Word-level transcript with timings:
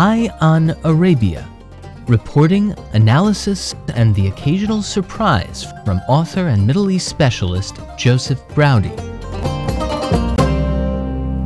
Eye 0.00 0.30
on 0.40 0.76
Arabia 0.84 1.44
reporting, 2.06 2.72
analysis, 2.92 3.74
and 3.94 4.14
the 4.14 4.28
occasional 4.28 4.80
surprise 4.80 5.66
from 5.84 5.98
author 6.08 6.46
and 6.46 6.64
Middle 6.64 6.88
East 6.88 7.08
specialist 7.08 7.80
Joseph 7.96 8.40
Braude. 8.54 8.96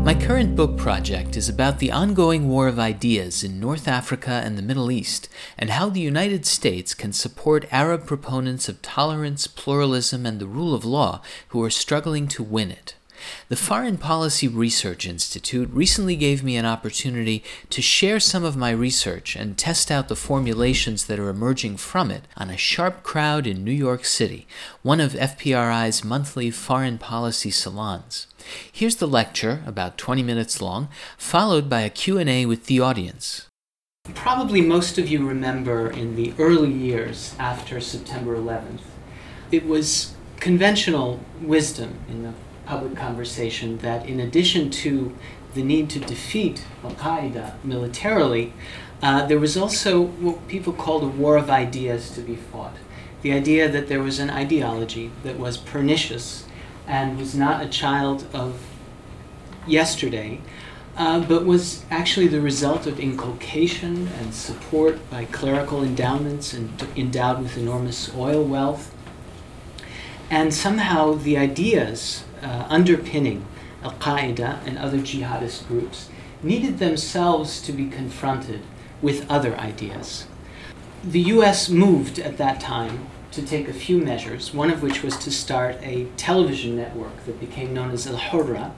My 0.05 0.13
current 0.13 0.55
book 0.55 0.77
project 0.77 1.39
is 1.39 1.49
about 1.49 1.79
the 1.79 1.91
ongoing 1.91 2.47
war 2.47 2.69
of 2.69 2.79
ideas 2.79 3.43
in 3.43 3.59
North 3.59 3.89
Africa 3.89 4.43
and 4.45 4.59
the 4.59 4.63
Middle 4.63 4.91
East, 4.91 5.31
and 5.57 5.71
how 5.71 5.89
the 5.89 6.01
United 6.01 6.45
States 6.45 6.93
can 6.93 7.15
support 7.15 7.65
Arab 7.73 8.07
proponents 8.07 8.69
of 8.69 8.83
tolerance, 8.83 9.47
pluralism, 9.47 10.27
and 10.27 10.39
the 10.39 10.47
rule 10.47 10.75
of 10.75 10.85
law 10.85 11.23
who 11.49 11.65
are 11.65 11.71
struggling 11.71 12.29
to 12.29 12.43
win 12.43 12.71
it. 12.71 12.97
The 13.49 13.57
Foreign 13.57 13.99
Policy 13.99 14.49
Research 14.49 15.07
Institute 15.07 15.69
recently 15.73 16.17
gave 16.17 16.43
me 16.43 16.57
an 16.57 16.67
opportunity 16.67 17.43
to 17.71 17.83
share 17.83 18.21
some 18.21 18.45
of 18.45 18.57
my 18.57 18.71
research 18.71 19.37
and 19.37 19.59
test 19.59 19.91
out 19.91 20.09
the 20.09 20.17
formulations 20.17 21.07
that 21.07 21.19
are 21.19 21.29
emerging 21.29 21.77
from 21.77 22.11
it 22.11 22.27
on 22.37 22.51
a 22.51 22.57
sharp 22.57 23.03
crowd 23.03 23.47
in 23.47 23.65
New 23.65 23.73
York 23.73 24.05
City, 24.05 24.47
one 24.83 25.01
of 25.01 25.13
FPRI's 25.13 26.05
monthly 26.05 26.51
foreign 26.51 26.99
policy 26.99 27.51
salons. 27.51 28.27
Here's 28.71 28.97
the 28.97 29.09
lecture, 29.09 29.63
about 29.67 29.99
20 29.99 30.23
minutes 30.23 30.61
long, 30.61 30.89
followed 31.17 31.69
by 31.69 31.83
a 31.83 31.91
Q&A 31.91 32.47
with 32.47 32.67
the 32.67 32.81
audience. 32.81 33.49
Probably 34.15 34.61
most 34.61 34.99
of 34.99 35.09
you 35.09 35.27
remember 35.27 35.91
in 35.91 36.17
the 36.17 36.35
early 36.39 36.73
years 36.73 37.37
after 37.39 37.81
September 37.81 38.37
11th, 38.37 38.81
it 39.53 39.65
was 39.65 40.15
conventional 40.41 41.21
wisdom 41.41 42.01
in 42.09 42.25
the 42.25 42.35
public 42.65 42.97
conversation 42.97 43.79
that 43.79 44.07
in 44.07 44.21
addition 44.21 44.71
to 44.71 45.15
the 45.55 45.63
need 45.63 45.91
to 45.91 46.01
defeat 46.01 46.65
Al 46.83 46.93
Qaeda 46.93 47.63
militarily, 47.65 48.53
uh, 49.03 49.27
there 49.27 49.39
was 49.39 49.57
also 49.57 50.01
what 50.01 50.47
people 50.49 50.73
called 50.73 51.03
a 51.03 51.09
war 51.09 51.37
of 51.37 51.51
ideas 51.51 52.11
to 52.11 52.21
be 52.21 52.37
fought. 52.37 52.77
The 53.23 53.33
idea 53.33 53.69
that 53.69 53.89
there 53.89 54.03
was 54.03 54.19
an 54.19 54.31
ideology 54.31 55.11
that 55.23 55.39
was 55.39 55.57
pernicious 55.57 56.47
and 56.87 57.19
was 57.19 57.35
not 57.35 57.63
a 57.63 57.69
child 57.69 58.27
of 58.33 58.61
yesterday, 59.67 60.41
uh, 60.97 61.21
but 61.21 61.45
was 61.45 61.85
actually 61.91 62.29
the 62.29 62.41
result 62.41 62.87
of 62.87 63.01
inculcation 63.01 64.09
and 64.19 64.35
support 64.35 65.09
by 65.11 65.25
clerical 65.25 65.83
endowments 65.83 66.53
and 66.53 66.71
endowed 66.97 67.43
with 67.43 67.57
enormous 67.57 68.15
oil 68.15 68.45
wealth. 68.45 68.95
And 70.31 70.53
somehow 70.53 71.15
the 71.15 71.37
ideas 71.37 72.25
uh, 72.43 72.67
underpinning 72.69 73.45
Al 73.83 73.93
Qaeda 73.93 74.67
and 74.67 74.79
other 74.79 74.99
jihadist 74.99 75.67
groups 75.67 76.09
needed 76.43 76.79
themselves 76.79 77.61
to 77.63 77.73
be 77.73 77.89
confronted 77.89 78.61
with 79.01 79.29
other 79.31 79.57
ideas. 79.57 80.27
The 81.05 81.21
US 81.21 81.69
moved 81.69 82.19
at 82.19 82.37
that 82.39 82.61
time 82.61 83.07
to 83.33 83.43
take 83.43 83.69
a 83.69 83.73
few 83.73 83.99
measures, 83.99 84.55
one 84.55 84.71
of 84.71 84.83
which 84.83 85.03
was 85.03 85.17
to 85.17 85.31
start 85.31 85.77
a 85.83 86.07
television 86.17 86.77
network 86.77 87.25
that 87.25 87.41
became 87.41 87.75
known 87.75 87.91
as 87.91 88.07
Al 88.07 88.17
Hurra. 88.17 88.73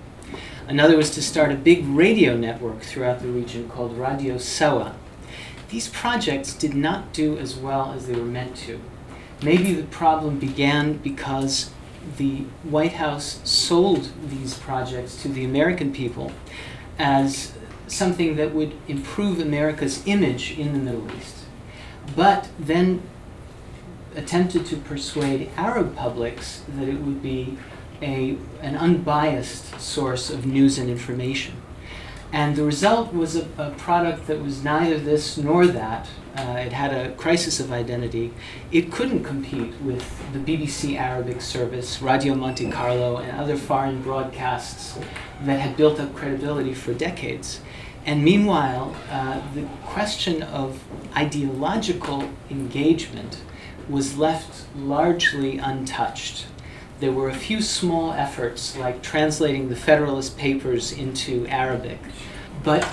Another 0.67 0.97
was 0.97 1.11
to 1.11 1.23
start 1.23 1.53
a 1.53 1.57
big 1.57 1.85
radio 1.87 2.37
network 2.37 2.81
throughout 2.81 3.21
the 3.21 3.29
region 3.29 3.69
called 3.69 3.99
Radio 3.99 4.39
Sawa. 4.39 4.95
These 5.69 5.89
projects 5.89 6.55
did 6.55 6.75
not 6.75 7.13
do 7.13 7.37
as 7.37 7.57
well 7.57 7.93
as 7.93 8.07
they 8.07 8.15
were 8.15 8.25
meant 8.25 8.57
to. 8.59 8.81
Maybe 9.43 9.75
the 9.75 9.83
problem 9.83 10.39
began 10.39 10.99
because 10.99 11.71
the 12.17 12.45
White 12.63 12.95
House 12.95 13.41
sold 13.45 14.11
these 14.29 14.55
projects 14.55 15.21
to 15.23 15.29
the 15.29 15.45
American 15.45 15.93
people 15.93 16.33
as 16.99 17.53
something 17.87 18.37
that 18.37 18.55
would 18.55 18.75
improve 18.89 19.41
America's 19.41 20.03
image 20.07 20.59
in 20.59 20.73
the 20.73 20.79
Middle 20.79 21.17
East, 21.17 21.45
but 22.17 22.49
then 22.59 23.03
attempted 24.15 24.65
to 24.67 24.77
persuade 24.77 25.51
Arab 25.57 25.97
publics 25.97 26.63
that 26.69 26.89
it 26.89 27.01
would 27.01 27.23
be 27.23 27.59
a, 28.01 28.37
an 28.61 28.77
unbiased 28.77 29.81
source 29.81 30.31
of 30.31 30.47
news 30.47 30.79
and 30.79 30.89
information. 30.89 31.55
And 32.35 32.57
the 32.57 32.65
result 32.65 33.15
was 33.15 33.37
a, 33.37 33.47
a 33.57 33.71
product 33.79 34.27
that 34.27 34.43
was 34.43 34.65
neither 34.65 34.99
this 34.99 35.39
nor 35.39 35.69
that, 35.69 36.09
uh, 36.37 36.57
it 36.67 36.73
had 36.73 36.93
a 36.93 37.13
crisis 37.13 37.61
of 37.61 37.71
identity. 37.71 38.33
It 38.73 38.91
couldn't 38.91 39.23
compete 39.23 39.73
with 39.81 40.03
the 40.33 40.41
BBC 40.41 40.99
Arabic 40.99 41.41
service, 41.41 42.03
Radio 42.03 42.35
Monte 42.35 42.73
Carlo, 42.73 43.19
and 43.19 43.41
other 43.41 43.57
foreign 43.57 44.03
broadcasts 44.03 44.99
that 45.45 45.61
had 45.61 45.77
built 45.77 46.01
up 46.01 46.13
credibility 46.17 46.75
for 46.75 46.93
decades. 46.93 47.61
And 48.05 48.25
meanwhile, 48.25 48.97
uh, 49.09 49.41
the 49.55 49.63
question 49.85 50.43
of 50.43 50.83
ideological 51.17 52.29
engagement 52.51 53.43
was 53.89 54.19
left 54.19 54.67
largely 54.75 55.59
untouched. 55.59 56.47
There 57.05 57.13
were 57.13 57.29
a 57.29 57.35
few 57.35 57.61
small 57.61 58.15
efforts, 58.15 58.79
like 58.79 59.03
translating 59.03 59.69
the 59.69 59.77
Federalist 59.77 60.39
Papers 60.39 60.91
into 60.91 61.47
Arabic, 61.49 61.99
but 62.63 62.89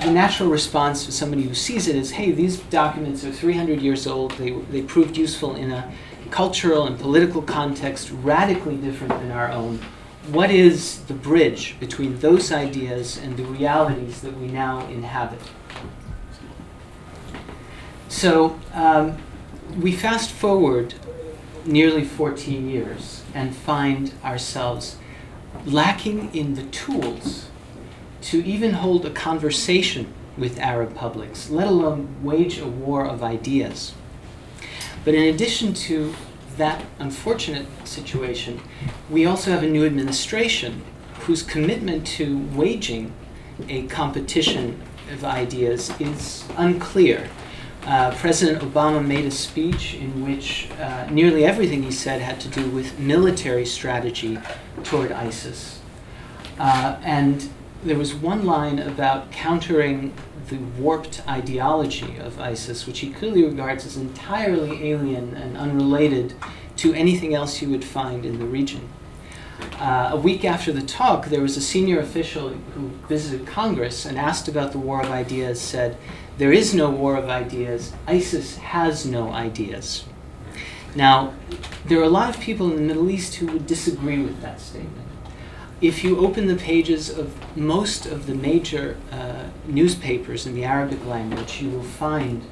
the 0.00 0.10
natural 0.10 0.48
response 0.48 1.06
to 1.06 1.12
somebody 1.12 1.42
who 1.42 1.54
sees 1.54 1.86
it 1.86 1.94
is, 1.94 2.10
hey, 2.10 2.32
these 2.32 2.58
documents 2.58 3.24
are 3.24 3.30
300 3.30 3.80
years 3.80 4.08
old. 4.08 4.32
They, 4.32 4.50
they 4.50 4.82
proved 4.82 5.16
useful 5.16 5.54
in 5.54 5.70
a 5.70 5.92
cultural 6.32 6.88
and 6.88 6.98
political 6.98 7.40
context 7.40 8.10
radically 8.10 8.74
different 8.78 9.12
than 9.20 9.30
our 9.30 9.52
own. 9.52 9.78
What 10.32 10.50
is 10.50 11.04
the 11.04 11.14
bridge 11.14 11.76
between 11.78 12.18
those 12.18 12.50
ideas 12.50 13.16
and 13.16 13.36
the 13.36 13.44
realities 13.44 14.22
that 14.22 14.36
we 14.38 14.48
now 14.48 14.88
inhabit? 14.88 15.38
So 18.08 18.58
um, 18.74 19.18
we 19.78 19.92
fast 19.92 20.32
forward 20.32 20.94
nearly 21.64 22.04
14 22.04 22.68
years 22.68 23.21
and 23.34 23.54
find 23.54 24.12
ourselves 24.24 24.96
lacking 25.64 26.34
in 26.34 26.54
the 26.54 26.64
tools 26.64 27.48
to 28.22 28.44
even 28.44 28.74
hold 28.74 29.04
a 29.04 29.10
conversation 29.10 30.12
with 30.36 30.58
Arab 30.58 30.94
publics, 30.94 31.50
let 31.50 31.66
alone 31.66 32.16
wage 32.22 32.58
a 32.58 32.66
war 32.66 33.04
of 33.04 33.22
ideas. 33.22 33.94
But 35.04 35.14
in 35.14 35.34
addition 35.34 35.74
to 35.74 36.14
that 36.56 36.84
unfortunate 36.98 37.66
situation, 37.86 38.60
we 39.10 39.26
also 39.26 39.50
have 39.50 39.62
a 39.62 39.68
new 39.68 39.84
administration 39.84 40.82
whose 41.20 41.42
commitment 41.42 42.06
to 42.06 42.38
waging 42.54 43.12
a 43.68 43.86
competition 43.86 44.80
of 45.10 45.24
ideas 45.24 45.92
is 46.00 46.44
unclear. 46.56 47.28
Uh, 47.84 48.14
President 48.14 48.62
Obama 48.62 49.04
made 49.04 49.24
a 49.24 49.30
speech 49.30 49.94
in 49.94 50.24
which 50.24 50.68
uh, 50.78 51.08
nearly 51.10 51.44
everything 51.44 51.82
he 51.82 51.90
said 51.90 52.20
had 52.20 52.38
to 52.40 52.48
do 52.48 52.70
with 52.70 52.96
military 52.98 53.66
strategy 53.66 54.38
toward 54.84 55.10
ISIS. 55.10 55.80
Uh, 56.60 56.96
and 57.02 57.50
there 57.82 57.98
was 57.98 58.14
one 58.14 58.44
line 58.44 58.78
about 58.78 59.32
countering 59.32 60.14
the 60.48 60.58
warped 60.80 61.26
ideology 61.28 62.18
of 62.18 62.38
ISIS, 62.38 62.86
which 62.86 63.00
he 63.00 63.10
clearly 63.10 63.44
regards 63.44 63.84
as 63.84 63.96
entirely 63.96 64.90
alien 64.90 65.34
and 65.34 65.56
unrelated 65.56 66.34
to 66.76 66.94
anything 66.94 67.34
else 67.34 67.60
you 67.60 67.68
would 67.68 67.84
find 67.84 68.24
in 68.24 68.38
the 68.38 68.46
region. 68.46 68.88
Uh, 69.78 70.10
a 70.12 70.16
week 70.16 70.44
after 70.44 70.72
the 70.72 70.82
talk, 70.82 71.26
there 71.26 71.40
was 71.40 71.56
a 71.56 71.60
senior 71.60 71.98
official 71.98 72.50
who 72.50 72.88
visited 73.08 73.46
Congress 73.46 74.04
and 74.04 74.18
asked 74.18 74.46
about 74.46 74.72
the 74.72 74.78
war 74.78 75.00
of 75.00 75.10
ideas, 75.10 75.60
said, 75.60 75.96
There 76.38 76.52
is 76.52 76.74
no 76.74 76.90
war 76.90 77.16
of 77.16 77.28
ideas. 77.28 77.92
ISIS 78.06 78.56
has 78.56 79.06
no 79.06 79.30
ideas. 79.32 80.04
Now, 80.94 81.34
there 81.84 81.98
are 82.00 82.04
a 82.04 82.08
lot 82.08 82.34
of 82.34 82.40
people 82.40 82.70
in 82.70 82.76
the 82.76 82.82
Middle 82.82 83.10
East 83.10 83.36
who 83.36 83.46
would 83.46 83.66
disagree 83.66 84.18
with 84.18 84.40
that 84.42 84.60
statement 84.60 85.08
if 85.82 86.04
you 86.04 86.18
open 86.20 86.46
the 86.46 86.54
pages 86.54 87.10
of 87.10 87.34
most 87.56 88.06
of 88.06 88.26
the 88.26 88.34
major 88.36 88.96
uh, 89.10 89.48
newspapers 89.66 90.46
in 90.46 90.54
the 90.54 90.64
Arabic 90.64 91.04
language, 91.04 91.60
you 91.60 91.68
will 91.70 91.82
find 91.82 92.42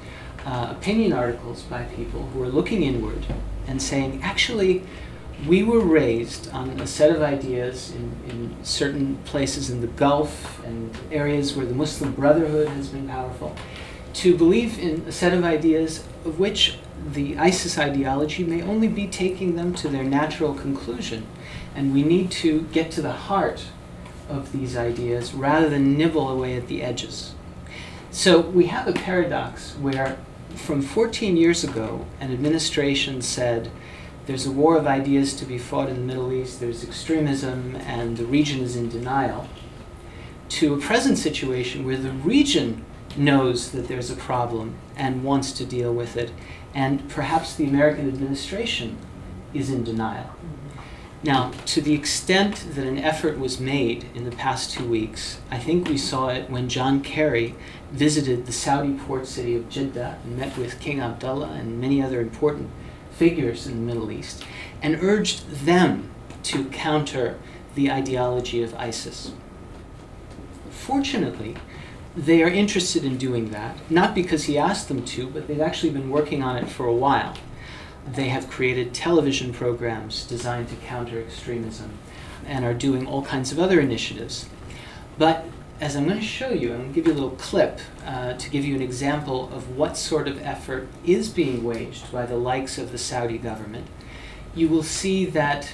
uh, 0.44 0.74
opinion 0.76 1.12
articles 1.12 1.62
by 1.62 1.84
people 1.84 2.26
who 2.26 2.42
are 2.42 2.48
looking 2.48 2.82
inward 2.82 3.24
and 3.68 3.80
saying, 3.80 4.20
actually, 4.20 4.82
we 5.46 5.62
were 5.62 5.80
raised 5.80 6.50
on 6.50 6.68
a 6.80 6.86
set 6.86 7.10
of 7.10 7.22
ideas 7.22 7.92
in, 7.92 8.14
in 8.28 8.56
certain 8.64 9.16
places 9.24 9.70
in 9.70 9.80
the 9.80 9.86
Gulf 9.86 10.62
and 10.64 10.96
areas 11.10 11.56
where 11.56 11.66
the 11.66 11.74
Muslim 11.74 12.12
Brotherhood 12.12 12.68
has 12.68 12.88
been 12.88 13.08
powerful 13.08 13.56
to 14.12 14.36
believe 14.36 14.78
in 14.78 15.02
a 15.02 15.12
set 15.12 15.32
of 15.32 15.44
ideas 15.44 16.04
of 16.24 16.38
which 16.38 16.78
the 17.12 17.38
ISIS 17.38 17.78
ideology 17.78 18.44
may 18.44 18.60
only 18.60 18.88
be 18.88 19.06
taking 19.06 19.56
them 19.56 19.72
to 19.74 19.88
their 19.88 20.02
natural 20.02 20.52
conclusion 20.52 21.26
and 21.74 21.94
we 21.94 22.02
need 22.02 22.30
to 22.30 22.62
get 22.72 22.90
to 22.90 23.02
the 23.02 23.12
heart 23.12 23.64
of 24.28 24.52
these 24.52 24.76
ideas 24.76 25.32
rather 25.32 25.68
than 25.68 25.96
nibble 25.96 26.28
away 26.28 26.56
at 26.56 26.66
the 26.66 26.82
edges. 26.82 27.34
So 28.10 28.40
we 28.40 28.66
have 28.66 28.88
a 28.88 28.92
paradox 28.92 29.74
where, 29.76 30.18
from 30.54 30.82
14 30.82 31.36
years 31.36 31.62
ago, 31.62 32.06
an 32.20 32.32
administration 32.32 33.22
said 33.22 33.70
there's 34.30 34.46
a 34.46 34.52
war 34.52 34.76
of 34.76 34.86
ideas 34.86 35.34
to 35.34 35.44
be 35.44 35.58
fought 35.58 35.88
in 35.88 35.96
the 35.96 36.02
Middle 36.02 36.32
East, 36.32 36.60
there's 36.60 36.84
extremism, 36.84 37.74
and 37.74 38.16
the 38.16 38.24
region 38.24 38.60
is 38.60 38.76
in 38.76 38.88
denial, 38.88 39.48
to 40.48 40.72
a 40.72 40.78
present 40.78 41.18
situation 41.18 41.84
where 41.84 41.96
the 41.96 42.12
region 42.12 42.84
knows 43.16 43.72
that 43.72 43.88
there's 43.88 44.08
a 44.08 44.14
problem 44.14 44.76
and 44.94 45.24
wants 45.24 45.50
to 45.50 45.64
deal 45.64 45.92
with 45.92 46.16
it, 46.16 46.30
and 46.72 47.08
perhaps 47.08 47.56
the 47.56 47.66
American 47.66 48.06
administration 48.06 48.96
is 49.52 49.68
in 49.68 49.82
denial. 49.82 50.26
Mm-hmm. 50.26 50.78
Now, 51.24 51.50
to 51.66 51.80
the 51.80 51.94
extent 51.94 52.76
that 52.76 52.86
an 52.86 52.98
effort 52.98 53.36
was 53.36 53.58
made 53.58 54.06
in 54.14 54.22
the 54.22 54.36
past 54.36 54.70
two 54.70 54.88
weeks, 54.88 55.40
I 55.50 55.58
think 55.58 55.88
we 55.88 55.98
saw 55.98 56.28
it 56.28 56.48
when 56.48 56.68
John 56.68 57.02
Kerry 57.02 57.56
visited 57.90 58.46
the 58.46 58.52
Saudi 58.52 58.92
port 58.92 59.26
city 59.26 59.56
of 59.56 59.68
Jeddah 59.68 60.20
and 60.22 60.38
met 60.38 60.56
with 60.56 60.78
King 60.78 61.00
Abdullah 61.00 61.50
and 61.50 61.80
many 61.80 62.00
other 62.00 62.20
important 62.20 62.70
figures 63.20 63.66
in 63.66 63.74
the 63.74 63.92
Middle 63.92 64.10
East 64.10 64.42
and 64.80 64.96
urged 65.02 65.46
them 65.66 66.08
to 66.42 66.64
counter 66.70 67.38
the 67.74 67.90
ideology 67.90 68.62
of 68.62 68.74
ISIS. 68.76 69.32
Fortunately, 70.70 71.54
they 72.16 72.42
are 72.42 72.48
interested 72.48 73.04
in 73.04 73.18
doing 73.18 73.50
that, 73.50 73.76
not 73.90 74.14
because 74.14 74.44
he 74.44 74.56
asked 74.56 74.88
them 74.88 75.04
to, 75.04 75.26
but 75.26 75.46
they've 75.46 75.60
actually 75.60 75.92
been 75.92 76.08
working 76.08 76.42
on 76.42 76.56
it 76.56 76.70
for 76.70 76.86
a 76.86 76.94
while. 76.94 77.36
They 78.10 78.30
have 78.30 78.48
created 78.48 78.94
television 78.94 79.52
programs 79.52 80.24
designed 80.24 80.70
to 80.70 80.76
counter 80.76 81.20
extremism 81.20 81.90
and 82.46 82.64
are 82.64 82.72
doing 82.72 83.06
all 83.06 83.22
kinds 83.22 83.52
of 83.52 83.58
other 83.58 83.80
initiatives. 83.80 84.48
But 85.18 85.44
as 85.80 85.96
I'm 85.96 86.04
going 86.04 86.20
to 86.20 86.24
show 86.24 86.50
you, 86.50 86.72
I'm 86.72 86.78
going 86.78 86.88
to 86.92 86.94
give 86.94 87.06
you 87.06 87.12
a 87.12 87.14
little 87.14 87.36
clip 87.38 87.80
uh, 88.04 88.34
to 88.34 88.50
give 88.50 88.64
you 88.64 88.74
an 88.74 88.82
example 88.82 89.50
of 89.52 89.76
what 89.76 89.96
sort 89.96 90.28
of 90.28 90.40
effort 90.42 90.88
is 91.06 91.30
being 91.30 91.64
waged 91.64 92.12
by 92.12 92.26
the 92.26 92.36
likes 92.36 92.76
of 92.76 92.92
the 92.92 92.98
Saudi 92.98 93.38
government. 93.38 93.86
You 94.54 94.68
will 94.68 94.82
see 94.82 95.24
that 95.26 95.72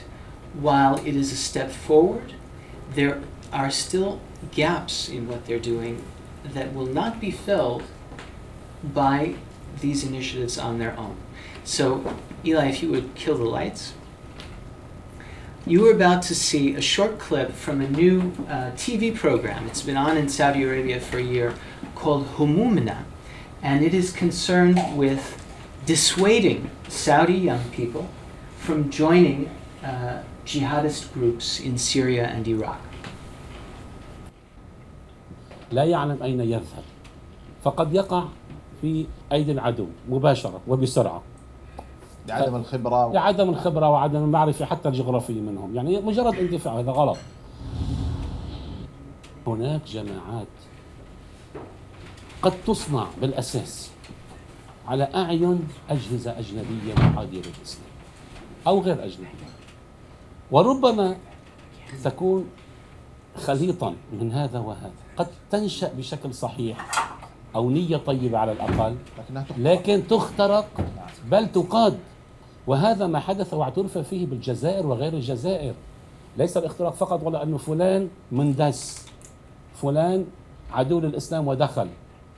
while 0.54 0.96
it 1.04 1.16
is 1.16 1.32
a 1.32 1.36
step 1.36 1.72
forward, 1.72 2.34
there 2.94 3.20
are 3.52 3.70
still 3.70 4.20
gaps 4.52 5.08
in 5.08 5.26
what 5.26 5.46
they're 5.46 5.58
doing 5.58 6.04
that 6.44 6.72
will 6.72 6.86
not 6.86 7.20
be 7.20 7.32
filled 7.32 7.82
by 8.84 9.34
these 9.80 10.04
initiatives 10.04 10.56
on 10.56 10.78
their 10.78 10.96
own. 10.96 11.16
So, 11.64 12.14
Eli, 12.44 12.68
if 12.68 12.80
you 12.80 12.90
would 12.90 13.16
kill 13.16 13.36
the 13.36 13.44
lights 13.44 13.94
You 15.65 15.87
are 15.87 15.91
about 15.91 16.23
to 16.23 16.35
see 16.35 16.75
a 16.75 16.81
short 16.81 17.19
clip 17.19 17.51
from 17.51 17.81
a 17.81 17.87
new 17.87 18.33
uh, 18.49 18.71
TV 18.75 19.15
program. 19.15 19.67
It's 19.67 19.83
been 19.83 19.97
on 19.97 20.17
in 20.17 20.27
Saudi 20.27 20.63
Arabia 20.63 20.99
for 20.99 21.17
a 21.17 21.23
year 21.23 21.53
called 21.93 22.25
Humumna, 22.37 23.03
and 23.61 23.83
it 23.83 23.93
is 23.93 24.11
concerned 24.11 24.79
with 24.97 25.21
dissuading 25.85 26.69
Saudi 26.89 27.33
young 27.33 27.63
people 27.69 28.09
from 28.57 28.89
joining 28.89 29.49
uh, 29.83 30.23
jihadist 30.45 31.13
groups 31.13 31.59
in 31.59 31.77
Syria 31.77 32.25
and 32.27 32.47
Iraq. 32.47 32.81
لا 35.71 35.83
يعلم 35.83 36.23
أين 36.23 36.39
يذهب 36.41 36.83
فقد 37.63 37.93
يقع 37.93 38.23
في 38.81 39.05
أيدي 39.31 39.51
العدو 39.51 39.87
مباشرة 40.09 40.61
وبسرعة 40.67 41.21
لعدم 42.28 42.56
الخبرة 42.56 43.06
و... 43.06 43.12
لعدم 43.12 43.48
الخبرة 43.48 43.90
وعدم 43.90 44.24
المعرفة 44.24 44.64
حتى 44.64 44.88
الجغرافيه 44.88 45.40
منهم. 45.40 45.76
يعني 45.76 46.00
مجرد 46.00 46.34
اندفاع 46.34 46.78
هذا 46.78 46.90
غلط. 46.90 47.16
هناك 49.46 49.80
جماعات 49.86 50.46
قد 52.42 52.52
تصنع 52.66 53.06
بالأساس 53.20 53.90
على 54.88 55.08
أعين 55.14 55.68
أجهزة 55.90 56.38
أجنبية 56.38 56.94
معاديه 56.98 57.38
للاسلام 57.38 57.86
أو 58.66 58.80
غير 58.80 59.04
أجنبية. 59.04 59.46
وربما 60.50 61.16
تكون 62.04 62.46
خليطا 63.36 63.94
من 64.20 64.32
هذا 64.32 64.58
وهذا. 64.58 64.90
قد 65.16 65.26
تنشأ 65.50 65.92
بشكل 65.92 66.34
صحيح 66.34 66.86
أو 67.54 67.70
نية 67.70 67.96
طيبة 67.96 68.38
على 68.38 68.52
الأقل 68.52 68.96
لكن 69.58 70.02
تخترق 70.08 70.68
بل 71.30 71.52
تقاد 71.52 71.98
وهذا 72.66 73.06
ما 73.06 73.20
حدث 73.20 73.54
واعترف 73.54 73.98
فيه 73.98 74.26
بالجزائر 74.26 74.86
وغير 74.86 75.12
الجزائر. 75.12 75.74
ليس 76.38 76.56
الاختراق 76.56 76.94
فقط 76.94 77.22
ولا 77.22 77.42
أنه 77.42 77.58
فلان 77.58 78.08
مندس. 78.32 79.06
فلان 79.74 80.24
عدو 80.72 81.00
للإسلام 81.00 81.48
ودخل. 81.48 81.88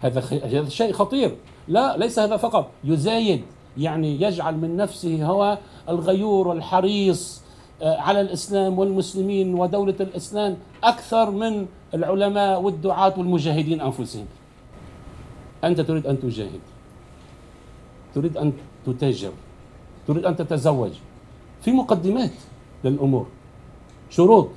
هذا 0.00 0.20
هذا 0.20 0.68
شيء 0.68 0.92
خطير. 0.92 1.36
لا 1.68 1.96
ليس 1.96 2.18
هذا 2.18 2.36
فقط. 2.36 2.70
يزايد 2.84 3.42
يعني 3.78 4.22
يجعل 4.22 4.56
من 4.56 4.76
نفسه 4.76 5.24
هو 5.24 5.58
الغيور 5.88 6.48
والحريص 6.48 7.42
آه، 7.82 7.96
على 7.96 8.20
الإسلام 8.20 8.78
والمسلمين 8.78 9.54
ودولة 9.54 9.94
الإسلام 10.00 10.56
أكثر 10.84 11.30
من 11.30 11.66
العلماء 11.94 12.60
والدعاة 12.60 13.14
والمجاهدين 13.18 13.80
أنفسهم. 13.80 14.26
أنت 15.64 15.80
تريد 15.80 16.06
أن 16.06 16.20
تجاهد. 16.20 16.60
تريد 18.14 18.36
أن 18.36 18.52
تتاجر. 18.86 19.32
تريد 20.08 20.24
أن 20.24 20.36
تتزوج. 20.36 20.92
في 21.60 21.72
مقدمات 21.72 22.30
للأمور. 22.84 23.26
شروط 24.10 24.48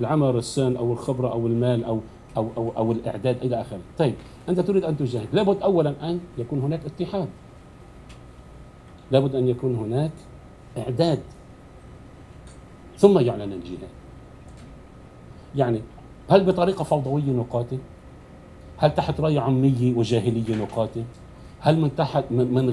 العمل 0.00 0.36
السن 0.36 0.76
أو 0.76 0.92
الخبرة 0.92 1.32
أو 1.32 1.46
المال 1.46 1.84
أو 1.84 2.00
أو 2.36 2.48
أو, 2.56 2.72
أو 2.76 2.92
الإعداد 2.92 3.36
إلى 3.42 3.60
آخره. 3.60 3.80
طيب 3.98 4.14
أنت 4.48 4.60
تريد 4.60 4.84
أن 4.84 4.96
تجاهد. 4.96 5.28
لابد 5.32 5.62
أولا 5.62 5.94
أن 6.02 6.20
يكون 6.38 6.60
هناك 6.60 6.80
اتحاد. 6.84 7.28
لابد 9.10 9.34
أن 9.34 9.48
يكون 9.48 9.74
هناك 9.74 10.12
إعداد. 10.78 11.20
ثم 12.98 13.18
يعلن 13.18 13.52
الجهاد. 13.52 13.88
يعني 15.56 15.80
هل 16.30 16.44
بطريقة 16.44 16.84
فوضوية 16.84 17.32
نقاتل 17.32 17.78
هل 18.78 18.94
تحت 18.94 19.20
راية 19.20 19.40
عمية 19.40 19.94
وجاهلية 19.94 20.56
نقاتل 20.56 21.04
هل 21.60 21.80
من 21.80 21.96
تحت 21.96 22.24
من 22.30 22.54
من 22.54 22.70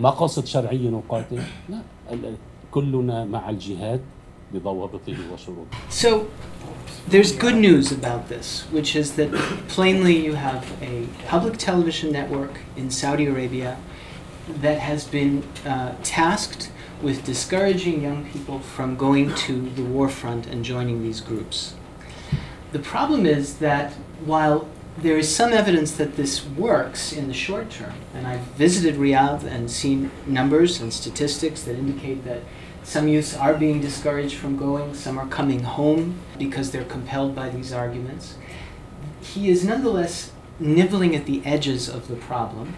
غير 0.00 0.06
مقاصد 0.06 0.46
شرعية 0.46 0.90
نقاتل 0.90 1.40
لا 1.68 1.78
ال- 2.12 2.24
ال- 2.24 2.36
كلنا 2.70 3.24
مع 3.24 3.50
الجهاد 3.50 4.00
بضوابطه 4.54 5.14
وشروطه 5.32 5.76
So, 5.90 6.26
there's 7.10 7.32
good 7.32 7.56
news 7.56 7.92
about 7.92 8.28
this, 8.28 8.64
which 8.72 8.96
is 8.96 9.12
that 9.18 9.30
plainly 9.68 10.16
you 10.26 10.34
have 10.34 10.64
a 10.82 11.06
public 11.32 11.56
television 11.58 12.12
network 12.12 12.54
in 12.76 12.90
Saudi 12.90 13.26
Arabia 13.26 13.76
that 14.62 14.78
has 14.90 15.04
been 15.04 15.34
uh, 15.66 15.92
tasked 16.02 16.70
with 17.06 17.16
discouraging 17.32 17.96
young 18.08 18.20
people 18.32 18.58
from 18.74 18.88
going 19.06 19.28
to 19.46 19.54
the 19.78 19.84
war 19.94 20.08
front 20.08 20.42
and 20.52 20.58
joining 20.64 20.98
these 21.06 21.20
groups. 21.30 21.58
The 22.72 22.82
problem 22.94 23.22
is 23.26 23.44
that 23.68 23.88
while 24.32 24.58
there 24.97 25.17
is 25.17 25.33
some 25.33 25.53
evidence 25.53 25.93
that 25.93 26.15
this 26.17 26.45
works 26.45 27.13
in 27.13 27.27
the 27.27 27.33
short 27.33 27.69
term, 27.69 27.93
and 28.13 28.27
I've 28.27 28.41
visited 28.41 28.95
Riyadh 28.95 29.43
and 29.43 29.71
seen 29.71 30.11
numbers 30.27 30.81
and 30.81 30.93
statistics 30.93 31.63
that 31.63 31.75
indicate 31.75 32.25
that 32.25 32.41
some 32.83 33.07
youths 33.07 33.35
are 33.35 33.53
being 33.53 33.79
discouraged 33.79 34.35
from 34.35 34.57
going, 34.57 34.93
some 34.93 35.17
are 35.17 35.27
coming 35.27 35.63
home 35.63 36.19
because 36.37 36.71
they're 36.71 36.83
compelled 36.83 37.35
by 37.35 37.49
these 37.49 37.71
arguments. 37.71 38.35
He 39.21 39.49
is 39.49 39.63
nonetheless 39.63 40.31
nibbling 40.59 41.15
at 41.15 41.25
the 41.25 41.41
edges 41.45 41.87
of 41.87 42.07
the 42.07 42.15
problem, 42.15 42.75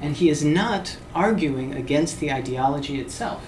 and 0.00 0.16
he 0.16 0.28
is 0.30 0.44
not 0.44 0.96
arguing 1.14 1.74
against 1.74 2.20
the 2.20 2.30
ideology 2.30 3.00
itself. 3.00 3.42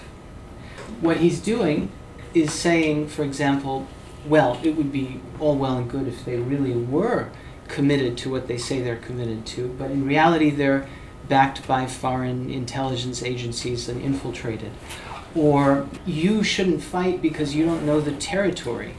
What 1.01 1.19
he's 1.19 1.39
doing 1.39 1.93
is 2.35 2.53
saying, 2.53 3.09
for 3.09 3.23
example, 3.23 3.87
well, 4.27 4.61
it 4.63 4.77
would 4.77 4.91
be 4.91 5.21
all 5.39 5.57
well 5.57 5.79
and 5.79 5.89
good 5.89 6.09
if 6.09 6.25
they 6.25 6.37
really 6.37 6.73
were 6.73 7.31
committed 7.71 8.19
to 8.19 8.31
what 8.31 8.49
they 8.49 8.59
say 8.59 8.81
they're 8.81 8.97
committed 8.97 9.47
to, 9.47 9.69
but 9.79 9.91
in 9.91 10.07
reality, 10.07 10.51
they're 10.51 10.87
backed 11.29 11.67
by 11.67 11.87
foreign 11.87 12.51
intelligence 12.51 13.23
agencies 13.23 13.89
and 13.89 14.03
infiltrated. 14.03 14.73
Or 15.35 15.89
you 16.05 16.43
shouldn't 16.43 16.83
fight 16.83 17.23
because 17.23 17.55
you 17.55 17.65
don't 17.65 17.87
know 17.87 18.01
the 18.01 18.17
territory. 18.17 18.95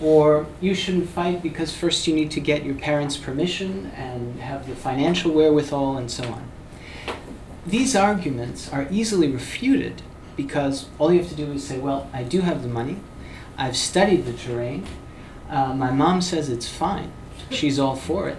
Or 0.00 0.46
you 0.60 0.74
shouldn't 0.74 1.10
fight 1.10 1.42
because 1.42 1.76
first 1.76 2.06
you 2.06 2.14
need 2.14 2.30
to 2.30 2.40
get 2.40 2.64
your 2.64 2.74
parents' 2.74 3.18
permission 3.18 3.92
and 3.94 4.40
have 4.40 4.66
the 4.66 4.74
financial 4.74 5.32
wherewithal 5.32 5.98
and 5.98 6.10
so 6.10 6.24
on. 6.24 6.50
These 7.66 7.94
arguments 7.94 8.72
are 8.72 8.88
easily 8.90 9.30
refuted 9.30 10.00
because 10.34 10.86
all 10.98 11.12
you 11.12 11.20
have 11.20 11.28
to 11.28 11.36
do 11.36 11.52
is 11.52 11.66
say, 11.66 11.78
well, 11.78 12.08
I 12.14 12.22
do 12.22 12.40
have 12.40 12.62
the 12.62 12.68
money, 12.68 12.96
I've 13.58 13.76
studied 13.76 14.24
the 14.24 14.32
terrain, 14.32 14.86
uh, 15.50 15.74
my 15.74 15.90
mom 15.90 16.22
says 16.22 16.48
it's 16.48 16.68
fine, 16.68 17.12
she's 17.50 17.78
all 17.78 17.96
for 17.96 18.28
it. 18.28 18.38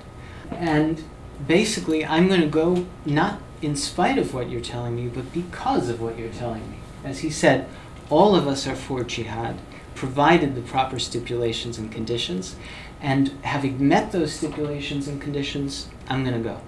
And 0.51 1.03
basically, 1.47 2.05
I'm 2.05 2.27
going 2.27 2.41
to 2.41 2.47
go 2.47 2.85
not 3.05 3.41
in 3.61 3.75
spite 3.75 4.17
of 4.17 4.33
what 4.33 4.49
you're 4.49 4.61
telling 4.61 4.95
me, 4.95 5.07
but 5.07 5.31
because 5.31 5.89
of 5.89 6.01
what 6.01 6.17
you're 6.17 6.29
telling 6.29 6.69
me. 6.69 6.77
As 7.03 7.19
he 7.19 7.29
said, 7.29 7.67
all 8.09 8.35
of 8.35 8.47
us 8.47 8.67
are 8.67 8.75
for 8.75 9.03
jihad, 9.03 9.57
provided 9.95 10.55
the 10.55 10.61
proper 10.61 10.99
stipulations 10.99 11.77
and 11.77 11.91
conditions. 11.91 12.55
And 12.99 13.29
having 13.43 13.87
met 13.87 14.11
those 14.11 14.33
stipulations 14.33 15.07
and 15.07 15.21
conditions, 15.21 15.89
I'm 16.07 16.23
going 16.23 16.41
to 16.41 16.47
go. 16.47 16.61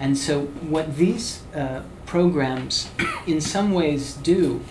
And 0.00 0.16
so, 0.16 0.42
what 0.42 0.96
these 0.96 1.42
uh, 1.54 1.82
programs, 2.06 2.90
in 3.26 3.40
some 3.40 3.72
ways, 3.72 4.14
do, 4.14 4.62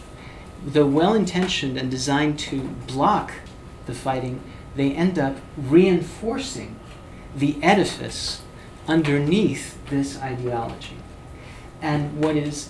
though 0.65 0.87
well 0.87 1.13
intentioned 1.13 1.77
and 1.77 1.91
designed 1.91 2.39
to 2.39 2.61
block 2.87 3.33
the 3.85 3.93
fighting, 3.93 4.41
they 4.77 4.93
end 4.93 5.19
up 5.19 5.38
reinforcing 5.57 6.79
the 7.36 7.62
edifice 7.62 8.41
underneath 8.88 9.77
this 9.89 10.17
ideology. 10.19 10.98
And 11.81 12.24
what 12.24 12.36
is 12.36 12.69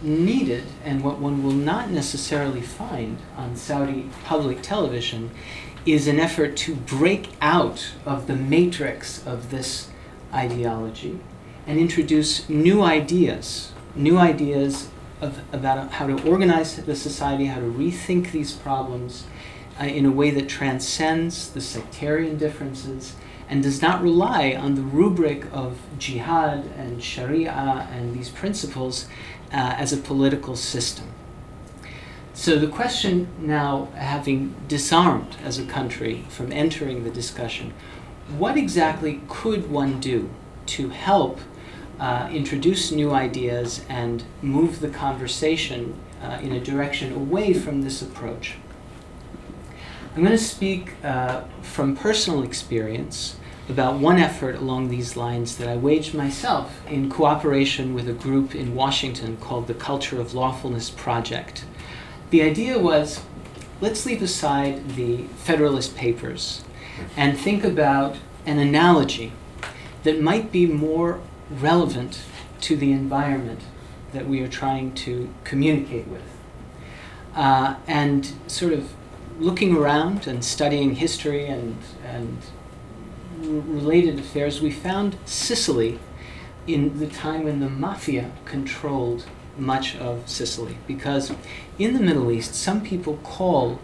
needed 0.00 0.64
and 0.84 1.02
what 1.02 1.18
one 1.18 1.42
will 1.42 1.52
not 1.52 1.90
necessarily 1.90 2.60
find 2.60 3.18
on 3.36 3.56
Saudi 3.56 4.10
public 4.24 4.62
television 4.62 5.30
is 5.86 6.08
an 6.08 6.18
effort 6.18 6.56
to 6.56 6.74
break 6.74 7.30
out 7.40 7.92
of 8.06 8.26
the 8.26 8.36
matrix 8.36 9.24
of 9.26 9.50
this 9.50 9.90
ideology 10.32 11.20
and 11.66 11.78
introduce 11.78 12.48
new 12.48 12.82
ideas, 12.82 13.72
new 13.94 14.18
ideas 14.18 14.88
of, 15.20 15.40
about 15.52 15.92
how 15.92 16.06
to 16.06 16.28
organize 16.28 16.76
the 16.76 16.96
society, 16.96 17.46
how 17.46 17.60
to 17.60 17.66
rethink 17.66 18.32
these 18.32 18.52
problems 18.52 19.24
uh, 19.80 19.84
in 19.84 20.06
a 20.06 20.10
way 20.10 20.30
that 20.30 20.48
transcends 20.48 21.50
the 21.50 21.60
sectarian 21.60 22.36
differences 22.36 23.14
and 23.48 23.62
does 23.62 23.82
not 23.82 24.02
rely 24.02 24.54
on 24.54 24.74
the 24.74 24.82
rubric 24.82 25.44
of 25.52 25.78
jihad 25.98 26.64
and 26.76 27.02
sharia 27.02 27.88
and 27.92 28.14
these 28.14 28.30
principles 28.30 29.06
uh, 29.52 29.74
as 29.76 29.92
a 29.92 29.96
political 29.96 30.56
system. 30.56 31.06
So 32.32 32.58
the 32.58 32.66
question 32.66 33.28
now, 33.38 33.88
having 33.94 34.56
disarmed 34.66 35.36
as 35.44 35.58
a 35.58 35.64
country 35.64 36.24
from 36.28 36.50
entering 36.50 37.04
the 37.04 37.10
discussion, 37.10 37.72
what 38.36 38.56
exactly 38.56 39.20
could 39.28 39.70
one 39.70 40.00
do 40.00 40.30
to 40.66 40.88
help 40.88 41.38
uh, 42.00 42.28
introduce 42.32 42.90
new 42.90 43.12
ideas 43.12 43.84
and 43.88 44.24
move 44.42 44.80
the 44.80 44.88
conversation 44.88 45.94
uh, 46.20 46.38
in 46.42 46.52
a 46.52 46.60
direction 46.60 47.12
away 47.12 47.52
from 47.52 47.82
this 47.82 48.02
approach? 48.02 48.56
I'm 50.16 50.22
going 50.22 50.30
to 50.30 50.38
speak 50.38 50.94
uh, 51.02 51.42
from 51.60 51.96
personal 51.96 52.44
experience 52.44 53.36
about 53.68 53.98
one 53.98 54.20
effort 54.20 54.54
along 54.54 54.88
these 54.88 55.16
lines 55.16 55.56
that 55.56 55.66
I 55.66 55.76
waged 55.76 56.14
myself 56.14 56.80
in 56.88 57.10
cooperation 57.10 57.94
with 57.94 58.08
a 58.08 58.12
group 58.12 58.54
in 58.54 58.76
Washington 58.76 59.36
called 59.38 59.66
the 59.66 59.74
Culture 59.74 60.20
of 60.20 60.32
Lawfulness 60.32 60.88
Project. 60.88 61.64
The 62.30 62.42
idea 62.42 62.78
was 62.78 63.22
let's 63.80 64.06
leave 64.06 64.22
aside 64.22 64.90
the 64.90 65.24
Federalist 65.36 65.96
Papers 65.96 66.62
and 67.16 67.36
think 67.36 67.64
about 67.64 68.16
an 68.46 68.60
analogy 68.60 69.32
that 70.04 70.20
might 70.20 70.52
be 70.52 70.64
more 70.64 71.18
relevant 71.50 72.20
to 72.60 72.76
the 72.76 72.92
environment 72.92 73.62
that 74.12 74.28
we 74.28 74.40
are 74.42 74.48
trying 74.48 74.94
to 74.94 75.34
communicate 75.42 76.06
with. 76.06 76.22
Uh, 77.34 77.74
and 77.88 78.32
sort 78.46 78.72
of 78.72 78.94
looking 79.38 79.76
around 79.76 80.26
and 80.26 80.44
studying 80.44 80.96
history 80.96 81.46
and, 81.46 81.76
and 82.04 82.38
related 83.40 84.18
affairs, 84.18 84.60
we 84.60 84.70
found 84.70 85.16
Sicily 85.24 85.98
in 86.66 86.98
the 86.98 87.06
time 87.06 87.44
when 87.44 87.60
the 87.60 87.68
mafia 87.68 88.30
controlled 88.44 89.26
much 89.58 89.96
of 89.96 90.28
Sicily. 90.28 90.78
Because 90.86 91.32
in 91.78 91.94
the 91.94 92.00
Middle 92.00 92.30
East, 92.30 92.54
some 92.54 92.82
people 92.82 93.18
call 93.18 93.80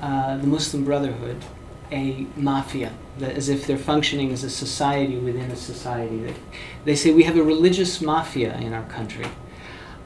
uh, 0.00 0.36
the 0.36 0.46
Muslim 0.46 0.84
Brotherhood 0.84 1.44
a 1.90 2.26
mafia, 2.36 2.92
as 3.20 3.48
if 3.48 3.66
they're 3.66 3.78
functioning 3.78 4.30
as 4.30 4.44
a 4.44 4.50
society 4.50 5.16
within 5.16 5.50
a 5.50 5.56
society. 5.56 6.18
They, 6.18 6.34
they 6.84 6.96
say 6.96 7.12
we 7.12 7.22
have 7.22 7.36
a 7.36 7.42
religious 7.42 8.00
mafia 8.00 8.56
in 8.58 8.74
our 8.74 8.84
country. 8.84 9.26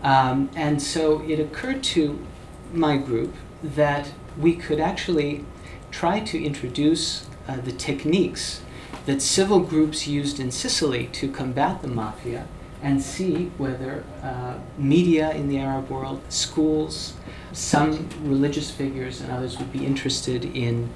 Um, 0.02 0.50
and 0.54 0.80
so 0.80 1.22
it 1.22 1.40
occurred 1.40 1.82
to 1.84 2.24
my 2.72 2.96
group 2.96 3.34
that 3.62 4.12
we 4.38 4.54
could 4.54 4.80
actually 4.80 5.44
try 5.90 6.20
to 6.20 6.42
introduce 6.42 7.26
uh, 7.48 7.56
the 7.56 7.72
techniques 7.72 8.62
that 9.06 9.20
civil 9.20 9.60
groups 9.60 10.06
used 10.06 10.38
in 10.38 10.50
Sicily 10.50 11.06
to 11.08 11.30
combat 11.30 11.82
the 11.82 11.88
mafia 11.88 12.46
and 12.82 13.02
see 13.02 13.46
whether 13.58 14.04
uh, 14.22 14.58
media 14.76 15.30
in 15.32 15.48
the 15.48 15.58
Arab 15.58 15.88
world, 15.88 16.20
schools, 16.28 17.14
some 17.52 18.08
religious 18.22 18.70
figures, 18.70 19.20
and 19.20 19.30
others 19.30 19.58
would 19.58 19.72
be 19.72 19.86
interested 19.86 20.44
in 20.44 20.92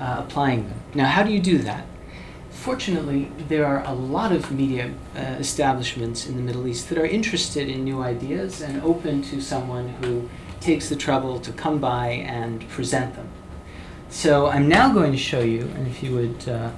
uh, 0.00 0.24
applying 0.26 0.68
them. 0.68 0.80
Now, 0.94 1.06
how 1.06 1.22
do 1.22 1.32
you 1.32 1.40
do 1.40 1.58
that? 1.58 1.86
Fortunately, 2.50 3.30
there 3.48 3.66
are 3.66 3.84
a 3.84 3.92
lot 3.92 4.32
of 4.32 4.50
media 4.50 4.94
uh, 5.14 5.20
establishments 5.38 6.26
in 6.26 6.36
the 6.36 6.42
Middle 6.42 6.66
East 6.66 6.88
that 6.88 6.98
are 6.98 7.06
interested 7.06 7.68
in 7.68 7.84
new 7.84 8.02
ideas 8.02 8.62
and 8.62 8.82
open 8.82 9.22
to 9.24 9.40
someone 9.40 9.90
who 10.00 10.28
takes 10.60 10.88
the 10.88 10.96
trouble 10.96 11.40
to 11.40 11.52
come 11.52 11.78
by 11.78 12.08
and 12.08 12.68
present 12.68 13.14
them. 13.14 13.28
So 14.08 14.46
I'm 14.46 14.68
now 14.68 14.92
going 14.92 15.12
to 15.12 15.18
show 15.18 15.40
you, 15.40 15.62
and 15.74 15.86
if 15.86 16.02
you 16.02 16.14
would 16.14 16.48
uh, 16.48 16.70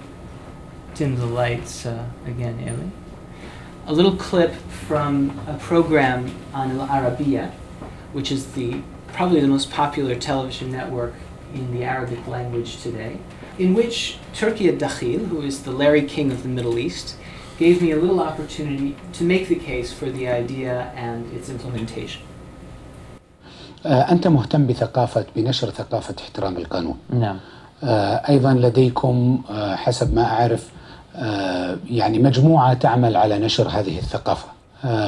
dim 0.95 1.17
the 1.17 1.27
lights 1.27 1.87
uh, 1.87 2.07
again, 2.27 2.59
Eli, 2.61 2.89
a 3.87 3.93
little 3.93 4.17
clip 4.17 4.55
from 4.87 5.39
a 5.47 5.57
program 5.59 6.35
on 6.53 6.73
Al 6.73 6.89
Arabiya, 6.89 7.51
which 8.13 8.33
is 8.33 8.53
the 8.53 8.83
probably 9.13 9.41
the 9.41 9.49
most 9.49 9.71
popular 9.71 10.15
television 10.15 10.71
network 10.71 11.15
in 11.55 11.73
the 11.73 11.85
Arabic 11.85 12.27
language 12.27 12.83
today, 12.83 13.19
in 13.59 13.75
which 13.75 14.19
Turki 14.35 14.71
Dakhil, 14.71 15.27
who 15.29 15.43
is 15.43 15.63
the 15.63 15.73
Larry 15.73 16.03
King 16.03 16.31
of 16.31 16.43
the 16.43 16.49
Middle 16.49 16.79
East, 16.79 17.17
gave 17.59 17.83
me 17.83 17.91
a 17.91 17.97
little 17.97 18.21
opportunity 18.21 18.97
to 19.13 19.25
make 19.25 19.49
the 19.49 19.57
case 19.57 19.93
for 19.93 20.11
the 20.11 20.29
idea 20.29 20.93
and 20.95 21.33
its 21.33 21.49
implementation. 21.49 22.23
أنت 23.87 24.27
مهتم 24.29 24.67
بثقافة 24.67 25.25
بنشر 25.37 25.71
ثقافة 25.71 26.15
احترام 26.21 26.57
القانون 26.57 26.97
نعم 27.11 27.37
أيضا 28.29 28.53
لديكم 28.55 29.43
حسب 29.75 30.15
ما 30.15 30.25
أعرف 30.25 30.71
يعني 31.91 32.19
مجموعة 32.19 32.75
تعمل 32.75 33.17
على 33.17 33.39
نشر 33.39 33.69
هذه 33.69 33.99
الثقافة 33.99 34.49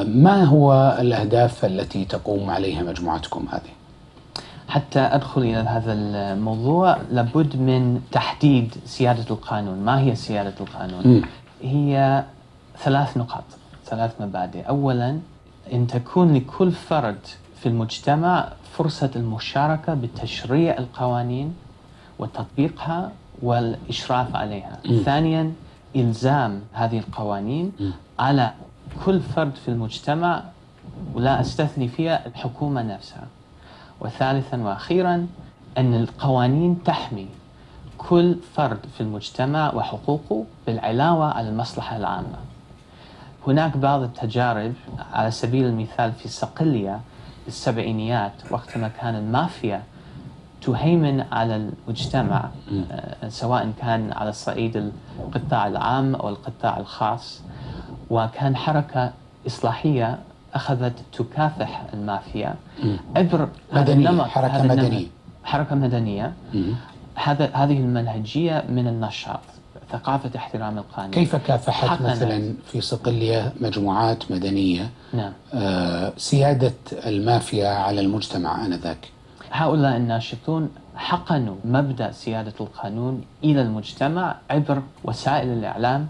ما 0.05 0.43
هو 0.43 0.97
الأهداف 0.99 1.65
التي 1.65 2.05
تقوم 2.05 2.49
عليها 2.49 2.83
مجموعتكم 2.83 3.45
هذه؟ 3.51 3.71
حتى 4.67 4.99
أدخل 4.99 5.41
إلى 5.41 5.57
هذا 5.57 5.93
الموضوع 5.93 6.97
لابد 7.11 7.55
من 7.55 8.01
تحديد 8.11 8.75
سيادة 8.85 9.25
القانون 9.31 9.77
ما 9.79 9.99
هي 9.99 10.15
سيادة 10.15 10.53
القانون؟ 10.61 11.07
م. 11.07 11.21
هي 11.63 12.23
ثلاث 12.83 13.17
نقاط 13.17 13.43
ثلاث 13.85 14.11
مبادئ 14.19 14.69
أولا 14.69 15.19
أن 15.73 15.87
تكون 15.87 16.33
لكل 16.33 16.71
فرد 16.71 17.17
في 17.61 17.69
المجتمع 17.69 18.47
فرصة 18.73 19.11
المشاركة 19.15 19.93
بتشريع 19.93 20.77
القوانين 20.77 21.55
وتطبيقها 22.19 23.11
والإشراف 23.41 24.35
عليها 24.35 24.77
م. 24.85 25.01
ثانيا 25.05 25.53
إلزام 25.95 26.61
هذه 26.73 26.99
القوانين 26.99 27.71
م. 27.79 27.89
على 28.19 28.51
كل 29.05 29.19
فرد 29.19 29.55
في 29.55 29.67
المجتمع 29.67 30.43
ولا 31.13 31.41
أستثني 31.41 31.87
فيها 31.87 32.25
الحكومة 32.27 32.81
نفسها 32.81 33.27
وثالثا 34.01 34.57
وأخيرا 34.63 35.27
أن 35.77 35.93
القوانين 35.93 36.83
تحمي 36.83 37.27
كل 37.97 38.35
فرد 38.55 38.79
في 38.97 39.01
المجتمع 39.01 39.73
وحقوقه 39.73 40.45
بالعلاوة 40.67 41.25
على 41.33 41.49
المصلحة 41.49 41.97
العامة 41.97 42.37
هناك 43.47 43.77
بعض 43.77 44.01
التجارب 44.01 44.73
على 45.13 45.31
سبيل 45.31 45.65
المثال 45.65 46.11
في 46.11 46.27
صقلية 46.29 46.99
السبعينيات 47.51 48.31
وقت 48.49 48.77
ما 48.77 48.87
كان 48.87 49.15
المافيا 49.15 49.83
تهيمن 50.61 51.25
على 51.31 51.55
المجتمع 51.55 52.49
آه، 52.91 53.29
سواء 53.29 53.71
كان 53.81 54.13
على 54.13 54.29
الصعيد 54.29 54.91
القطاع 55.19 55.67
العام 55.67 56.15
أو 56.15 56.29
القطاع 56.29 56.77
الخاص. 56.77 57.41
وكان 58.09 58.55
حركة 58.55 59.13
إصلاحية 59.47 60.19
أخذت 60.53 60.93
تكافح 61.13 61.83
المافيا. 61.93 62.55
عبر 63.15 63.49
هذا 63.71 63.93
النمط 63.93 64.27
حركة 64.27 64.63
مدنية. 64.63 65.07
حركة 65.43 65.75
مدنية. 65.75 66.33
هذا 67.15 67.49
هذه 67.53 67.77
المنهجية 67.77 68.63
من 68.69 68.87
النشاط. 68.87 69.39
ثقافة 69.91 70.31
احترام 70.35 70.77
القانون. 70.77 71.11
كيف 71.11 71.35
كافحت 71.35 72.01
مثلا 72.01 72.53
في 72.65 72.81
صقلية 72.81 73.53
مجموعات 73.61 74.31
مدنية؟ 74.31 74.89
نعم. 75.13 75.33
آه 75.53 76.13
سيادة 76.17 76.73
المافيا 77.05 77.67
على 77.69 78.01
المجتمع 78.01 78.65
آنذاك. 78.65 79.09
هؤلاء 79.51 79.97
الناشطون 79.97 80.69
حقنوا 80.95 81.55
مبدأ 81.65 82.11
سيادة 82.11 82.53
القانون 82.61 83.21
إلى 83.43 83.61
المجتمع 83.61 84.35
عبر 84.49 84.81
وسائل 85.03 85.47
الإعلام 85.49 86.07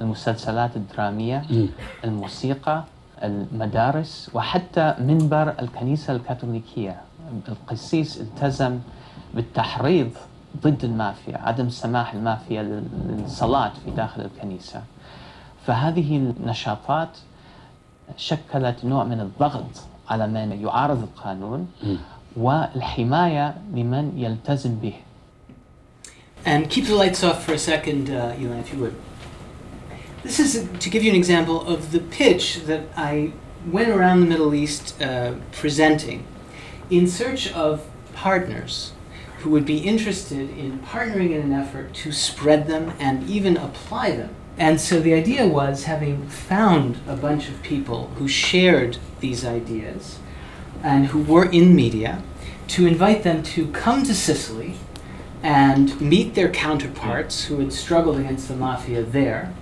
المسلسلات 0.00 0.76
الدرامية 0.76 1.38
م. 1.50 1.66
الموسيقى 2.04 2.84
المدارس 3.22 4.30
وحتى 4.34 4.94
منبر 4.98 5.54
الكنيسة 5.62 6.12
الكاثوليكية. 6.12 7.00
القسيس 7.48 8.20
التزم 8.20 8.78
بالتحريض 9.34 10.10
ضد 10.63 10.83
المافيا 10.83 11.37
عدم 11.37 11.69
سماح 11.69 12.13
المافيا 12.13 12.83
للصلاة 13.09 13.71
في 13.85 13.91
داخل 13.91 14.21
الكنيسة 14.21 14.83
فهذه 15.67 16.17
النشاطات 16.17 17.09
شكلت 18.17 18.85
نوع 18.85 19.03
من 19.03 19.19
الضغط 19.19 19.65
على 20.09 20.27
من 20.27 20.61
يعارض 20.61 21.03
القانون 21.03 21.67
والحماية 22.37 23.55
لمن 23.73 24.13
يلتزم 24.17 24.75
به 24.75 24.93
And 26.45 26.69
keep 26.69 26.85
the 26.85 26.95
lights 26.95 27.23
off 27.23 27.43
for 27.45 27.53
a 27.53 27.59
second, 27.59 28.09
uh, 28.09 28.33
Elon, 28.41 28.59
if 28.59 28.73
you 28.73 28.79
would. 28.79 28.95
this 30.23 30.39
is 30.39 30.67
to 30.79 30.89
give 30.89 31.03
you 31.03 31.09
an 31.11 31.15
example 31.15 31.67
of 31.67 31.91
the 31.91 31.99
pitch 31.99 32.63
that 32.65 32.81
I 32.97 33.31
went 33.71 33.89
around 33.89 34.21
the 34.21 34.25
Middle 34.25 34.53
East 34.53 34.99
uh, 35.01 35.33
presenting 35.51 36.25
in 36.89 37.07
search 37.07 37.51
of 37.53 37.87
partners 38.13 38.93
who 39.38 39.50
would 39.50 39.66
be 39.66 39.78
interested 39.78 40.50
in 40.50 40.78
partnering 40.80 41.32
in 41.32 41.42
an 41.42 41.52
effort 41.52 41.92
to 41.94 42.12
spread 42.12 42.66
them 42.66 42.92
and 42.98 43.28
even 43.28 43.56
apply 43.56 44.12
them. 44.12 44.34
And 44.58 44.80
so 44.80 45.00
the 45.00 45.12
idea 45.12 45.46
was 45.46 45.84
having 45.84 46.26
found 46.28 46.98
a 47.06 47.16
bunch 47.16 47.48
of 47.48 47.62
people 47.62 48.08
who 48.16 48.26
shared 48.26 48.96
these 49.20 49.44
ideas 49.44 50.18
and 50.82 51.06
who 51.06 51.22
were 51.22 51.44
in 51.50 51.74
media 51.74 52.22
to 52.68 52.86
invite 52.86 53.22
them 53.22 53.42
to 53.42 53.68
come 53.68 54.02
to 54.04 54.14
Sicily 54.14 54.76
and 55.42 56.00
meet 56.00 56.34
their 56.34 56.48
counterparts 56.48 57.44
who 57.44 57.60
had 57.60 57.72
struggled 57.72 58.18
against 58.18 58.48
the 58.48 58.56
mafia 58.56 59.02
there, 59.02 59.54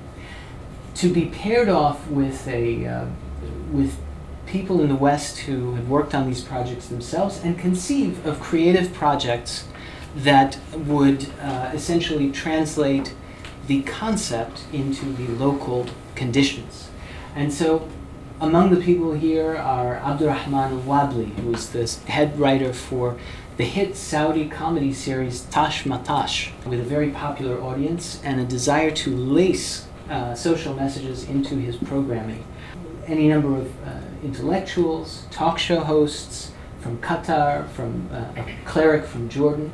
to 0.95 1.13
be 1.13 1.27
paired 1.27 1.69
off 1.69 2.09
with 2.09 2.47
a 2.47 2.87
uh, 2.87 3.07
with 3.73 3.97
people 4.47 4.81
in 4.81 4.89
the 4.89 4.95
West 4.95 5.39
who 5.41 5.75
had 5.75 5.89
worked 5.89 6.15
on 6.15 6.27
these 6.27 6.43
projects 6.43 6.89
themselves 6.89 7.41
and 7.43 7.59
conceive 7.59 8.25
of 8.27 8.41
creative 8.41 8.93
projects 8.93 9.67
that 10.17 10.59
would 10.73 11.27
uh, 11.41 11.71
essentially 11.75 12.31
translate 12.31 13.15
the 13.67 13.83
concept 13.83 14.65
into 14.73 15.07
the 15.13 15.29
local 15.29 15.87
conditions. 16.15 16.91
And 17.35 17.53
so 17.53 17.89
among 18.41 18.71
the 18.71 18.81
people 18.81 19.13
here 19.13 19.57
are 19.57 19.97
Abdurrahman 19.97 20.73
al-Wabli, 20.73 21.35
who 21.37 21.55
is 21.55 21.71
the 21.71 22.11
head 22.11 22.39
writer 22.39 22.73
for 22.73 23.17
the 23.57 23.65
hit 23.65 23.97
Saudi 23.97 24.49
comedy 24.49 24.93
series 24.93 25.43
Tash 25.43 25.87
Ma 25.87 25.99
Tash, 26.03 26.53
with 26.67 26.81
a 26.81 26.85
very 26.85 27.11
popular 27.11 27.61
audience 27.61 28.21
and 28.25 28.41
a 28.41 28.45
desire 28.45 28.91
to 28.91 29.17
lace 29.17 29.87
uh, 30.11 30.35
social 30.35 30.75
messages 30.75 31.25
into 31.29 31.57
his 31.57 31.77
programming. 31.77 32.45
Any 33.07 33.29
number 33.29 33.57
of 33.57 33.87
uh, 33.87 34.01
intellectuals, 34.25 35.27
talk 35.31 35.59
show 35.59 35.81
hosts 35.81 36.53
from 36.81 36.99
Qatar, 36.99 37.69
from 37.69 38.09
uh, 38.13 38.25
a 38.37 38.57
cleric 38.65 39.05
from 39.05 39.29
Jordan. 39.29 39.73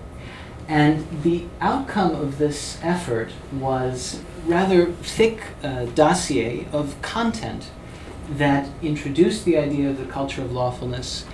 And 0.68 1.22
the 1.22 1.46
outcome 1.60 2.14
of 2.14 2.38
this 2.38 2.78
effort 2.82 3.32
was 3.52 4.20
rather 4.46 4.86
thick 4.92 5.42
uh, 5.62 5.86
dossier 5.86 6.66
of 6.72 7.00
content 7.02 7.70
that 8.30 8.68
introduced 8.80 9.44
the 9.44 9.56
idea 9.56 9.90
of 9.90 9.98
the 9.98 10.04
culture 10.04 10.42
of 10.42 10.52
lawfulness 10.52 11.24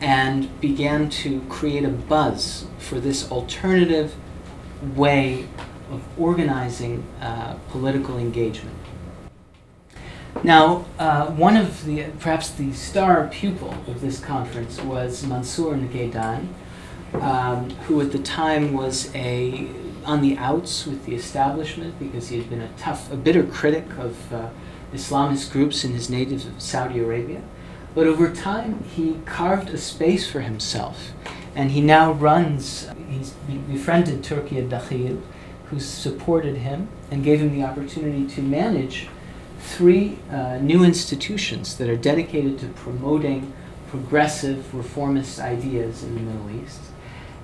and 0.00 0.60
began 0.60 1.08
to 1.08 1.40
create 1.48 1.84
a 1.84 1.88
buzz 1.88 2.66
for 2.78 3.00
this 3.00 3.30
alternative 3.30 4.14
way 4.94 5.46
of 5.90 6.02
organizing 6.18 7.04
uh, 7.20 7.54
political 7.70 8.18
engagement. 8.18 8.76
Now, 10.42 10.84
uh, 10.98 11.26
one 11.28 11.56
of 11.56 11.84
the, 11.84 12.04
perhaps 12.20 12.50
the 12.50 12.72
star 12.72 13.28
pupil 13.28 13.74
of 13.86 14.00
this 14.00 14.20
conference 14.20 14.80
was 14.80 15.24
Mansour 15.24 15.76
Nogaidan, 15.76 16.54
um, 17.14 17.70
who 17.86 18.00
at 18.00 18.12
the 18.12 18.18
time 18.18 18.72
was 18.72 19.14
a 19.14 19.68
on 20.04 20.22
the 20.22 20.36
outs 20.38 20.86
with 20.86 21.04
the 21.04 21.14
establishment 21.14 21.98
because 21.98 22.28
he 22.28 22.38
had 22.38 22.48
been 22.48 22.60
a 22.60 22.68
tough, 22.76 23.10
a 23.12 23.16
bitter 23.16 23.42
critic 23.42 23.84
of 23.98 24.32
uh, 24.32 24.48
Islamist 24.92 25.50
groups 25.50 25.84
in 25.84 25.92
his 25.92 26.08
native 26.08 26.48
Saudi 26.58 27.00
Arabia. 27.00 27.42
But 27.92 28.06
over 28.06 28.32
time, 28.32 28.84
he 28.84 29.18
carved 29.24 29.70
a 29.70 29.78
space 29.78 30.30
for 30.30 30.40
himself, 30.40 31.12
and 31.56 31.72
he 31.72 31.80
now 31.80 32.12
runs. 32.12 32.88
He's 33.08 33.30
befriended 33.68 34.22
Turki 34.22 34.56
Dakhil, 34.56 35.20
who 35.66 35.80
supported 35.80 36.58
him 36.58 36.88
and 37.10 37.24
gave 37.24 37.40
him 37.40 37.52
the 37.52 37.64
opportunity 37.64 38.26
to 38.34 38.42
manage 38.42 39.08
three 39.66 40.18
uh, 40.30 40.58
new 40.58 40.84
institutions 40.84 41.76
that 41.76 41.88
are 41.88 41.96
dedicated 41.96 42.58
to 42.60 42.66
promoting 42.68 43.52
progressive 43.88 44.72
reformist 44.74 45.40
ideas 45.40 46.02
in 46.02 46.14
the 46.14 46.20
Middle 46.20 46.62
East, 46.62 46.80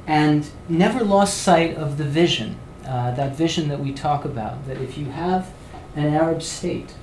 and 0.07 0.49
never 0.69 1.05
lost 1.05 1.39
sight 1.39 1.77
of 1.77 1.99
the 1.99 2.05
vision, 2.05 2.59
uh, 2.87 3.11
that 3.13 3.37
vision 3.37 3.69
that 3.69 3.81
we 3.81 3.93
talk 3.93 4.25
about, 4.25 4.67
that 4.67 4.79
if 4.79 4.97
you 4.97 5.07
have 5.07 5.53
an 5.97 6.07
Arab 6.07 6.43
state, 6.43 6.95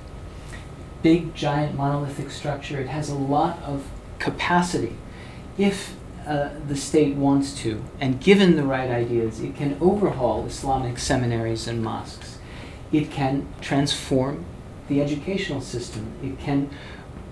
big, 1.02 1.34
giant, 1.34 1.76
monolithic 1.76 2.30
structure, 2.30 2.80
it 2.80 2.88
has 2.88 3.08
a 3.08 3.14
lot 3.14 3.62
of 3.62 3.86
capacity. 4.18 4.96
If 5.56 5.96
uh, 6.26 6.50
the 6.66 6.76
state 6.76 7.14
wants 7.14 7.54
to, 7.62 7.82
and 8.00 8.20
given 8.20 8.56
the 8.56 8.64
right 8.64 8.90
ideas, 8.90 9.40
it 9.40 9.54
can 9.56 9.76
overhaul 9.80 10.46
Islamic 10.46 10.98
seminaries 10.98 11.66
and 11.66 11.82
mosques. 11.82 12.38
It 12.92 13.10
can 13.10 13.46
transform 13.60 14.44
the 14.90 15.00
educational 15.00 15.62
system. 15.62 16.12
It 16.22 16.38
can 16.38 16.68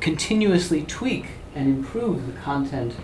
continuously 0.00 0.82
tweak 0.84 1.26
and 1.54 1.68
improve 1.68 2.26
the 2.26 2.40
content 2.40 2.94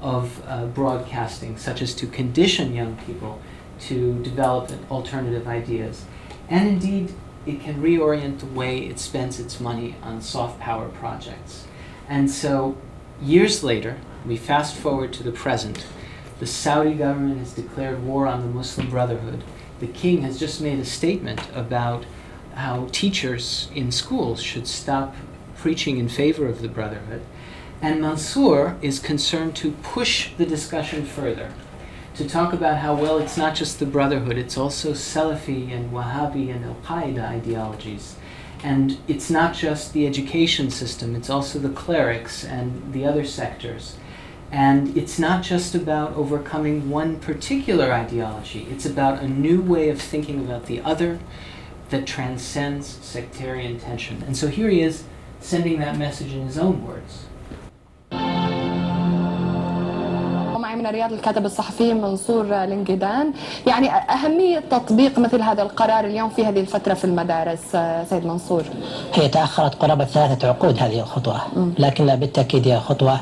of 0.00 0.42
uh, 0.46 0.66
broadcasting, 0.66 1.58
such 1.58 1.82
as 1.82 1.94
to 1.96 2.06
condition 2.06 2.74
young 2.74 2.96
people 2.98 3.40
to 3.80 4.22
develop 4.22 4.70
alternative 4.90 5.46
ideas. 5.46 6.04
And 6.48 6.68
indeed, 6.68 7.12
it 7.44 7.60
can 7.60 7.82
reorient 7.82 8.38
the 8.38 8.46
way 8.46 8.78
it 8.86 8.98
spends 8.98 9.40
its 9.40 9.60
money 9.60 9.96
on 10.02 10.22
soft 10.22 10.60
power 10.60 10.88
projects. 10.88 11.66
And 12.08 12.30
so, 12.30 12.78
years 13.20 13.62
later, 13.62 13.98
we 14.24 14.36
fast 14.36 14.76
forward 14.76 15.12
to 15.14 15.22
the 15.22 15.32
present. 15.32 15.86
The 16.38 16.46
Saudi 16.46 16.94
government 16.94 17.38
has 17.38 17.52
declared 17.52 18.04
war 18.04 18.26
on 18.26 18.40
the 18.40 18.46
Muslim 18.46 18.88
Brotherhood. 18.90 19.42
The 19.80 19.86
king 19.86 20.22
has 20.22 20.38
just 20.38 20.60
made 20.60 20.78
a 20.78 20.84
statement 20.84 21.40
about 21.54 22.06
how 22.54 22.88
teachers 22.92 23.68
in 23.74 23.90
schools 23.92 24.42
should 24.42 24.66
stop 24.66 25.14
preaching 25.56 25.98
in 25.98 26.08
favor 26.08 26.46
of 26.46 26.62
the 26.62 26.68
Brotherhood. 26.68 27.22
And 27.80 28.00
Mansour 28.00 28.76
is 28.80 28.98
concerned 28.98 29.56
to 29.56 29.72
push 29.82 30.32
the 30.36 30.46
discussion 30.46 31.04
further, 31.04 31.52
to 32.14 32.28
talk 32.28 32.52
about 32.52 32.78
how, 32.78 32.94
well, 32.94 33.18
it's 33.18 33.36
not 33.36 33.54
just 33.54 33.78
the 33.78 33.86
Brotherhood, 33.86 34.38
it's 34.38 34.56
also 34.56 34.92
Salafi 34.92 35.72
and 35.72 35.92
Wahhabi 35.92 36.54
and 36.54 36.64
Al 36.64 36.76
Qaeda 36.84 37.28
ideologies. 37.28 38.16
And 38.62 38.98
it's 39.08 39.28
not 39.28 39.54
just 39.54 39.92
the 39.92 40.06
education 40.06 40.70
system, 40.70 41.14
it's 41.14 41.28
also 41.28 41.58
the 41.58 41.68
clerics 41.68 42.44
and 42.44 42.92
the 42.92 43.04
other 43.04 43.24
sectors. 43.24 43.96
And 44.50 44.96
it's 44.96 45.18
not 45.18 45.42
just 45.42 45.74
about 45.74 46.14
overcoming 46.14 46.88
one 46.88 47.18
particular 47.18 47.92
ideology, 47.92 48.66
it's 48.70 48.86
about 48.86 49.22
a 49.22 49.28
new 49.28 49.60
way 49.60 49.88
of 49.88 50.00
thinking 50.00 50.40
about 50.40 50.66
the 50.66 50.80
other 50.80 51.18
that 51.94 52.04
transcends 52.16 52.86
sectarian 53.16 53.74
tension. 53.88 54.16
And 54.26 54.34
so 54.40 54.46
here 54.56 54.70
he 54.74 54.80
is 54.88 54.94
sending 55.52 55.76
that 55.84 55.94
message 56.06 56.32
in 56.38 56.42
his 56.48 56.58
own 56.66 56.76
words. 56.88 57.12
معي 60.64 60.76
من 60.76 60.86
الرياض 60.86 61.12
الكاتب 61.12 61.44
الصحفي 61.46 61.94
منصور 61.94 62.44
لنجدان 62.44 63.32
يعني 63.66 63.90
أهمية 63.90 64.58
تطبيق 64.70 65.18
مثل 65.18 65.42
هذا 65.42 65.62
القرار 65.62 66.04
اليوم 66.04 66.30
في 66.30 66.44
هذه 66.44 66.60
الفترة 66.60 66.94
في 66.94 67.04
المدارس 67.04 67.76
سيد 68.10 68.26
منصور؟ 68.26 68.64
هي 69.14 69.28
تأخرت 69.28 69.74
قرابة 69.74 70.04
ثلاثة 70.04 70.48
عقود 70.48 70.78
هذه 70.78 71.00
الخطوة 71.00 71.40
لكنها 71.78 72.14
بالتأكيد 72.14 72.68
هي 72.68 72.80
خطوة 72.80 73.20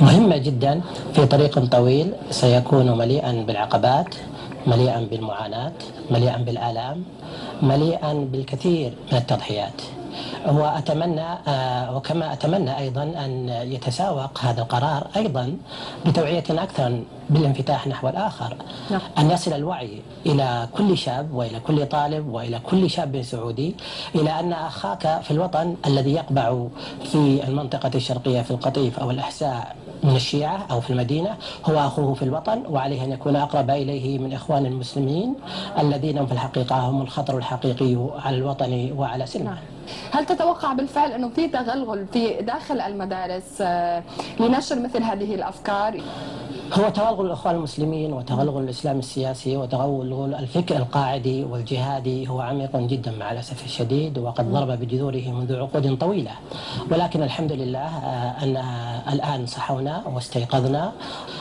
مهمة 0.00 0.36
جدا 0.36 0.80
في 1.14 1.26
طريق 1.26 1.58
طويل. 1.58 2.12
سيكون 2.30 2.98
مليئا 2.98 3.32
بالعقبات. 3.32 4.14
مليئا 4.66 5.00
بالمعاناة 5.10 5.72
مليئا 6.10 6.36
بالآلام 6.36 7.04
مليئا 7.62 8.12
بالكثير 8.12 8.92
من 9.12 9.18
التضحيات 9.18 9.82
واتمنى 10.46 11.26
آه، 11.48 11.96
وكما 11.96 12.32
أتمنى 12.32 12.78
أيضا 12.78 13.02
أن 13.02 13.48
يتساوق 13.48 14.38
هذا 14.40 14.62
القرار 14.62 15.06
أيضا 15.16 15.56
بتوعية 16.06 16.44
أكثر 16.50 17.02
بالانفتاح 17.30 17.86
نحو 17.86 18.08
الآخر 18.08 18.56
نعم. 18.90 19.00
أن 19.18 19.30
يصل 19.30 19.52
الوعي 19.52 20.02
إلى 20.26 20.68
كل 20.76 20.98
شاب 20.98 21.34
وإلى 21.34 21.60
كل 21.60 21.86
طالب 21.86 22.28
وإلى 22.28 22.58
كل 22.58 22.90
شاب 22.90 23.22
سعودي 23.22 23.74
إلى 24.14 24.40
أن 24.40 24.52
أخاك 24.52 25.20
في 25.22 25.30
الوطن 25.30 25.76
الذي 25.86 26.12
يقبع 26.12 26.64
في 27.04 27.48
المنطقة 27.48 27.90
الشرقية 27.94 28.42
في 28.42 28.50
القطيف 28.50 28.98
أو 28.98 29.10
الأحساء 29.10 29.76
من 30.02 30.16
الشيعة 30.16 30.66
أو 30.70 30.80
في 30.80 30.90
المدينة 30.90 31.36
هو 31.64 31.78
أخوه 31.78 32.14
في 32.14 32.22
الوطن 32.22 32.62
وعليه 32.70 33.04
أن 33.04 33.12
يكون 33.12 33.36
أقرب 33.36 33.70
إليه 33.70 34.18
من 34.18 34.32
إخوان 34.32 34.66
المسلمين 34.66 35.34
الذين 35.78 36.26
في 36.26 36.32
الحقيقة 36.32 36.76
هم 36.76 37.02
الخطر 37.02 37.38
الحقيقي 37.38 37.96
على 38.24 38.36
الوطن 38.36 38.92
وعلى 38.96 39.26
سلمه. 39.26 39.44
نعم. 39.44 39.58
هل 40.12 40.26
تتوقع 40.26 40.72
بالفعل 40.72 41.12
أنه 41.12 41.28
في 41.28 41.48
تغلغل 41.48 42.06
في 42.12 42.42
داخل 42.42 42.80
المدارس 42.80 43.60
آه، 43.60 44.02
لنشر 44.40 44.78
مثل 44.78 45.02
هذه 45.02 45.34
الأفكار؟ 45.34 46.00
هو 46.72 46.88
توغل 46.88 47.26
الإخوان 47.26 47.54
المسلمين 47.54 48.12
وتغلغل 48.12 48.62
الإسلام 48.64 48.98
السياسي 48.98 49.56
وتغلغل 49.56 50.34
الفكر 50.34 50.76
القاعدي 50.76 51.44
والجهادي 51.44 52.28
هو 52.28 52.40
عميق 52.40 52.76
جدا 52.76 53.12
مع 53.20 53.32
الأسف 53.32 53.64
الشديد 53.64 54.18
وقد 54.18 54.52
ضرب 54.52 54.68
بجذوره 54.80 55.28
منذ 55.28 55.56
عقود 55.56 55.98
طويلة. 55.98 56.30
ولكن 56.90 57.22
الحمد 57.22 57.52
لله 57.52 57.78
آه، 57.86 58.42
أن 58.42 58.56
الآن 59.12 59.46
صحونا 59.46 60.02
واستيقظنا. 60.14 60.92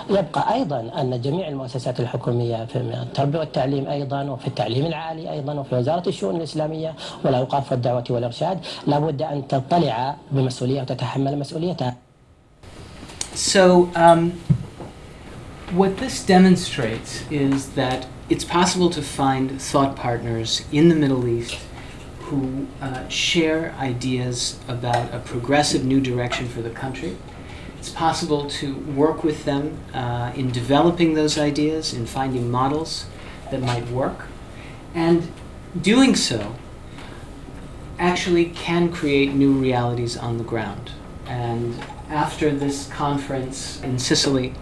يبقى 0.09 0.53
أيضا 0.53 0.91
أن 0.99 1.21
جميع 1.21 1.47
المؤسسات 1.47 1.99
الحكومية 1.99 2.65
في 2.65 2.75
التربية 2.75 3.39
والتعليم 3.39 3.87
أيضا 3.87 4.23
وفي 4.23 4.47
التعليم 4.47 4.85
العالي 4.85 5.31
أيضا 5.31 5.53
وفي 5.53 5.75
وزارة 5.75 6.09
الشؤون 6.09 6.35
الإسلامية 6.35 6.93
والأوقاف 7.25 7.71
والدعوة 7.71 8.03
والإرشاد 8.09 8.59
لابد 8.87 9.21
أن 9.21 9.47
تطلع 9.47 10.15
بمسؤولية 10.31 10.81
وتتحمل 10.81 11.39
مسؤوليتها. 11.39 11.95
So, 13.33 13.87
um, 13.95 14.35
what 15.71 15.97
this 15.97 16.25
demonstrates 16.25 17.23
is 17.31 17.71
that 17.71 18.05
it's 18.29 18.43
possible 18.43 18.89
to 18.89 19.01
find 19.01 19.61
thought 19.61 19.95
partners 19.95 20.65
in 20.71 20.89
the 20.89 20.95
Middle 20.95 21.27
East 21.27 21.57
who 22.19 22.67
uh, 22.81 23.07
share 23.07 23.73
ideas 23.77 24.59
about 24.67 25.13
a 25.13 25.19
progressive 25.19 25.85
new 25.85 26.01
direction 26.01 26.47
for 26.47 26.61
the 26.61 26.69
country. 26.69 27.17
It's 27.79 27.89
possible 27.89 28.49
to 28.49 28.75
work 28.75 29.23
with 29.23 29.45
them 29.45 29.77
uh, 29.93 30.33
in 30.35 30.51
developing 30.51 31.13
those 31.13 31.37
ideas, 31.37 31.93
in 31.93 32.05
finding 32.05 32.51
models 32.51 33.05
that 33.49 33.61
might 33.61 33.87
work. 33.89 34.27
And 34.93 35.31
doing 35.81 36.15
so 36.15 36.55
actually 37.97 38.45
can 38.45 38.91
create 38.91 39.33
new 39.33 39.53
realities 39.53 40.17
on 40.17 40.37
the 40.37 40.43
ground. 40.43 40.91
And 41.27 41.75
after 42.09 42.53
this 42.53 42.87
conference 42.89 43.81
in 43.81 43.99
Sicily 43.99 44.53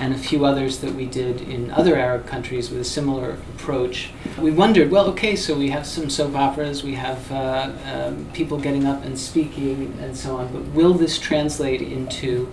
and 0.00 0.14
a 0.14 0.18
few 0.18 0.44
others 0.44 0.78
that 0.78 0.94
we 0.94 1.06
did 1.06 1.40
in 1.42 1.70
other 1.70 1.96
Arab 1.96 2.26
countries 2.26 2.70
with 2.70 2.80
a 2.80 2.84
similar 2.84 3.30
approach, 3.54 4.10
we 4.38 4.50
wondered 4.50 4.90
well, 4.90 5.06
okay, 5.06 5.34
so 5.34 5.56
we 5.56 5.70
have 5.70 5.86
some 5.86 6.10
soap 6.10 6.34
operas, 6.34 6.82
we 6.82 6.94
have 6.94 7.32
uh, 7.32 7.72
um, 7.86 8.28
people 8.32 8.58
getting 8.58 8.84
up 8.84 9.02
and 9.04 9.18
speaking 9.18 9.96
and 10.00 10.16
so 10.16 10.36
on, 10.36 10.52
but 10.52 10.62
will 10.74 10.94
this 10.94 11.18
translate 11.18 11.80
into 11.80 12.52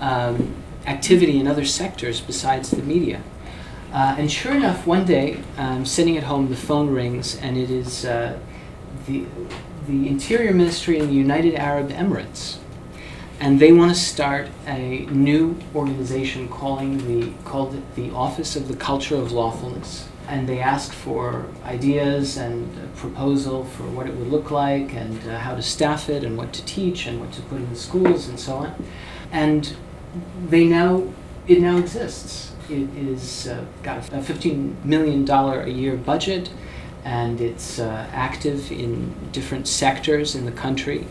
um, 0.00 0.54
activity 0.86 1.40
in 1.40 1.46
other 1.46 1.64
sectors 1.64 2.20
besides 2.20 2.70
the 2.70 2.82
media? 2.82 3.22
Uh, 3.92 4.16
and 4.18 4.30
sure 4.30 4.54
enough, 4.54 4.86
one 4.86 5.04
day, 5.04 5.40
I'm 5.56 5.86
sitting 5.86 6.16
at 6.16 6.24
home, 6.24 6.50
the 6.50 6.56
phone 6.56 6.90
rings, 6.90 7.36
and 7.36 7.56
it 7.56 7.70
is 7.70 8.04
uh, 8.04 8.38
the, 9.06 9.24
the 9.86 10.08
Interior 10.08 10.52
Ministry 10.52 10.98
in 10.98 11.06
the 11.06 11.14
United 11.14 11.54
Arab 11.54 11.90
Emirates 11.90 12.58
and 13.40 13.58
they 13.58 13.72
want 13.72 13.92
to 13.92 13.98
start 13.98 14.48
a 14.66 15.06
new 15.06 15.56
organization 15.74 16.48
calling 16.48 16.98
the 17.06 17.32
called 17.44 17.80
the 17.94 18.10
Office 18.10 18.56
of 18.56 18.68
the 18.68 18.76
Culture 18.76 19.16
of 19.16 19.32
Lawfulness. 19.32 20.08
And 20.28 20.48
they 20.48 20.60
ask 20.60 20.92
for 20.92 21.46
ideas 21.64 22.38
and 22.38 22.70
a 22.78 22.86
proposal 22.96 23.64
for 23.64 23.82
what 23.82 24.06
it 24.06 24.14
would 24.14 24.28
look 24.28 24.50
like 24.50 24.94
and 24.94 25.28
uh, 25.28 25.38
how 25.38 25.54
to 25.54 25.60
staff 25.60 26.08
it 26.08 26.24
and 26.24 26.38
what 26.38 26.52
to 26.54 26.64
teach 26.64 27.06
and 27.06 27.20
what 27.20 27.32
to 27.32 27.42
put 27.42 27.58
in 27.58 27.68
the 27.68 27.76
schools 27.76 28.28
and 28.28 28.40
so 28.40 28.56
on. 28.56 28.84
And 29.30 29.76
they 30.48 30.64
now 30.64 31.12
it 31.46 31.60
now 31.60 31.76
exists. 31.76 32.52
It 32.70 32.88
is 32.96 33.48
uh, 33.48 33.64
got 33.82 34.10
a 34.12 34.22
15 34.22 34.78
million 34.84 35.24
dollar 35.24 35.60
a 35.60 35.68
year 35.68 35.96
budget, 35.96 36.50
and 37.04 37.40
it's 37.40 37.78
uh, 37.78 38.08
active 38.12 38.72
in 38.72 39.14
different 39.32 39.68
sectors 39.68 40.34
in 40.34 40.46
the 40.46 40.52
country. 40.52 41.06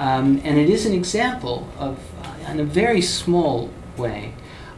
Um, 0.00 0.40
and 0.44 0.58
it 0.58 0.70
is 0.70 0.86
an 0.86 0.94
example 0.94 1.68
of, 1.78 1.98
uh, 2.24 2.52
in 2.52 2.58
a 2.58 2.64
very 2.64 3.02
small 3.02 3.68
way, 3.98 4.32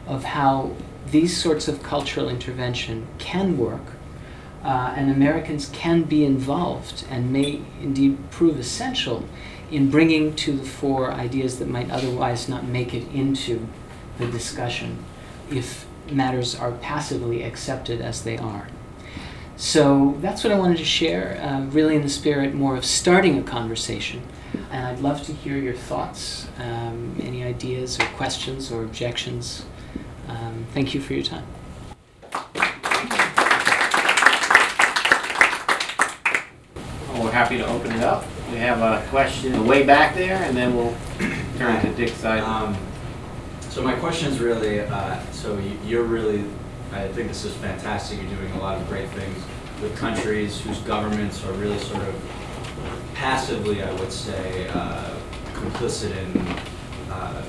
of 0.04 0.24
how 0.24 0.72
these 1.12 1.40
sorts 1.40 1.68
of 1.68 1.80
cultural 1.80 2.28
intervention 2.28 3.06
can 3.18 3.56
work, 3.56 3.92
uh, 4.64 4.94
and 4.96 5.12
Americans 5.12 5.70
can 5.72 6.02
be 6.02 6.24
involved 6.24 7.04
and 7.08 7.32
may 7.32 7.60
indeed 7.80 8.18
prove 8.32 8.58
essential 8.58 9.24
in 9.70 9.90
bringing 9.90 10.34
to 10.34 10.56
the 10.56 10.64
fore 10.64 11.12
ideas 11.12 11.60
that 11.60 11.68
might 11.68 11.88
otherwise 11.92 12.48
not 12.48 12.64
make 12.64 12.92
it 12.92 13.06
into 13.14 13.68
the 14.18 14.26
discussion 14.26 15.04
if 15.52 15.86
matters 16.10 16.56
are 16.56 16.72
passively 16.72 17.44
accepted 17.44 18.00
as 18.00 18.24
they 18.24 18.36
are. 18.38 18.66
So 19.56 20.18
that's 20.20 20.42
what 20.42 20.52
I 20.52 20.58
wanted 20.58 20.78
to 20.78 20.84
share, 20.84 21.40
uh, 21.40 21.60
really 21.66 21.94
in 21.94 22.02
the 22.02 22.08
spirit 22.08 22.54
more 22.54 22.76
of 22.76 22.84
starting 22.84 23.38
a 23.38 23.42
conversation 23.44 24.22
and 24.70 24.86
I'd 24.86 25.00
love 25.00 25.22
to 25.24 25.32
hear 25.32 25.56
your 25.56 25.74
thoughts, 25.74 26.48
um, 26.58 27.16
any 27.22 27.42
ideas 27.44 27.98
or 28.00 28.04
questions 28.16 28.70
or 28.72 28.82
objections. 28.84 29.64
Um, 30.28 30.66
thank 30.72 30.94
you 30.94 31.00
for 31.00 31.14
your 31.14 31.24
time. 31.24 31.44
Well, 37.08 37.24
we're 37.24 37.30
happy 37.32 37.58
to 37.58 37.66
open 37.66 37.92
it 37.92 38.02
up. 38.02 38.24
We 38.50 38.56
have 38.58 38.80
a 38.80 39.06
question 39.08 39.66
way 39.66 39.82
back 39.84 40.14
there, 40.14 40.36
and 40.42 40.56
then 40.56 40.74
we'll 40.76 40.94
turn 41.58 41.80
to 41.84 41.92
Dick's 41.94 42.14
side. 42.14 42.40
Um, 42.40 42.76
so 43.70 43.82
my 43.82 43.94
question 43.94 44.30
is 44.32 44.40
really, 44.40 44.80
uh, 44.80 45.18
so 45.32 45.56
you- 45.58 45.78
you're 45.84 46.02
really, 46.04 46.44
I 46.92 47.08
think 47.08 47.28
this 47.28 47.44
is 47.44 47.54
fantastic. 47.54 48.18
You're 48.20 48.38
doing 48.38 48.52
a 48.54 48.58
lot 48.62 48.76
of 48.80 48.88
great 48.88 49.08
things 49.10 49.42
with 49.82 49.96
countries 49.96 50.60
whose 50.60 50.78
governments 50.78 51.42
are 51.44 51.52
really 51.52 51.78
sort 51.78 52.02
of 52.02 52.14
passively, 53.14 53.82
I 53.82 53.92
would 53.92 54.12
say, 54.12 54.68
uh, 54.68 55.14
complicit 55.52 56.16
in 56.16 56.46
uh, 57.10 57.42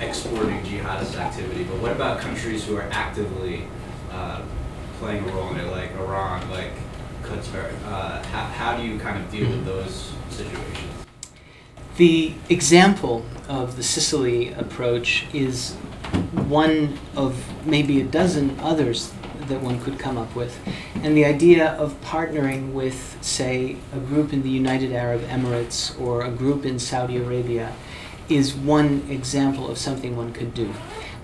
exporting 0.00 0.60
jihadist 0.62 1.16
activity. 1.16 1.64
But 1.64 1.78
what 1.78 1.92
about 1.92 2.20
countries 2.20 2.64
who 2.66 2.76
are 2.76 2.88
actively 2.90 3.64
uh, 4.10 4.42
playing 4.98 5.28
a 5.28 5.32
role 5.32 5.50
in 5.50 5.60
it, 5.60 5.70
like 5.70 5.92
Iran, 5.92 6.48
like 6.50 6.72
Qatar? 7.22 7.72
Uh, 7.86 8.22
how, 8.24 8.44
how 8.44 8.76
do 8.76 8.82
you 8.82 8.98
kind 8.98 9.22
of 9.22 9.30
deal 9.30 9.48
with 9.48 9.64
those 9.64 10.12
situations? 10.30 10.92
The 11.96 12.34
example 12.48 13.24
of 13.48 13.76
the 13.76 13.82
Sicily 13.82 14.52
approach 14.52 15.26
is 15.32 15.74
one 16.46 16.98
of 17.16 17.66
maybe 17.66 18.00
a 18.00 18.04
dozen 18.04 18.58
others 18.60 19.12
that 19.48 19.60
one 19.60 19.80
could 19.80 19.98
come 19.98 20.16
up 20.16 20.34
with. 20.34 20.58
And 21.02 21.16
the 21.16 21.24
idea 21.24 21.72
of 21.72 22.00
partnering 22.02 22.72
with, 22.72 23.18
say, 23.20 23.76
a 23.92 23.98
group 23.98 24.32
in 24.32 24.42
the 24.42 24.50
United 24.50 24.92
Arab 24.92 25.22
Emirates 25.22 25.98
or 26.00 26.22
a 26.24 26.30
group 26.30 26.64
in 26.64 26.78
Saudi 26.78 27.16
Arabia 27.16 27.72
is 28.28 28.54
one 28.54 29.06
example 29.08 29.68
of 29.70 29.78
something 29.78 30.16
one 30.16 30.32
could 30.32 30.54
do. 30.54 30.72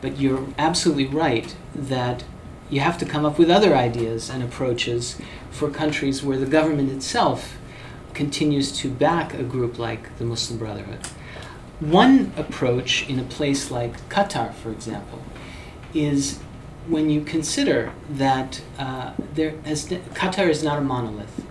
But 0.01 0.19
you're 0.19 0.47
absolutely 0.59 1.07
right 1.07 1.55
that 1.75 2.25
you 2.71 2.81
have 2.81 2.99
to 2.99 3.05
come 3.05 3.25
up 3.25 3.39
with 3.39 3.51
other 3.51 3.77
ideas 3.77 4.31
and 4.31 4.43
approaches 4.43 5.19
for 5.51 5.71
countries 5.71 6.23
where 6.23 6.39
the 6.39 6.47
government 6.47 6.91
itself 6.91 7.57
continues 8.15 8.73
to 8.79 8.91
back 8.91 9.35
a 9.35 9.43
group 9.43 9.79
like 9.79 10.17
the 10.19 10.25
Muslim 10.25 10.59
Brotherhood. 10.59 11.01
One 11.81 12.33
approach 12.37 13.09
in 13.09 13.19
a 13.19 13.25
place 13.25 13.71
like 13.71 14.09
Qatar, 14.09 14.55
for 14.55 14.71
example, 14.71 15.21
is 15.93 16.41
when 16.89 17.11
you 17.11 17.23
consider 17.23 17.93
that 18.11 18.63
uh, 18.79 19.13
there 19.35 19.57
has, 19.65 19.87
Qatar 19.89 20.49
is 20.49 20.63
not 20.63 20.79
a 20.79 20.83
monolith, 20.83 21.45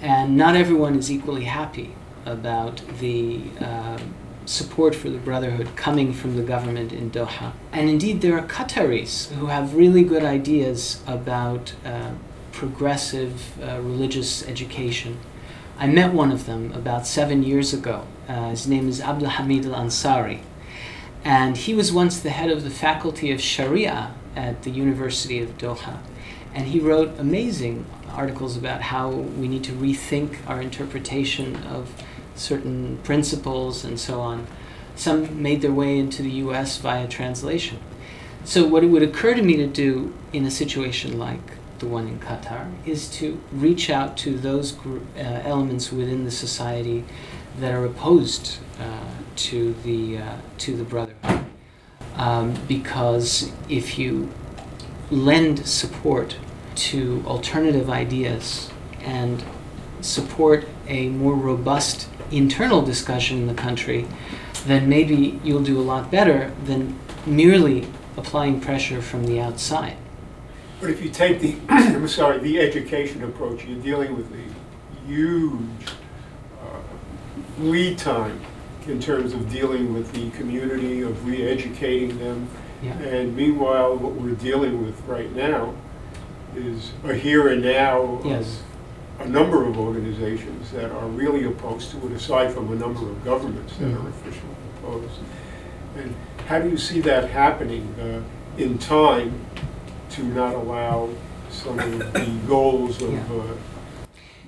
and 0.00 0.36
not 0.36 0.56
everyone 0.56 0.96
is 0.98 1.10
equally 1.10 1.44
happy 1.44 1.94
about 2.24 2.82
the 3.00 3.40
uh, 3.60 3.98
support 4.44 4.94
for 4.94 5.10
the 5.10 5.18
Brotherhood 5.18 5.74
coming 5.76 6.12
from 6.12 6.36
the 6.36 6.42
government 6.42 6.92
in 6.92 7.10
Doha. 7.10 7.52
And 7.72 7.90
indeed, 7.90 8.20
there 8.20 8.38
are 8.38 8.46
Qataris 8.46 9.32
who 9.32 9.46
have 9.46 9.74
really 9.74 10.04
good 10.04 10.24
ideas 10.24 11.02
about 11.06 11.74
uh, 11.84 12.12
progressive 12.52 13.60
uh, 13.62 13.80
religious 13.80 14.46
education. 14.46 15.18
I 15.78 15.86
met 15.88 16.14
one 16.14 16.32
of 16.32 16.46
them 16.46 16.72
about 16.72 17.06
seven 17.06 17.42
years 17.42 17.74
ago. 17.74 18.06
Uh, 18.28 18.50
his 18.50 18.66
name 18.66 18.88
is 18.88 19.00
Abdul 19.00 19.28
Hamid 19.28 19.66
Al 19.66 19.72
Ansari. 19.72 20.40
And 21.26 21.56
he 21.56 21.74
was 21.74 21.92
once 21.92 22.20
the 22.20 22.30
head 22.30 22.52
of 22.52 22.62
the 22.62 22.70
faculty 22.70 23.32
of 23.32 23.40
Sharia 23.40 24.14
at 24.36 24.62
the 24.62 24.70
University 24.70 25.42
of 25.42 25.58
Doha. 25.58 25.98
And 26.54 26.68
he 26.68 26.78
wrote 26.78 27.18
amazing 27.18 27.84
articles 28.10 28.56
about 28.56 28.80
how 28.80 29.10
we 29.10 29.48
need 29.48 29.64
to 29.64 29.72
rethink 29.72 30.36
our 30.46 30.62
interpretation 30.62 31.56
of 31.64 32.00
certain 32.36 32.98
principles 32.98 33.84
and 33.84 33.98
so 33.98 34.20
on. 34.20 34.46
Some 34.94 35.42
made 35.42 35.62
their 35.62 35.72
way 35.72 35.98
into 35.98 36.22
the 36.22 36.30
US 36.46 36.76
via 36.76 37.08
translation. 37.08 37.80
So, 38.44 38.64
what 38.64 38.84
it 38.84 38.86
would 38.86 39.02
occur 39.02 39.34
to 39.34 39.42
me 39.42 39.56
to 39.56 39.66
do 39.66 40.14
in 40.32 40.46
a 40.46 40.50
situation 40.52 41.18
like 41.18 41.55
the 41.78 41.86
one 41.86 42.08
in 42.08 42.18
Qatar 42.18 42.72
is 42.86 43.08
to 43.12 43.40
reach 43.52 43.90
out 43.90 44.16
to 44.18 44.36
those 44.38 44.72
group, 44.72 45.04
uh, 45.16 45.20
elements 45.20 45.92
within 45.92 46.24
the 46.24 46.30
society 46.30 47.04
that 47.60 47.72
are 47.72 47.84
opposed 47.84 48.58
uh, 48.80 49.00
to 49.36 49.74
the 49.84 50.18
uh, 50.18 50.36
to 50.58 50.76
the 50.76 50.84
brotherhood, 50.84 51.46
um, 52.16 52.54
because 52.68 53.52
if 53.68 53.98
you 53.98 54.30
lend 55.10 55.66
support 55.66 56.36
to 56.74 57.22
alternative 57.26 57.88
ideas 57.88 58.70
and 59.00 59.44
support 60.00 60.66
a 60.88 61.08
more 61.08 61.34
robust 61.34 62.08
internal 62.30 62.82
discussion 62.82 63.38
in 63.38 63.46
the 63.46 63.54
country, 63.54 64.06
then 64.66 64.88
maybe 64.88 65.40
you'll 65.44 65.62
do 65.62 65.80
a 65.80 65.82
lot 65.82 66.10
better 66.10 66.52
than 66.64 66.98
merely 67.24 67.86
applying 68.16 68.60
pressure 68.60 69.00
from 69.00 69.26
the 69.26 69.40
outside. 69.40 69.96
But 70.80 70.90
if 70.90 71.02
you 71.02 71.10
take 71.10 71.40
the, 71.40 71.56
I'm 71.68 72.06
sorry, 72.08 72.38
the 72.38 72.60
education 72.60 73.24
approach, 73.24 73.64
you're 73.64 73.80
dealing 73.80 74.16
with 74.16 74.30
a 74.32 75.06
huge 75.06 75.60
uh, 76.62 77.62
lead 77.62 77.98
time 77.98 78.40
in 78.86 79.00
terms 79.00 79.32
of 79.32 79.50
dealing 79.50 79.92
with 79.94 80.12
the 80.12 80.30
community, 80.30 81.02
of 81.02 81.26
re-educating 81.26 82.18
them. 82.18 82.48
Yeah. 82.82 82.92
And 82.98 83.34
meanwhile, 83.34 83.96
what 83.96 84.12
we're 84.12 84.34
dealing 84.34 84.84
with 84.84 85.00
right 85.06 85.34
now 85.34 85.74
is 86.54 86.92
a 87.04 87.14
here 87.14 87.48
and 87.48 87.62
now 87.62 88.00
of 88.22 88.26
a 89.18 89.26
number 89.26 89.64
of 89.66 89.78
organizations 89.78 90.70
that 90.72 90.90
are 90.90 91.06
really 91.08 91.44
opposed 91.44 91.90
to 91.92 92.06
it, 92.06 92.12
aside 92.12 92.52
from 92.52 92.70
a 92.70 92.76
number 92.76 93.00
of 93.08 93.24
governments 93.24 93.76
that 93.78 93.86
are 93.86 93.96
Mhm. 93.96 94.08
officially 94.08 94.54
opposed. 94.78 95.20
And 95.96 96.14
how 96.46 96.58
do 96.60 96.68
you 96.68 96.76
see 96.76 97.00
that 97.00 97.30
happening 97.30 97.94
uh, 98.00 98.20
in 98.60 98.76
time 98.78 99.40
to 100.16 100.24
not 100.24 100.54
allow 100.54 101.10
some 101.50 101.78
of 101.78 102.12
the 102.12 102.26
goals 102.48 103.00
of 103.02 103.12
Yeah. 103.12 103.18
uh, 103.30 103.42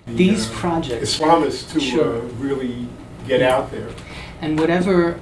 the, 0.06 0.14
These 0.14 0.48
uh, 0.50 0.54
projects. 0.54 1.18
Islamists 1.18 1.70
to 1.72 1.80
Sure. 1.80 2.16
uh, 2.18 2.20
really 2.38 2.86
get 3.26 3.42
out 3.42 3.70
there? 3.70 3.90
And 4.40 4.58
whatever 4.58 5.20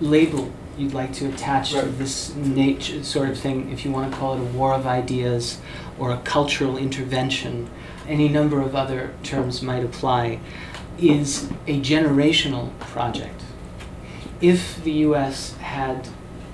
label 0.00 0.50
you'd 0.78 0.94
like 0.94 1.12
to 1.14 1.26
attach 1.26 1.72
to 1.72 1.78
Right. 1.82 1.98
this 1.98 2.32
nature 2.36 3.02
sort 3.02 3.28
of 3.28 3.38
thing, 3.38 3.70
if 3.72 3.84
you 3.84 3.90
want 3.90 4.12
to 4.12 4.16
call 4.16 4.34
it 4.34 4.40
a 4.40 4.44
war 4.44 4.72
of 4.74 4.86
ideas 4.86 5.58
or 5.98 6.12
a 6.12 6.18
cultural 6.18 6.76
intervention, 6.78 7.68
any 8.08 8.28
number 8.28 8.60
of 8.60 8.76
other 8.76 9.10
terms 9.24 9.60
might 9.62 9.84
apply, 9.84 10.38
is 11.00 11.48
a 11.66 11.80
generational 11.80 12.70
project. 12.78 13.42
If 14.40 14.82
the 14.84 14.92
US 15.08 15.56
had 15.56 16.08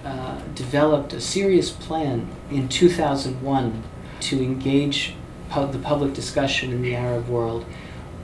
uh, 0.04 0.38
developed 0.54 1.12
a 1.12 1.20
serious 1.20 1.70
plan 1.70 2.28
in 2.50 2.68
2001 2.68 3.82
to 4.20 4.42
engage 4.42 5.14
the 5.48 5.78
public 5.78 6.12
discussion 6.14 6.72
in 6.72 6.82
the 6.82 6.96
Arab 6.96 7.28
world, 7.28 7.64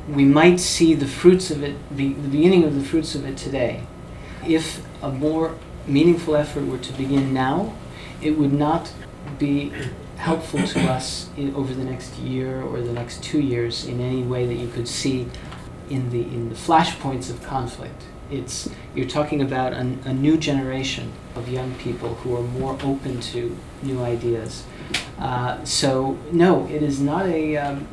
we 0.08 0.24
might 0.24 0.58
see 0.58 0.94
the 0.94 1.06
fruits 1.06 1.50
of 1.50 1.62
it, 1.62 1.76
the, 1.90 2.12
the 2.14 2.28
beginning 2.28 2.64
of 2.64 2.74
the 2.74 2.82
fruits 2.82 3.14
of 3.14 3.24
it 3.24 3.36
today. 3.36 3.84
If 4.46 4.84
a 5.02 5.10
more 5.10 5.56
meaningful 5.86 6.36
effort 6.36 6.66
were 6.66 6.78
to 6.78 6.92
begin 6.94 7.32
now, 7.32 7.74
it 8.20 8.32
would 8.32 8.52
not 8.52 8.92
be 9.38 9.72
helpful 10.16 10.66
to 10.66 10.80
us 10.90 11.30
in, 11.36 11.54
over 11.54 11.72
the 11.72 11.84
next 11.84 12.18
year 12.18 12.62
or 12.62 12.80
the 12.80 12.92
next 12.92 13.22
two 13.22 13.40
years 13.40 13.86
in 13.86 14.00
any 14.00 14.22
way 14.22 14.46
that 14.46 14.54
you 14.54 14.68
could 14.68 14.88
see 14.88 15.28
in 15.88 16.10
the 16.10 16.22
in 16.22 16.48
the 16.48 16.54
flashpoints 16.54 17.30
of 17.30 17.42
conflict. 17.42 18.04
It's 18.30 18.70
you're 18.94 19.08
talking 19.08 19.42
about 19.42 19.72
a, 19.72 19.96
a 20.04 20.12
new 20.12 20.36
generation 20.36 21.12
of 21.34 21.48
young 21.48 21.74
people 21.74 22.14
who 22.16 22.36
are 22.36 22.42
more 22.42 22.78
open 22.82 23.20
to 23.20 23.56
new 23.82 24.02
ideas. 24.02 24.64
Uh, 25.18 25.62
so 25.64 26.18
no, 26.32 26.66
it 26.68 26.82
is 26.82 27.00
not 27.00 27.26
a. 27.26 27.56
Um, 27.56 27.88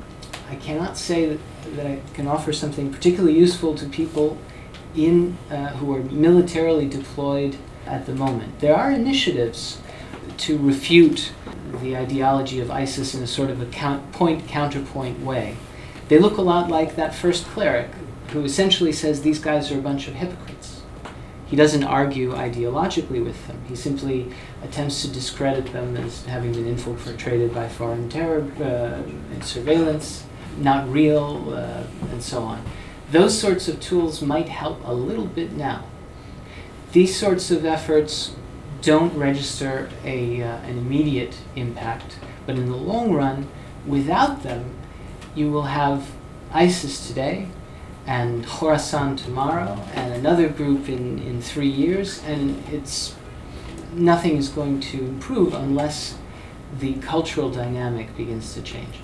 I 0.49 0.55
cannot 0.55 0.97
say 0.97 1.25
that, 1.25 1.39
that 1.75 1.85
I 1.85 1.99
can 2.13 2.27
offer 2.27 2.53
something 2.53 2.91
particularly 2.91 3.37
useful 3.37 3.75
to 3.75 3.85
people 3.89 4.37
in 4.95 5.37
uh, 5.51 5.67
who 5.67 5.93
are 5.93 5.99
militarily 5.99 6.87
deployed 6.87 7.57
at 7.85 8.05
the 8.05 8.15
moment. 8.15 8.59
There 8.59 8.75
are 8.75 8.91
initiatives 8.91 9.79
to 10.37 10.57
refute 10.57 11.31
the 11.81 11.97
ideology 11.97 12.59
of 12.59 12.71
ISIS 12.71 13.13
in 13.13 13.23
a 13.23 13.27
sort 13.27 13.49
of 13.49 13.61
a 13.61 13.65
count, 13.65 14.11
point 14.13 14.47
counterpoint 14.47 15.19
way. 15.19 15.57
They 16.07 16.19
look 16.19 16.37
a 16.37 16.41
lot 16.41 16.69
like 16.69 16.95
that 16.95 17.13
first 17.13 17.45
cleric 17.47 17.89
who 18.31 18.43
essentially 18.43 18.91
says 18.91 19.21
these 19.21 19.39
guys 19.39 19.71
are 19.71 19.79
a 19.79 19.81
bunch 19.81 20.07
of 20.07 20.15
hypocrites. 20.15 20.81
He 21.47 21.55
doesn't 21.55 21.83
argue 21.83 22.33
ideologically 22.33 23.23
with 23.23 23.47
them. 23.47 23.63
He 23.69 23.75
simply 23.75 24.29
attempts 24.61 25.01
to 25.03 25.07
discredit 25.07 25.71
them 25.71 25.95
as 25.95 26.25
having 26.25 26.51
been 26.51 26.67
infiltrated 26.67 27.53
by 27.53 27.69
foreign 27.69 28.09
terror 28.09 28.45
uh, 28.59 29.01
and 29.33 29.43
surveillance, 29.43 30.25
not 30.57 30.89
real, 30.89 31.53
uh, 31.53 31.83
and 32.11 32.21
so 32.21 32.43
on. 32.43 32.65
Those 33.11 33.39
sorts 33.39 33.69
of 33.69 33.79
tools 33.79 34.21
might 34.21 34.49
help 34.49 34.85
a 34.85 34.93
little 34.93 35.25
bit 35.25 35.53
now. 35.53 35.85
These 36.91 37.17
sorts 37.17 37.49
of 37.49 37.63
efforts 37.63 38.35
don't 38.81 39.17
register 39.17 39.89
a, 40.03 40.41
uh, 40.43 40.57
an 40.57 40.77
immediate 40.77 41.37
impact, 41.55 42.19
but 42.45 42.55
in 42.55 42.69
the 42.69 42.75
long 42.75 43.13
run, 43.13 43.47
without 43.85 44.43
them, 44.43 44.75
you 45.33 45.49
will 45.49 45.63
have 45.63 46.11
ISIS 46.51 47.07
today 47.07 47.47
and 48.07 48.45
Khorasan 48.45 49.17
tomorrow 49.17 49.77
and 49.93 50.13
another 50.13 50.47
group 50.47 50.87
in, 50.87 51.19
in 51.19 51.41
three 51.41 51.69
years, 51.69 52.23
and 52.23 52.63
it's 52.71 53.15
nothing 53.93 54.37
is 54.37 54.49
going 54.49 54.79
to 54.79 54.99
improve 54.99 55.53
unless 55.53 56.17
the 56.79 56.93
cultural 56.95 57.51
dynamic 57.51 58.15
begins 58.15 58.53
to 58.53 58.61
change. 58.61 59.01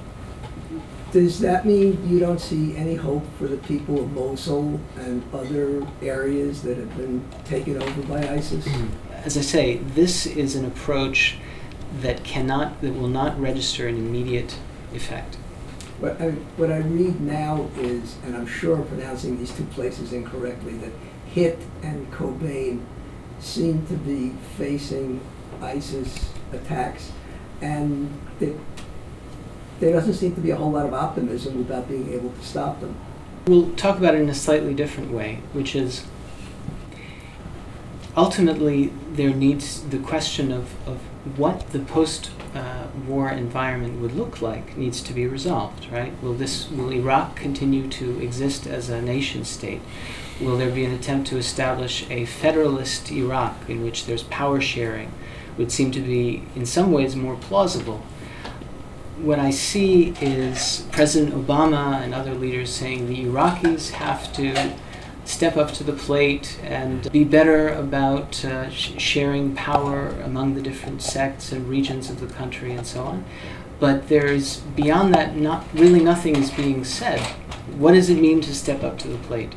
Does 1.12 1.40
that 1.42 1.66
mean 1.66 2.10
you 2.10 2.20
don't 2.20 2.42
see 2.42 2.76
any 2.76 2.96
hope 2.96 3.24
for 3.38 3.48
the 3.48 3.58
people 3.58 4.02
of 4.02 4.12
Mosul 4.14 4.80
and 4.98 5.22
other 5.32 5.86
areas 6.02 6.64
that 6.64 6.78
have 6.78 6.98
been 6.98 7.24
taken 7.46 7.82
over 7.82 8.02
by 8.04 8.28
ISIS? 8.30 8.66
Mm-hmm. 8.66 9.14
As 9.24 9.38
I 9.38 9.42
say, 9.42 9.78
this 9.78 10.26
is 10.26 10.56
an 10.56 10.66
approach 10.66 11.38
that 12.02 12.24
cannot, 12.24 12.82
that 12.82 12.94
will 12.94 13.10
not 13.10 13.40
register 13.40 13.88
an 13.88 13.96
immediate 13.96 14.58
effect. 14.94 15.38
What 16.00 16.22
I, 16.22 16.32
what 16.58 16.72
I 16.72 16.80
read 16.80 17.22
now 17.22 17.70
is, 17.78 18.18
and 18.26 18.36
I'm 18.36 18.48
sure 18.48 18.76
I'm 18.78 18.88
pronouncing 18.88 19.38
these 19.38 19.56
two 19.56 19.64
places 19.66 20.12
incorrectly, 20.12 20.74
that 20.78 20.92
Hit 21.28 21.60
and 21.82 22.12
Kobane 22.12 22.84
seem 23.40 23.86
to 23.88 23.94
be 23.94 24.34
facing 24.58 25.22
ISIS 25.62 26.30
attacks, 26.52 27.12
and 27.62 28.10
that 28.40 28.54
there 29.80 29.94
doesn't 29.94 30.14
seem 30.14 30.36
to 30.36 30.42
be 30.42 30.52
a 30.52 30.56
whole 30.56 30.72
lot 30.72 30.86
of 30.86 30.94
optimism 30.94 31.62
about 31.62 31.88
being 31.88 32.14
able 32.14 32.32
to 32.32 32.44
stop 32.44 32.80
them. 32.82 32.96
We'll 33.48 33.72
talk 33.74 33.98
about 33.98 34.16
it 34.16 34.22
in 34.22 34.30
a 34.30 34.36
slightly 34.36 34.74
different 34.74 35.12
way, 35.12 35.42
which 35.54 35.76
is 35.76 36.06
ultimately 38.16 38.92
there 39.12 39.34
needs 39.34 39.82
the 39.82 39.98
question 39.98 40.52
of, 40.52 40.76
of 40.88 41.00
what 41.38 41.70
the 41.72 41.80
post 41.80 42.32
uh, 42.54 42.88
war 43.08 43.30
environment 43.30 44.00
would 44.02 44.14
look 44.14 44.42
like 44.42 44.78
needs 44.78 45.02
to 45.02 45.14
be 45.14 45.26
resolved, 45.26 45.92
right? 45.92 46.22
Will 46.22 46.34
this 46.34 46.70
will 46.70 46.92
Iraq 46.92 47.36
continue 47.36 47.88
to 47.90 48.22
exist 48.22 48.68
as 48.68 48.90
a 48.90 49.02
nation 49.02 49.46
state? 49.46 49.82
Will 50.42 50.58
there 50.58 50.72
be 50.72 50.84
an 50.84 50.92
attempt 50.92 51.28
to 51.30 51.38
establish 51.38 52.10
a 52.10 52.26
federalist 52.26 53.12
Iraq 53.12 53.70
in 53.70 53.84
which 53.84 54.06
there's 54.06 54.24
power 54.24 54.60
sharing? 54.60 55.12
Would 55.58 55.72
seem 55.72 55.92
to 55.92 56.02
be 56.02 56.44
in 56.56 56.66
some 56.66 56.92
ways 56.92 57.16
more 57.16 57.36
plausible. 57.36 58.04
What 59.18 59.40
I 59.40 59.52
see 59.52 60.16
is 60.20 60.86
President 60.92 61.34
Obama 61.34 62.02
and 62.02 62.14
other 62.14 62.34
leaders 62.34 62.72
saying 62.72 63.08
the 63.08 63.24
Iraqis 63.24 63.92
have 63.92 64.34
to 64.34 64.74
step 65.26 65.58
up 65.58 65.72
to 65.74 65.84
the 65.84 65.94
plate 65.94 66.60
and 66.64 67.12
be 67.12 67.24
better 67.24 67.70
about 67.70 68.44
uh, 68.44 68.70
sh- 68.70 68.94
sharing 68.98 69.56
power 69.56 70.10
among 70.24 70.56
the 70.56 70.62
different 70.62 71.02
sects 71.02 71.52
and 71.52 71.68
regions 71.68 72.10
of 72.10 72.20
the 72.20 72.28
country 72.28 72.74
and 72.74 72.86
so 72.86 73.04
on. 73.04 73.26
But 73.80 74.08
there's 74.10 74.58
beyond 74.58 75.14
that, 75.14 75.36
not 75.36 75.66
really 75.74 76.00
nothing 76.02 76.36
is 76.36 76.52
being 76.52 76.84
said. 76.84 77.20
What 77.78 77.94
does 77.94 78.10
it 78.10 78.20
mean 78.20 78.42
to 78.42 78.54
step 78.54 78.84
up 78.84 78.98
to 79.00 79.08
the 79.08 79.18
plate? 79.18 79.54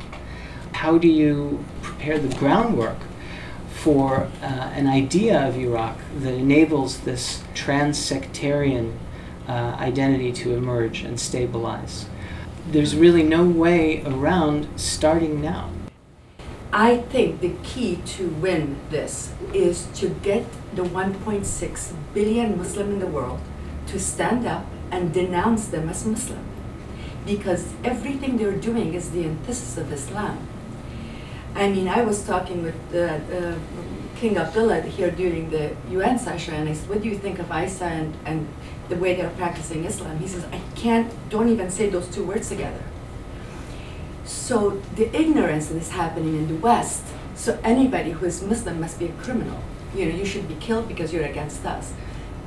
How 0.73 0.97
do 0.97 1.07
you 1.07 1.63
prepare 1.81 2.19
the 2.19 2.35
groundwork 2.35 2.97
for 3.69 4.29
uh, 4.41 4.45
an 4.45 4.87
idea 4.87 5.47
of 5.47 5.57
Iraq 5.57 5.97
that 6.19 6.33
enables 6.33 7.01
this 7.01 7.43
trans-sectarian 7.53 8.97
uh, 9.47 9.75
identity 9.79 10.31
to 10.33 10.55
emerge 10.55 11.01
and 11.01 11.19
stabilize? 11.19 12.05
There's 12.69 12.97
really 12.97 13.23
no 13.23 13.45
way 13.45 14.03
around 14.03 14.67
starting 14.75 15.41
now. 15.41 15.69
I 16.73 16.97
think 16.97 17.39
the 17.39 17.53
key 17.63 17.95
to 18.17 18.27
win 18.27 18.75
this 18.89 19.31
is 19.53 19.87
to 19.95 20.09
get 20.09 20.43
the 20.75 20.83
1.6 20.83 21.93
billion 22.13 22.57
Muslim 22.57 22.91
in 22.91 22.99
the 22.99 23.07
world 23.07 23.39
to 23.87 23.97
stand 23.97 24.45
up 24.45 24.65
and 24.91 25.13
denounce 25.13 25.67
them 25.67 25.87
as 25.87 26.05
Muslim. 26.05 26.43
Because 27.25 27.71
everything 27.85 28.35
they're 28.35 28.51
doing 28.51 28.93
is 28.93 29.11
the 29.11 29.23
antithesis 29.23 29.77
of 29.77 29.93
Islam. 29.93 30.37
I 31.55 31.69
mean, 31.69 31.87
I 31.87 32.01
was 32.01 32.21
talking 32.25 32.63
with 32.63 32.75
uh, 32.93 32.99
uh, 33.33 33.55
King 34.19 34.37
Abdullah 34.37 34.81
here 34.81 35.11
during 35.11 35.51
the 35.51 35.75
UN 35.91 36.17
session, 36.17 36.55
and 36.55 36.67
I 36.67 36.73
said, 36.73 36.89
What 36.89 37.03
do 37.03 37.07
you 37.07 37.17
think 37.17 37.37
of 37.37 37.51
ISA 37.51 37.85
and, 37.85 38.15
and 38.25 38.47
the 38.89 38.95
way 38.95 39.13
they're 39.13 39.29
practicing 39.29 39.85
Islam? 39.85 40.17
He 40.17 40.27
says, 40.27 40.43
I 40.45 40.59
can't, 40.75 41.13
don't 41.29 41.49
even 41.49 41.69
say 41.69 41.89
those 41.89 42.07
two 42.07 42.23
words 42.23 42.49
together. 42.49 42.83
So 44.23 44.81
the 44.95 45.15
ignorance 45.15 45.67
that 45.67 45.77
is 45.77 45.91
happening 45.91 46.35
in 46.35 46.47
the 46.47 46.55
West, 46.55 47.03
so 47.35 47.59
anybody 47.63 48.11
who 48.11 48.25
is 48.25 48.41
Muslim 48.41 48.79
must 48.79 48.97
be 48.97 49.05
a 49.05 49.13
criminal. 49.13 49.61
You 49.95 50.07
know, 50.07 50.15
you 50.15 50.25
should 50.25 50.47
be 50.47 50.55
killed 50.55 50.87
because 50.87 51.13
you're 51.13 51.23
against 51.23 51.63
us. 51.63 51.93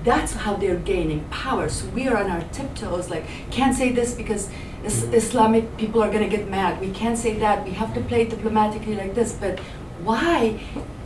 That's 0.03 0.33
how 0.33 0.57
they're 0.57 0.77
gaining 0.77 1.25
power. 1.31 1.69
So 1.69 1.87
we 1.91 2.09
are 2.09 2.17
on 2.17 2.31
our 2.31 2.43
tiptoes, 2.53 3.11
like, 3.11 3.25
can't 3.51 3.77
say 3.77 3.93
this 3.93 4.15
because 4.15 4.51
is- 4.83 5.03
mm-hmm. 5.03 5.15
Islamic 5.15 5.77
people 5.77 6.03
are 6.03 6.11
going 6.11 6.29
to 6.29 6.37
get 6.37 6.49
mad. 6.49 6.81
We 6.81 6.91
can't 6.91 7.19
say 7.19 7.39
that. 7.39 7.65
We 7.65 7.73
have 7.73 7.95
to 7.95 8.01
play 8.01 8.25
diplomatically 8.25 8.97
like 8.97 9.15
this. 9.15 9.33
But 9.33 9.61
Why 10.05 10.61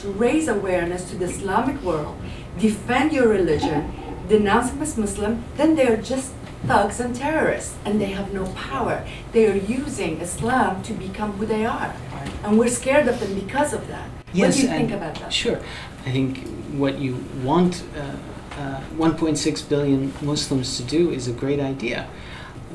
raise 0.04 0.48
awareness 0.48 1.08
to 1.10 1.16
the 1.16 1.24
Islamic 1.24 1.80
world, 1.82 2.16
defend 2.58 3.12
your 3.12 3.28
religion, 3.28 3.92
denounce 4.28 4.70
them 4.70 4.82
as 4.82 4.96
Muslim, 4.96 5.44
then 5.56 5.74
they're 5.74 5.96
just 5.96 6.32
thugs 6.66 7.00
and 7.00 7.14
terrorists 7.14 7.76
and 7.84 8.00
they 8.00 8.06
have 8.06 8.32
no 8.32 8.46
power. 8.52 9.06
They 9.32 9.46
are 9.46 9.56
using 9.56 10.20
Islam 10.20 10.82
to 10.84 10.92
become 10.92 11.32
who 11.32 11.46
they 11.46 11.66
are. 11.66 11.94
And 12.42 12.58
we're 12.58 12.68
scared 12.68 13.08
of 13.08 13.20
them 13.20 13.34
because 13.34 13.72
of 13.72 13.86
that. 13.88 14.08
Yes, 14.32 14.56
what 14.56 14.60
do 14.60 14.62
you 14.62 14.68
think 14.68 14.90
about 14.92 15.14
that? 15.16 15.32
Sure. 15.32 15.60
I 16.06 16.10
think 16.10 16.46
what 16.72 16.98
you 16.98 17.24
want 17.42 17.84
uh, 17.96 18.60
uh, 18.60 18.80
1.6 18.96 19.68
billion 19.68 20.12
Muslims 20.22 20.76
to 20.76 20.82
do 20.82 21.10
is 21.10 21.28
a 21.28 21.32
great 21.32 21.60
idea. 21.60 22.08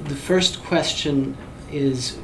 The 0.06 0.16
first 0.16 0.64
question 0.64 1.38
is, 1.72 2.18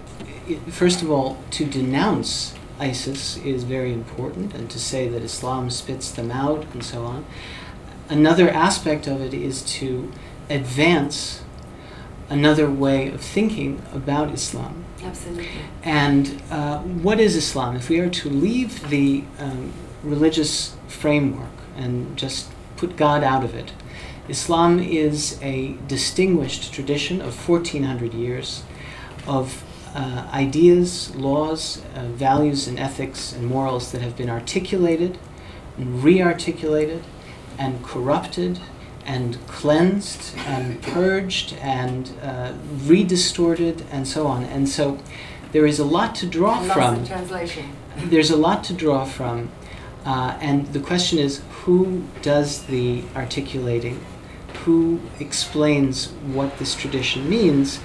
first 0.70 1.02
of 1.02 1.12
all, 1.12 1.38
to 1.52 1.66
denounce 1.66 2.54
ISIS 2.80 3.38
is 3.38 3.64
very 3.64 3.94
important, 3.94 4.54
and 4.54 4.70
to 4.70 4.80
say 4.80 5.08
that 5.08 5.22
Islam 5.22 5.70
spits 5.70 6.12
them 6.12 6.32
out 6.32 6.66
and 6.74 6.84
so 6.84 7.06
on. 7.06 7.26
Another 8.10 8.50
aspect 8.50 9.08
of 9.08 9.22
it 9.22 9.34
is 9.34 9.62
to 9.80 10.12
advance 10.50 11.44
another 12.30 12.70
way 12.70 13.10
of 13.10 13.22
thinking 13.22 13.82
about 13.94 14.32
Islam. 14.32 14.84
Absolutely. 15.04 15.48
And 15.84 16.42
uh, 16.50 16.80
what 16.80 17.20
is 17.20 17.36
Islam? 17.36 17.76
If 17.76 17.90
we 17.90 18.00
are 18.00 18.10
to 18.10 18.30
leave 18.30 18.90
the 18.90 19.24
um, 19.40 19.72
religious 20.04 20.76
framework 20.88 21.50
and 21.78 22.18
just 22.18 22.52
put 22.78 22.98
God 22.98 23.24
out 23.24 23.44
of 23.44 23.54
it, 23.56 23.74
Islam 24.28 24.80
is 24.80 25.40
a 25.42 25.78
distinguished 25.88 26.74
tradition 26.74 27.22
of 27.22 27.48
1400 27.48 28.14
years 28.14 28.64
of 29.28 29.64
uh, 29.96 30.28
ideas, 30.34 31.16
laws, 31.16 31.82
uh, 31.96 32.04
values, 32.08 32.68
and 32.68 32.78
ethics 32.78 33.32
and 33.32 33.48
morals 33.48 33.94
that 33.94 34.02
have 34.02 34.18
been 34.18 34.30
articulated 34.30 35.18
and 35.78 36.04
re 36.04 36.22
articulated 36.22 37.02
and 37.58 37.84
corrupted 37.84 38.60
and 39.06 39.38
cleansed 39.48 40.36
and 40.40 40.82
purged 40.82 41.54
and 41.62 42.12
uh, 42.22 42.54
redistorted 42.84 43.86
and 43.92 44.08
so 44.08 44.28
on. 44.28 44.44
And 44.44 44.68
so 44.68 45.00
there 45.52 45.66
is 45.66 45.80
a 45.80 45.86
lot 45.86 46.16
to 46.16 46.26
draw 46.26 46.60
from 46.62 47.06
translation. 47.06 47.72
there's 47.96 48.32
a 48.32 48.36
lot 48.38 48.64
to 48.66 48.74
draw 48.74 49.06
from, 49.06 49.50
uh, 50.06 50.38
and 50.42 50.68
the 50.74 50.80
question 50.80 51.20
is 51.20 51.42
who 51.64 52.04
does 52.22 52.64
the 52.66 53.04
articulating, 53.16 54.04
who 54.66 55.00
explains 55.20 56.08
what 56.34 56.58
this 56.58 56.76
tradition 56.76 57.30
means, 57.30 57.80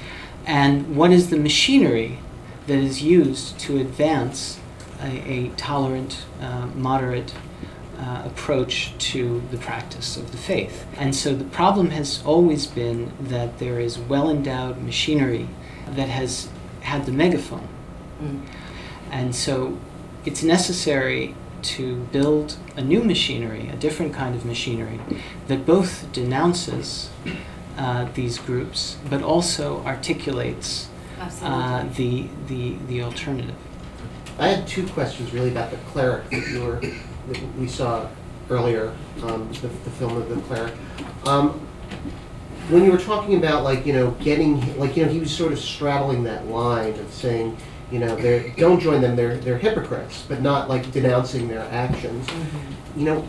and 0.47 0.97
what 0.97 1.11
is 1.11 1.31
the 1.31 1.37
machinery 1.37 2.19
that 2.67 2.79
is 2.79 3.03
used 3.03 3.59
to 3.61 3.79
advance 3.79 4.59
a, 5.01 5.07
a 5.07 5.49
tolerant, 5.51 6.25
uh, 6.41 6.67
moderate 6.75 7.35
uh, 7.99 8.23
approach 8.25 8.97
to 8.99 9.43
the 9.51 9.59
practice 9.59 10.17
of 10.17 10.33
the 10.33 10.39
faith. 10.39 10.87
And 10.97 11.15
so 11.15 11.35
the 11.35 11.45
problem 11.45 11.91
has 11.91 12.23
always 12.25 12.67
been 12.67 13.13
that 13.21 13.59
there 13.59 13.79
is 13.79 13.99
well 13.99 14.31
endowed 14.31 14.83
machinery 14.83 15.49
that 15.87 16.09
has 16.09 16.49
had 16.81 17.07
the 17.07 17.13
megaphone. 17.13 17.69
Mm. 18.23 18.47
And 19.11 19.35
so 19.35 19.79
it's 20.25 20.43
necessary 20.43 21.35
to 21.63 21.97
build 22.13 22.57
a 22.77 22.81
new 22.83 23.03
machinery, 23.03 23.69
a 23.69 23.77
different 23.77 24.15
kind 24.15 24.35
of 24.35 24.45
machinery, 24.45 25.01
that 25.49 25.67
both 25.67 26.11
denounces 26.13 27.11
uh, 27.81 28.07
these 28.15 28.39
groups 28.39 28.99
but 29.09 29.23
also 29.23 29.83
articulates 29.85 30.89
uh, 31.43 31.85
the, 31.97 32.29
the, 32.47 32.77
the 32.89 33.03
alternative. 33.03 33.55
I 34.39 34.49
had 34.49 34.67
two 34.67 34.87
questions 34.89 35.33
really 35.33 35.51
about 35.51 35.71
the 35.71 35.77
cleric 35.93 36.29
that 36.31 36.49
you 36.49 36.63
were, 36.63 36.81
that 36.81 37.57
we 37.59 37.69
saw 37.69 38.09
earlier, 38.49 38.95
um, 39.23 39.51
the, 39.55 39.69
the 39.69 39.91
film 39.91 40.17
of 40.17 40.29
the 40.29 40.37
cleric. 40.43 40.75
Um, 41.25 41.67
when 42.69 42.85
you 42.85 42.93
were 42.93 42.99
talking 42.99 43.37
about 43.37 43.65
like, 43.65 43.85
you 43.85 43.93
know, 43.93 44.13
getting, 44.13 44.79
like, 44.79 44.97
you 44.97 45.05
know, 45.05 45.13
he 45.13 45.19
was 45.19 45.35
sort 45.35 45.53
of 45.53 45.59
straddling 45.59 46.23
that 46.25 46.47
line 46.47 46.95
of 46.99 47.13
saying, 47.13 47.57
you 47.91 47.99
know, 47.99 48.15
they're, 48.17 48.49
don't 48.57 48.79
join 48.79 49.01
them, 49.01 49.17
they're, 49.17 49.37
they're 49.39 49.59
hypocrites, 49.59 50.25
but 50.29 50.41
not 50.41 50.69
like 50.69 50.91
denouncing 50.93 51.49
their 51.49 51.67
actions. 51.71 52.27
You 52.97 53.05
know, 53.05 53.29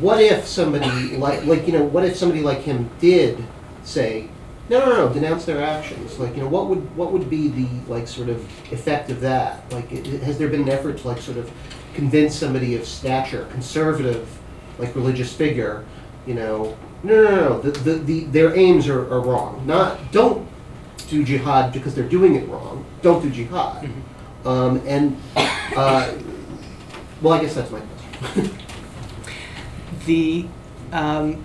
what 0.00 0.20
if 0.22 0.46
somebody 0.46 1.16
like, 1.16 1.44
like, 1.46 1.66
you 1.66 1.72
know, 1.72 1.84
what 1.84 2.04
if 2.04 2.16
somebody 2.16 2.42
like 2.42 2.60
him 2.62 2.88
did 3.00 3.42
say, 3.84 4.28
no, 4.68 4.80
no, 4.80 5.06
no, 5.06 5.12
denounce 5.12 5.44
their 5.44 5.62
actions. 5.62 6.18
Like, 6.18 6.34
you 6.34 6.42
know, 6.42 6.48
what 6.48 6.66
would 6.66 6.96
what 6.96 7.12
would 7.12 7.30
be 7.30 7.48
the 7.48 7.68
like 7.88 8.08
sort 8.08 8.28
of 8.28 8.38
effect 8.72 9.10
of 9.10 9.20
that? 9.20 9.70
Like, 9.72 9.92
i- 9.92 9.96
i- 9.98 10.24
has 10.24 10.38
there 10.38 10.48
been 10.48 10.62
an 10.62 10.68
effort 10.68 10.98
to 10.98 11.08
like 11.08 11.20
sort 11.20 11.36
of 11.38 11.50
convince 11.94 12.34
somebody 12.34 12.74
of 12.74 12.84
stature, 12.86 13.46
conservative, 13.52 14.26
like 14.78 14.94
religious 14.96 15.32
figure, 15.32 15.84
you 16.26 16.34
know, 16.34 16.76
no, 17.04 17.22
no, 17.22 17.30
no, 17.30 17.40
no, 17.48 17.60
the, 17.60 17.70
the, 17.70 17.92
the 17.94 18.24
their 18.24 18.56
aims 18.56 18.88
are, 18.88 19.02
are 19.12 19.20
wrong. 19.20 19.62
Not 19.66 20.10
don't 20.10 20.46
do 21.08 21.22
jihad 21.22 21.72
because 21.72 21.94
they're 21.94 22.08
doing 22.08 22.34
it 22.34 22.48
wrong. 22.48 22.84
Don't 23.02 23.22
do 23.22 23.30
jihad. 23.30 23.88
Um, 24.44 24.82
and 24.86 25.16
uh, 25.76 26.12
well, 27.22 27.34
I 27.34 27.40
guess 27.40 27.54
that's 27.54 27.70
my 27.70 27.80
question. 27.80 28.58
The, 30.06 30.46
um, 30.92 31.44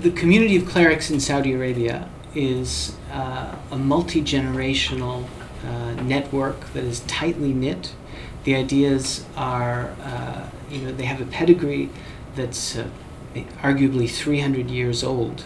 the 0.00 0.10
community 0.10 0.56
of 0.56 0.66
clerics 0.66 1.10
in 1.10 1.20
Saudi 1.20 1.52
Arabia 1.52 2.08
is 2.34 2.96
uh, 3.12 3.54
a 3.70 3.78
multi 3.78 4.20
generational 4.20 5.28
uh, 5.64 5.94
network 6.02 6.72
that 6.72 6.82
is 6.82 7.00
tightly 7.00 7.52
knit. 7.52 7.94
The 8.42 8.56
ideas 8.56 9.24
are, 9.36 9.94
uh, 10.02 10.48
you 10.68 10.80
know, 10.82 10.92
they 10.92 11.04
have 11.04 11.20
a 11.20 11.26
pedigree 11.26 11.90
that's 12.34 12.76
uh, 12.76 12.88
arguably 13.62 14.10
300 14.10 14.68
years 14.68 15.04
old. 15.04 15.44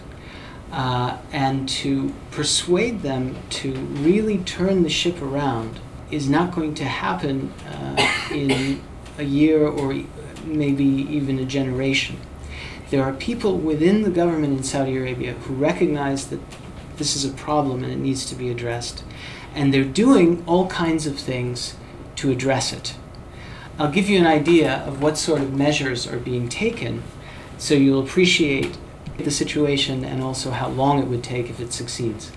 Uh, 0.71 1.17
and 1.31 1.69
to 1.69 2.13
persuade 2.31 3.03
them 3.03 3.35
to 3.49 3.71
really 3.73 4.39
turn 4.39 4.81
the 4.81 4.89
ship 4.89 5.21
around 5.21 5.79
is 6.09 6.27
not 6.27 6.53
going 6.53 6.73
to 6.73 6.85
happen 6.85 7.53
uh, 7.67 8.31
in 8.31 8.81
a 9.17 9.23
year 9.23 9.65
or 9.67 9.93
maybe 10.47 10.83
even 10.83 11.39
a 11.39 11.45
generation. 11.45 12.19
There 12.89 13.03
are 13.03 13.13
people 13.13 13.57
within 13.57 14.03
the 14.03 14.09
government 14.09 14.57
in 14.57 14.63
Saudi 14.63 14.97
Arabia 14.97 15.33
who 15.33 15.53
recognize 15.53 16.27
that 16.27 16.39
this 16.97 17.15
is 17.15 17.25
a 17.25 17.33
problem 17.33 17.83
and 17.83 17.91
it 17.91 17.97
needs 17.97 18.25
to 18.27 18.35
be 18.35 18.49
addressed. 18.49 19.03
And 19.53 19.73
they're 19.73 19.83
doing 19.83 20.43
all 20.47 20.67
kinds 20.67 21.05
of 21.05 21.17
things 21.17 21.75
to 22.17 22.31
address 22.31 22.73
it. 22.73 22.95
I'll 23.79 23.91
give 23.91 24.09
you 24.09 24.19
an 24.19 24.27
idea 24.27 24.77
of 24.87 25.01
what 25.01 25.17
sort 25.17 25.41
of 25.41 25.53
measures 25.53 26.07
are 26.07 26.17
being 26.17 26.49
taken 26.49 27.03
so 27.57 27.73
you'll 27.73 28.03
appreciate 28.03 28.77
the 29.17 29.31
situation 29.31 30.03
and 30.03 30.21
also 30.21 30.51
how 30.51 30.69
long 30.69 30.99
it 30.99 31.07
would 31.07 31.23
take 31.23 31.49
if 31.49 31.59
it 31.59 31.73
succeeds. 31.73 32.31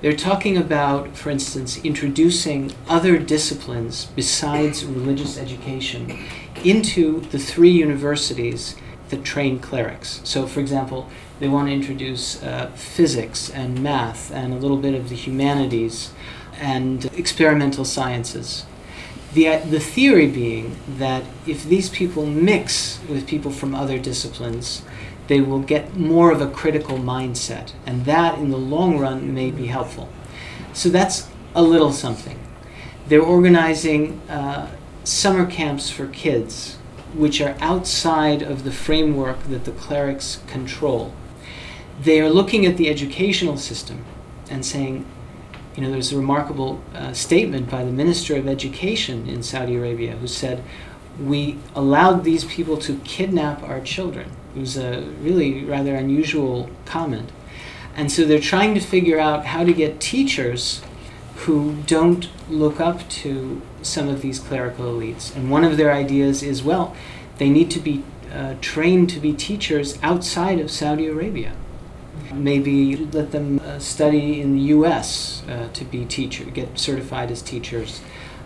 They're 0.00 0.16
talking 0.16 0.56
about, 0.56 1.16
for 1.16 1.30
instance, 1.30 1.78
introducing 1.84 2.72
other 2.88 3.18
disciplines 3.18 4.06
besides 4.14 4.84
religious 4.84 5.36
education 5.36 6.24
into 6.64 7.20
the 7.30 7.38
three 7.38 7.70
universities 7.70 8.76
that 9.10 9.24
train 9.24 9.58
clerics. 9.58 10.20
So, 10.24 10.46
for 10.46 10.60
example, 10.60 11.08
they 11.40 11.48
want 11.48 11.68
to 11.68 11.72
introduce 11.72 12.42
uh, 12.42 12.70
physics 12.74 13.50
and 13.50 13.82
math 13.82 14.30
and 14.32 14.52
a 14.52 14.56
little 14.56 14.76
bit 14.76 14.94
of 14.94 15.08
the 15.08 15.14
humanities 15.14 16.12
and 16.60 17.04
experimental 17.16 17.84
sciences. 17.84 18.66
The, 19.34 19.58
the 19.58 19.80
theory 19.80 20.26
being 20.26 20.76
that 20.98 21.22
if 21.46 21.64
these 21.64 21.88
people 21.90 22.26
mix 22.26 22.98
with 23.08 23.26
people 23.26 23.50
from 23.50 23.74
other 23.74 23.98
disciplines, 23.98 24.82
they 25.28 25.40
will 25.40 25.60
get 25.60 25.94
more 25.96 26.32
of 26.32 26.40
a 26.40 26.50
critical 26.50 26.96
mindset, 26.98 27.72
and 27.86 28.06
that 28.06 28.38
in 28.38 28.50
the 28.50 28.56
long 28.56 28.98
run 28.98 29.34
may 29.34 29.50
be 29.50 29.66
helpful. 29.66 30.08
So 30.72 30.88
that's 30.88 31.28
a 31.54 31.62
little 31.62 31.92
something. 31.92 32.38
They're 33.08 33.22
organizing 33.22 34.20
uh, 34.28 34.70
summer 35.08 35.46
camps 35.46 35.88
for 35.88 36.06
kids, 36.06 36.76
which 37.14 37.40
are 37.40 37.56
outside 37.60 38.42
of 38.42 38.62
the 38.62 38.70
framework 38.70 39.42
that 39.44 39.64
the 39.64 39.72
clerics 39.72 40.42
control. 40.46 41.14
They 42.00 42.20
are 42.20 42.28
looking 42.28 42.66
at 42.66 42.76
the 42.76 42.90
educational 42.90 43.56
system 43.56 44.04
and 44.50 44.64
saying, 44.64 45.06
you 45.74 45.82
know, 45.82 45.90
there's 45.90 46.12
a 46.12 46.16
remarkable 46.16 46.82
uh, 46.94 47.14
statement 47.14 47.70
by 47.70 47.84
the 47.84 47.90
Minister 47.90 48.36
of 48.36 48.46
Education 48.46 49.26
in 49.26 49.42
Saudi 49.42 49.76
Arabia 49.76 50.16
who 50.16 50.26
said, 50.26 50.62
We 51.18 51.58
allowed 51.74 52.24
these 52.24 52.44
people 52.44 52.76
to 52.78 52.98
kidnap 52.98 53.62
our 53.62 53.80
children. 53.80 54.30
It 54.54 54.60
was 54.60 54.76
a 54.76 55.02
really 55.22 55.64
rather 55.64 55.94
unusual 55.94 56.68
comment. 56.84 57.32
And 57.96 58.12
so 58.12 58.24
they're 58.24 58.40
trying 58.40 58.74
to 58.74 58.80
figure 58.80 59.18
out 59.18 59.46
how 59.46 59.64
to 59.64 59.72
get 59.72 60.00
teachers 60.00 60.82
who 61.44 61.76
don't 61.86 62.28
look 62.48 62.80
up 62.80 63.08
to 63.08 63.60
some 63.82 64.08
of 64.08 64.22
these 64.22 64.38
clerical 64.38 64.86
elites. 64.86 65.34
And 65.34 65.50
one 65.50 65.64
of 65.64 65.76
their 65.76 65.92
ideas 65.92 66.42
is 66.42 66.62
well, 66.62 66.96
they 67.38 67.48
need 67.48 67.70
to 67.72 67.80
be 67.80 68.02
uh, 68.32 68.54
trained 68.60 69.10
to 69.10 69.20
be 69.20 69.32
teachers 69.32 69.98
outside 70.02 70.58
of 70.58 70.70
Saudi 70.70 71.06
Arabia. 71.06 71.52
Maybe 72.32 72.96
let 72.96 73.32
them 73.32 73.60
uh, 73.60 73.78
study 73.78 74.40
in 74.40 74.54
the 74.54 74.60
U.S. 74.76 75.42
Uh, 75.48 75.68
to 75.72 75.84
be 75.84 76.04
teacher, 76.04 76.44
get 76.44 76.78
certified 76.78 77.30
as 77.30 77.40
teachers. 77.40 78.00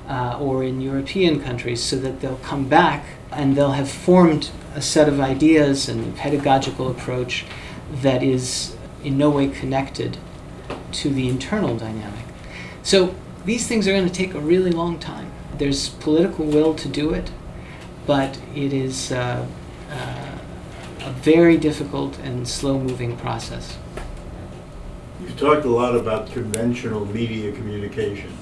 uh, 0.09 0.38
or 0.38 0.64
in 0.64 0.80
European 0.80 1.40
countries 1.40 1.82
so 1.82 1.97
that 1.97 2.20
they'll 2.20 2.36
come 2.36 2.68
back 2.68 3.05
and 3.30 3.57
they'll 3.57 3.72
have 3.72 3.90
formed 3.90 4.51
a 4.74 4.82
set 4.82 5.09
of 5.09 5.20
ideas 5.20 5.88
and 5.88 6.12
a 6.12 6.16
pedagogical 6.16 6.90
approach 6.90 7.45
that 7.90 8.22
is 8.22 8.76
in 9.05 9.16
no 9.16 9.30
way 9.30 9.49
connected 9.49 10.16
to 10.90 11.11
the 11.11 11.28
internal 11.28 11.76
dynamic. 11.76 12.21
So 12.83 13.14
these 13.45 13.66
things 13.66 13.87
are 13.87 13.93
going 13.93 14.09
to 14.09 14.12
take 14.12 14.35
a 14.35 14.41
really 14.41 14.70
long 14.70 14.99
time. 14.99 15.30
There's 15.59 15.89
political 15.89 16.45
will 16.45 16.74
to 16.74 16.89
do 16.89 17.12
it, 17.12 17.30
but 18.07 18.41
it 18.55 18.72
is 18.72 19.12
uh, 19.12 19.47
uh, 19.91 20.39
a 21.01 21.11
very 21.12 21.57
difficult 21.57 22.18
and 22.18 22.47
slow 22.49 22.78
moving 22.78 23.16
process. 23.16 23.78
You've 25.20 25.39
talked 25.39 25.64
a 25.64 25.70
lot 25.70 25.95
about 25.95 26.30
conventional 26.33 27.07
media 27.07 27.53
communications. 27.53 28.39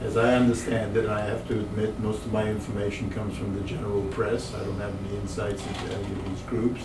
As 0.00 0.16
I 0.16 0.34
understand 0.34 0.96
it, 0.96 1.08
I 1.08 1.20
have 1.20 1.46
to 1.48 1.60
admit, 1.60 1.98
most 2.00 2.24
of 2.24 2.32
my 2.32 2.48
information 2.48 3.10
comes 3.10 3.36
from 3.36 3.54
the 3.54 3.60
general 3.60 4.02
press. 4.04 4.54
I 4.54 4.64
don't 4.64 4.80
have 4.80 4.94
any 5.04 5.18
insights 5.18 5.64
into 5.64 5.94
any 5.94 6.02
of 6.02 6.24
these 6.28 6.40
groups. 6.48 6.84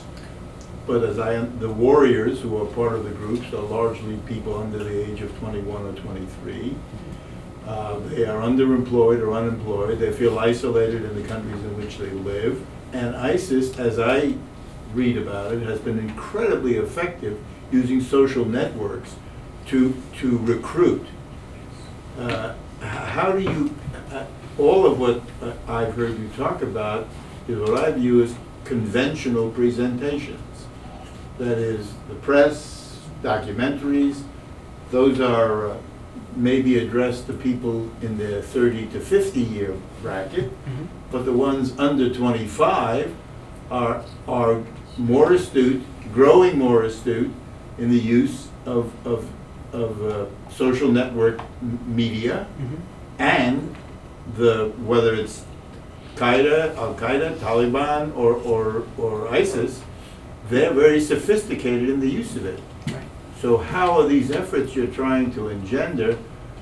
But 0.87 1.03
as 1.03 1.17
I, 1.17 1.39
the 1.39 1.69
warriors 1.69 2.41
who 2.41 2.61
are 2.61 2.65
part 2.65 2.93
of 2.93 3.03
the 3.05 3.11
groups 3.11 3.51
are 3.53 3.61
largely 3.61 4.17
people 4.27 4.57
under 4.57 4.83
the 4.83 5.09
age 5.11 5.21
of 5.21 5.35
21 5.39 5.85
or 5.85 5.93
23. 5.93 6.75
Uh, 7.65 7.99
they 8.09 8.25
are 8.25 8.41
underemployed 8.41 9.21
or 9.21 9.33
unemployed. 9.33 9.97
They 9.97 10.11
feel 10.11 10.37
isolated 10.37 11.03
in 11.03 11.15
the 11.19 11.27
countries 11.27 11.63
in 11.63 11.75
which 11.77 11.97
they 11.97 12.11
live. 12.11 12.63
And 12.93 13.15
ISIS, 13.15 13.79
as 13.79 13.97
I 13.97 14.35
read 14.93 15.17
about 15.17 15.53
it, 15.53 15.63
has 15.63 15.79
been 15.79 15.97
incredibly 15.97 16.75
effective 16.75 17.39
using 17.71 17.99
social 18.01 18.45
networks 18.45 19.15
to, 19.67 19.99
to 20.19 20.37
recruit. 20.37 21.07
Uh, 22.19 22.53
how 22.81 23.31
do 23.31 23.41
you, 23.41 23.75
uh, 24.11 24.25
all 24.59 24.85
of 24.85 24.99
what 24.99 25.21
uh, 25.41 25.53
I've 25.67 25.95
heard 25.95 26.19
you 26.19 26.29
talk 26.37 26.61
about 26.61 27.07
is 27.47 27.57
what 27.57 27.83
I 27.83 27.91
view 27.91 28.23
as 28.23 28.35
conventional 28.63 29.49
presentations. 29.49 30.39
That 31.37 31.57
is, 31.57 31.91
the 32.07 32.15
press, 32.15 32.99
documentaries, 33.21 34.21
those 34.91 35.19
are 35.19 35.71
uh, 35.71 35.77
maybe 36.35 36.77
addressed 36.77 37.27
to 37.27 37.33
people 37.33 37.89
in 38.01 38.17
the 38.17 38.41
30 38.41 38.87
to 38.87 38.99
50 38.99 39.39
year 39.39 39.75
bracket, 40.01 40.45
mm-hmm. 40.45 40.85
but 41.11 41.25
the 41.25 41.33
ones 41.33 41.77
under 41.77 42.13
25 42.13 43.13
are, 43.71 44.03
are 44.27 44.63
more 44.97 45.33
astute, 45.33 45.83
growing 46.13 46.57
more 46.57 46.83
astute 46.83 47.31
in 47.77 47.89
the 47.89 47.99
use 47.99 48.47
of, 48.65 48.93
of, 49.05 49.29
of 49.73 50.03
uh, 50.03 50.25
social 50.49 50.89
network 50.89 51.39
m- 51.61 51.79
media 51.87 52.47
mm-hmm. 52.59 52.75
and 53.19 53.75
the 54.37 54.71
whether 54.85 55.13
it's 55.13 55.45
Qaeda, 56.15 56.75
Al 56.77 56.95
Qaeda, 56.95 57.35
Taliban, 57.37 58.15
or, 58.15 58.35
or, 58.35 58.85
or 58.97 59.27
ISIS, 59.27 59.81
they're 60.49 60.73
very 60.73 60.99
sophisticated 60.99 61.89
in 61.89 61.99
the 61.99 62.09
use 62.09 62.35
of 62.35 62.45
it. 62.45 62.59
Right. 62.87 63.03
So 63.41 63.57
how 63.57 63.99
are 63.99 64.07
these 64.07 64.31
efforts 64.31 64.75
you're 64.75 64.87
trying 64.87 65.33
to 65.33 65.49
engender 65.49 66.17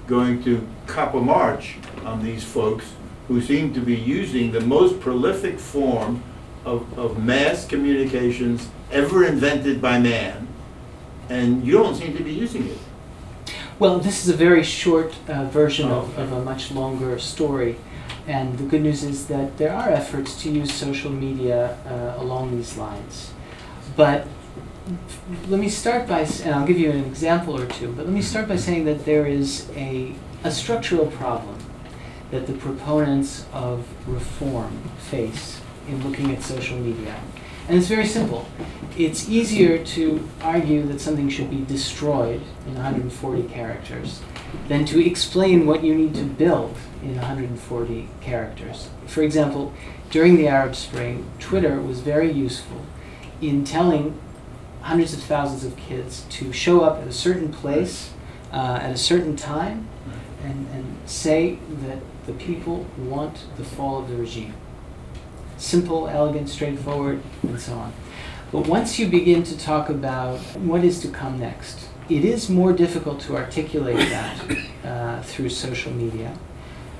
going 0.07 0.43
to 0.43 0.65
cop 0.87 1.13
a 1.13 1.21
march 1.21 1.75
on 2.03 2.23
these 2.23 2.43
folks 2.43 2.93
who 3.27 3.41
seem 3.41 3.73
to 3.73 3.79
be 3.79 3.95
using 3.95 4.51
the 4.51 4.59
most 4.59 4.99
prolific 4.99 5.59
form 5.59 6.21
of, 6.65 6.97
of 6.99 7.23
mass 7.23 7.65
communications 7.65 8.69
ever 8.91 9.25
invented 9.25 9.81
by 9.81 9.99
man, 9.99 10.47
and 11.29 11.65
you 11.65 11.73
don't 11.73 11.95
seem 11.95 12.15
to 12.17 12.23
be 12.23 12.31
using 12.31 12.67
it. 12.67 12.77
Well, 13.79 13.99
this 13.99 14.23
is 14.23 14.29
a 14.29 14.37
very 14.37 14.63
short 14.63 15.15
uh, 15.27 15.45
version 15.45 15.89
oh, 15.89 16.01
okay. 16.01 16.21
of, 16.21 16.31
of 16.31 16.39
a 16.39 16.43
much 16.43 16.71
longer 16.71 17.17
story. 17.19 17.77
And 18.27 18.57
the 18.57 18.63
good 18.63 18.81
news 18.81 19.03
is 19.03 19.27
that 19.27 19.57
there 19.57 19.73
are 19.73 19.89
efforts 19.89 20.41
to 20.43 20.49
use 20.49 20.71
social 20.71 21.11
media 21.11 21.77
uh, 21.85 22.21
along 22.21 22.55
these 22.55 22.77
lines. 22.77 23.33
But 23.95 24.27
let 25.47 25.59
me 25.59 25.69
start 25.69 26.07
by, 26.07 26.21
and 26.21 26.53
I'll 26.53 26.67
give 26.67 26.77
you 26.77 26.91
an 26.91 27.05
example 27.05 27.59
or 27.59 27.65
two, 27.65 27.91
but 27.93 28.05
let 28.05 28.13
me 28.13 28.21
start 28.21 28.47
by 28.47 28.57
saying 28.57 28.85
that 28.85 29.05
there 29.05 29.25
is 29.25 29.69
a, 29.75 30.13
a 30.43 30.51
structural 30.51 31.07
problem 31.07 31.57
that 32.31 32.47
the 32.47 32.53
proponents 32.53 33.45
of 33.53 33.85
reform 34.07 34.89
face 34.97 35.61
in 35.87 36.03
looking 36.07 36.31
at 36.31 36.41
social 36.41 36.77
media. 36.77 37.15
And 37.67 37.77
it's 37.77 37.87
very 37.87 38.07
simple. 38.07 38.47
It's 38.97 39.29
easier 39.29 39.83
to 39.85 40.27
argue 40.41 40.83
that 40.87 40.99
something 40.99 41.29
should 41.29 41.49
be 41.49 41.63
destroyed 41.63 42.41
in 42.67 42.75
140 42.75 43.43
characters 43.43 44.21
than 44.67 44.85
to 44.85 45.05
explain 45.05 45.65
what 45.65 45.83
you 45.83 45.95
need 45.95 46.13
to 46.15 46.23
build 46.23 46.75
in 47.01 47.15
140 47.15 48.09
characters. 48.21 48.89
For 49.07 49.21
example, 49.21 49.73
during 50.09 50.35
the 50.35 50.47
Arab 50.47 50.75
Spring, 50.75 51.25
Twitter 51.39 51.79
was 51.79 52.01
very 52.01 52.31
useful 52.31 52.85
in 53.41 53.63
telling 53.63 54.19
hundreds 54.81 55.13
of 55.13 55.23
thousands 55.23 55.63
of 55.63 55.77
kids 55.77 56.25
to 56.29 56.51
show 56.51 56.81
up 56.81 57.01
at 57.01 57.07
a 57.07 57.13
certain 57.13 57.51
place 57.51 58.11
uh, 58.51 58.79
at 58.81 58.91
a 58.91 58.97
certain 58.97 59.35
time 59.35 59.87
and, 60.43 60.67
and 60.73 60.97
say 61.05 61.57
that 61.85 61.99
the 62.25 62.33
people 62.33 62.85
want 62.97 63.45
the 63.57 63.63
fall 63.63 63.99
of 63.99 64.09
the 64.09 64.15
regime 64.15 64.53
simple, 65.63 66.09
elegant, 66.09 66.49
straightforward, 66.49 67.21
and 67.41 67.59
so 67.59 67.73
on. 67.73 67.93
But 68.51 68.67
once 68.67 68.99
you 68.99 69.07
begin 69.07 69.43
to 69.43 69.57
talk 69.57 69.89
about 69.89 70.39
what 70.57 70.83
is 70.83 70.99
to 71.01 71.07
come 71.07 71.39
next, 71.39 71.87
it 72.09 72.25
is 72.25 72.49
more 72.49 72.73
difficult 72.73 73.21
to 73.21 73.37
articulate 73.37 73.97
that 74.09 74.57
uh, 74.83 75.21
through 75.23 75.49
social 75.49 75.91
media. 75.91 76.37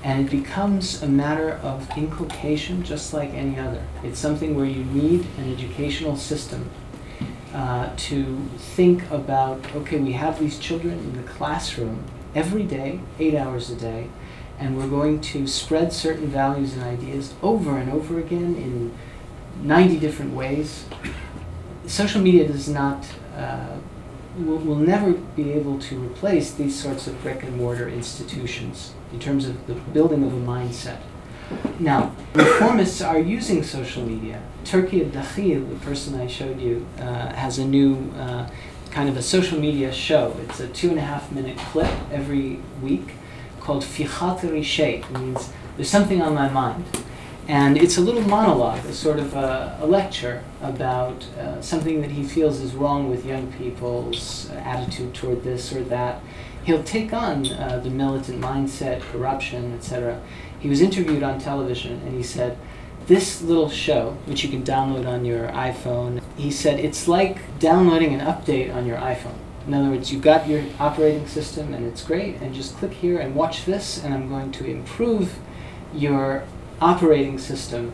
And 0.04 0.26
it 0.26 0.30
becomes 0.30 1.02
a 1.02 1.08
matter 1.08 1.54
of 1.62 1.88
inculcation 1.96 2.82
just 2.84 3.12
like 3.14 3.30
any 3.30 3.58
other. 3.58 3.82
It's 4.04 4.18
something 4.18 4.54
where 4.54 4.66
you 4.66 4.84
need 4.84 5.26
an 5.38 5.50
educational 5.50 6.16
system 6.16 6.70
uh, 7.54 7.90
to 7.96 8.48
think 8.58 9.10
about 9.10 9.64
okay, 9.74 9.98
we 9.98 10.12
have 10.12 10.38
these 10.38 10.58
children 10.58 10.98
in 10.98 11.16
the 11.16 11.22
classroom 11.22 12.04
every 12.34 12.64
day, 12.64 13.00
eight 13.18 13.34
hours 13.34 13.70
a 13.70 13.76
day, 13.76 14.08
and 14.58 14.76
we're 14.76 14.88
going 14.88 15.20
to 15.20 15.46
spread 15.46 15.92
certain 15.92 16.26
values 16.26 16.74
and 16.74 16.82
ideas 16.82 17.32
over 17.42 17.78
and 17.78 17.90
over 17.90 18.18
again 18.18 18.56
in 18.56 18.92
90 19.62 19.98
different 19.98 20.34
ways. 20.34 20.84
Social 21.86 22.20
media 22.20 22.46
does 22.46 22.68
not, 22.68 23.06
uh, 23.36 23.76
will, 24.36 24.58
will 24.58 24.76
never 24.76 25.12
be 25.12 25.52
able 25.52 25.78
to 25.78 25.98
replace 25.98 26.52
these 26.52 26.78
sorts 26.78 27.06
of 27.06 27.20
brick 27.22 27.42
and 27.42 27.56
mortar 27.56 27.88
institutions 27.88 28.92
in 29.12 29.20
terms 29.20 29.46
of 29.46 29.66
the 29.66 29.74
building 29.74 30.24
of 30.24 30.32
a 30.32 30.36
mindset. 30.36 30.98
Now, 31.78 32.14
reformists 32.32 33.06
are 33.06 33.18
using 33.18 33.62
social 33.62 34.04
media. 34.04 34.42
Turki 34.64 35.00
Dakhil, 35.04 35.68
the 35.68 35.84
person 35.84 36.18
I 36.18 36.26
showed 36.26 36.60
you, 36.60 36.86
uh, 36.98 37.32
has 37.34 37.58
a 37.58 37.64
new 37.64 38.10
uh, 38.16 38.48
kind 38.90 39.08
of 39.08 39.16
a 39.16 39.22
social 39.22 39.58
media 39.58 39.92
show. 39.92 40.36
It's 40.44 40.60
a 40.60 40.68
two 40.68 40.90
and 40.90 40.98
a 40.98 41.02
half 41.02 41.30
minute 41.30 41.58
clip 41.58 41.90
every 42.10 42.60
week 42.82 43.14
called 43.60 43.82
Fichatri 43.82 44.64
Shay. 44.64 45.02
means 45.12 45.50
there's 45.76 45.90
something 45.90 46.22
on 46.22 46.34
my 46.34 46.48
mind. 46.48 46.84
And 47.46 47.76
it's 47.76 47.98
a 47.98 48.00
little 48.00 48.22
monologue, 48.22 48.86
a 48.86 48.92
sort 48.94 49.18
of 49.18 49.34
a, 49.34 49.78
a 49.80 49.86
lecture 49.86 50.42
about 50.62 51.24
uh, 51.38 51.60
something 51.60 52.00
that 52.00 52.10
he 52.10 52.22
feels 52.22 52.60
is 52.60 52.74
wrong 52.74 53.10
with 53.10 53.26
young 53.26 53.52
people's 53.52 54.50
attitude 54.50 55.14
toward 55.14 55.44
this 55.44 55.70
or 55.72 55.84
that. 55.84 56.22
He'll 56.64 56.82
take 56.82 57.12
on 57.12 57.46
uh, 57.52 57.80
the 57.84 57.90
militant 57.90 58.40
mindset, 58.40 59.02
corruption, 59.02 59.74
etc. 59.74 60.22
He 60.58 60.70
was 60.70 60.80
interviewed 60.80 61.22
on 61.22 61.38
television 61.38 62.00
and 62.06 62.14
he 62.14 62.22
said, 62.22 62.56
This 63.06 63.42
little 63.42 63.68
show, 63.68 64.16
which 64.24 64.42
you 64.42 64.48
can 64.48 64.62
download 64.62 65.06
on 65.06 65.26
your 65.26 65.48
iPhone, 65.48 66.22
he 66.38 66.50
said, 66.50 66.80
it's 66.80 67.06
like 67.06 67.58
downloading 67.58 68.14
an 68.14 68.20
update 68.20 68.74
on 68.74 68.86
your 68.86 68.96
iPhone. 68.96 69.36
In 69.66 69.74
other 69.74 69.90
words, 69.90 70.10
you've 70.10 70.22
got 70.22 70.48
your 70.48 70.64
operating 70.78 71.26
system 71.26 71.74
and 71.74 71.86
it's 71.86 72.02
great, 72.02 72.36
and 72.36 72.54
just 72.54 72.76
click 72.78 72.92
here 72.92 73.18
and 73.18 73.34
watch 73.34 73.66
this, 73.66 74.02
and 74.02 74.14
I'm 74.14 74.28
going 74.30 74.50
to 74.52 74.64
improve 74.64 75.36
your 75.94 76.44
operating 76.80 77.38
system 77.38 77.92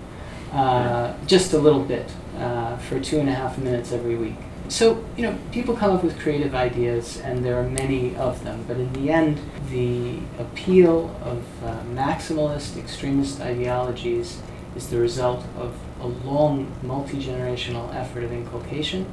uh, 0.52 1.14
just 1.26 1.52
a 1.52 1.58
little 1.58 1.84
bit 1.84 2.10
uh, 2.36 2.76
for 2.78 2.98
two 3.00 3.20
and 3.20 3.28
a 3.28 3.32
half 3.32 3.58
minutes 3.58 3.92
every 3.92 4.16
week. 4.16 4.36
So, 4.68 5.04
you 5.16 5.24
know, 5.24 5.36
people 5.50 5.76
come 5.76 5.90
up 5.90 6.04
with 6.04 6.18
creative 6.20 6.54
ideas, 6.54 7.20
and 7.20 7.44
there 7.44 7.58
are 7.58 7.68
many 7.68 8.14
of 8.14 8.44
them, 8.44 8.64
but 8.68 8.76
in 8.76 8.92
the 8.92 9.10
end, 9.10 9.40
the 9.68 10.18
appeal 10.38 11.16
of 11.24 11.44
uh, 11.64 11.82
maximalist 11.92 12.76
extremist 12.76 13.40
ideologies 13.40 14.40
is 14.76 14.88
the 14.88 14.98
result 14.98 15.44
of 15.58 15.76
a 16.00 16.06
long 16.06 16.72
multi 16.84 17.20
generational 17.20 17.92
effort 17.94 18.22
of 18.22 18.32
inculcation, 18.32 19.06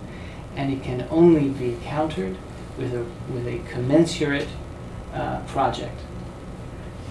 and 0.56 0.72
it 0.72 0.84
can 0.84 1.08
only 1.10 1.50
be 1.50 1.76
countered 1.84 2.38
with 2.78 2.94
a, 2.94 3.04
with 3.34 3.48
a 3.48 3.60
commensurate 3.72 4.50
uh, 5.14 5.40
project. 5.48 6.00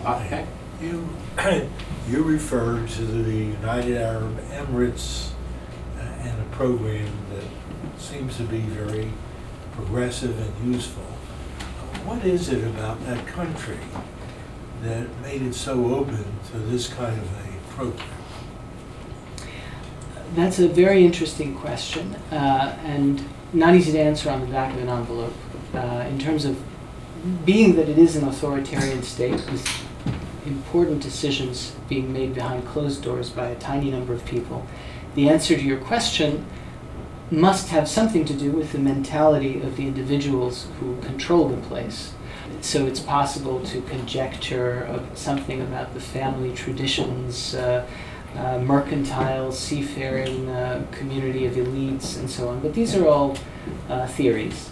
Okay. 0.04 0.46
You, 0.80 1.08
you 2.08 2.22
referred 2.22 2.88
to 2.90 3.02
the 3.02 3.32
United 3.32 3.96
Arab 3.96 4.38
Emirates 4.50 5.30
uh, 5.96 6.00
and 6.00 6.40
a 6.40 6.56
program 6.56 7.10
that 7.30 8.00
seems 8.00 8.36
to 8.36 8.42
be 8.42 8.58
very 8.58 9.10
progressive 9.72 10.38
and 10.38 10.74
useful. 10.74 11.02
What 12.04 12.24
is 12.24 12.50
it 12.50 12.62
about 12.64 13.02
that 13.06 13.26
country 13.26 13.78
that 14.82 15.08
made 15.22 15.42
it 15.42 15.54
so 15.54 15.94
open 15.94 16.24
to 16.52 16.58
this 16.58 16.88
kind 16.88 17.18
of 17.18 17.32
a 17.32 17.74
program? 17.74 18.08
That's 20.34 20.58
a 20.58 20.68
very 20.68 21.06
interesting 21.06 21.54
question, 21.54 22.16
uh, 22.30 22.76
and 22.84 23.24
not 23.52 23.74
easy 23.74 23.92
to 23.92 24.00
answer 24.00 24.28
on 24.28 24.40
the 24.40 24.46
back 24.46 24.74
of 24.74 24.80
an 24.82 24.88
envelope. 24.88 25.32
Uh, 25.72 26.06
in 26.08 26.18
terms 26.18 26.44
of 26.44 26.62
being 27.44 27.76
that 27.76 27.88
it 27.88 27.98
is 27.98 28.16
an 28.16 28.28
authoritarian 28.28 29.02
state 29.02 29.32
with 29.50 29.85
important 30.46 31.02
decisions 31.02 31.74
being 31.88 32.12
made 32.12 32.34
behind 32.34 32.66
closed 32.66 33.02
doors 33.02 33.30
by 33.30 33.48
a 33.48 33.56
tiny 33.56 33.90
number 33.90 34.12
of 34.12 34.24
people, 34.24 34.66
the 35.14 35.28
answer 35.28 35.56
to 35.56 35.62
your 35.62 35.78
question 35.78 36.46
must 37.30 37.68
have 37.70 37.88
something 37.88 38.24
to 38.24 38.34
do 38.34 38.52
with 38.52 38.72
the 38.72 38.78
mentality 38.78 39.60
of 39.60 39.76
the 39.76 39.86
individuals 39.86 40.68
who 40.78 40.96
control 41.00 41.48
the 41.48 41.56
place. 41.66 42.12
So 42.60 42.86
it's 42.86 43.00
possible 43.00 43.60
to 43.66 43.80
conjecture 43.82 45.02
something 45.14 45.60
about 45.60 45.94
the 45.94 46.00
family 46.00 46.54
traditions, 46.54 47.54
uh, 47.54 47.86
uh, 48.36 48.58
mercantile, 48.58 49.50
seafaring 49.50 50.48
uh, 50.48 50.86
community 50.92 51.46
of 51.46 51.54
elites, 51.54 52.18
and 52.18 52.30
so 52.30 52.48
on. 52.48 52.60
But 52.60 52.74
these 52.74 52.94
are 52.94 53.06
all 53.06 53.36
uh, 53.88 54.06
theories. 54.06 54.70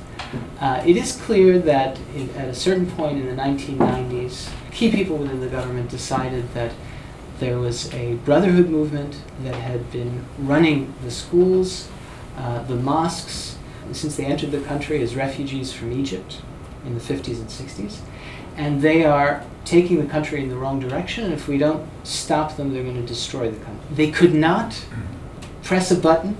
Uh, 0.60 0.82
it 0.86 0.96
is 0.96 1.16
clear 1.16 1.58
that 1.58 1.98
in, 2.14 2.30
at 2.36 2.48
a 2.48 2.54
certain 2.54 2.90
point 2.92 3.18
in 3.18 3.26
the 3.26 3.42
1990s, 3.42 4.50
key 4.74 4.90
people 4.90 5.16
within 5.16 5.40
the 5.40 5.48
government 5.48 5.88
decided 5.88 6.52
that 6.52 6.72
there 7.38 7.58
was 7.58 7.92
a 7.94 8.14
brotherhood 8.16 8.68
movement 8.68 9.16
that 9.42 9.54
had 9.54 9.90
been 9.90 10.24
running 10.38 10.92
the 11.02 11.10
schools, 11.10 11.88
uh, 12.36 12.62
the 12.64 12.74
mosques, 12.74 13.56
since 13.92 14.16
they 14.16 14.24
entered 14.24 14.50
the 14.50 14.60
country 14.60 15.02
as 15.02 15.14
refugees 15.14 15.72
from 15.72 15.92
Egypt 15.92 16.40
in 16.84 16.94
the 16.94 17.00
50s 17.00 17.38
and 17.38 17.48
60s. 17.48 17.98
And 18.56 18.82
they 18.82 19.04
are 19.04 19.44
taking 19.64 20.00
the 20.00 20.10
country 20.10 20.42
in 20.42 20.48
the 20.48 20.56
wrong 20.56 20.80
direction, 20.80 21.24
and 21.24 21.32
if 21.32 21.48
we 21.48 21.58
don't 21.58 21.88
stop 22.04 22.56
them, 22.56 22.72
they're 22.72 22.82
going 22.82 23.00
to 23.00 23.06
destroy 23.06 23.50
the 23.50 23.64
country. 23.64 23.84
They 23.92 24.10
could 24.10 24.34
not 24.34 24.84
press 25.62 25.90
a 25.90 25.96
button 25.96 26.36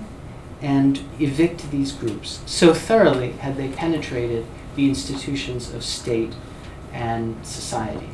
and 0.61 0.99
evict 1.19 1.71
these 1.71 1.91
groups. 1.91 2.39
So 2.45 2.73
thoroughly 2.73 3.33
had 3.33 3.57
they 3.57 3.69
penetrated 3.69 4.45
the 4.75 4.87
institutions 4.87 5.73
of 5.73 5.83
state 5.83 6.33
and 6.93 7.45
society. 7.45 8.09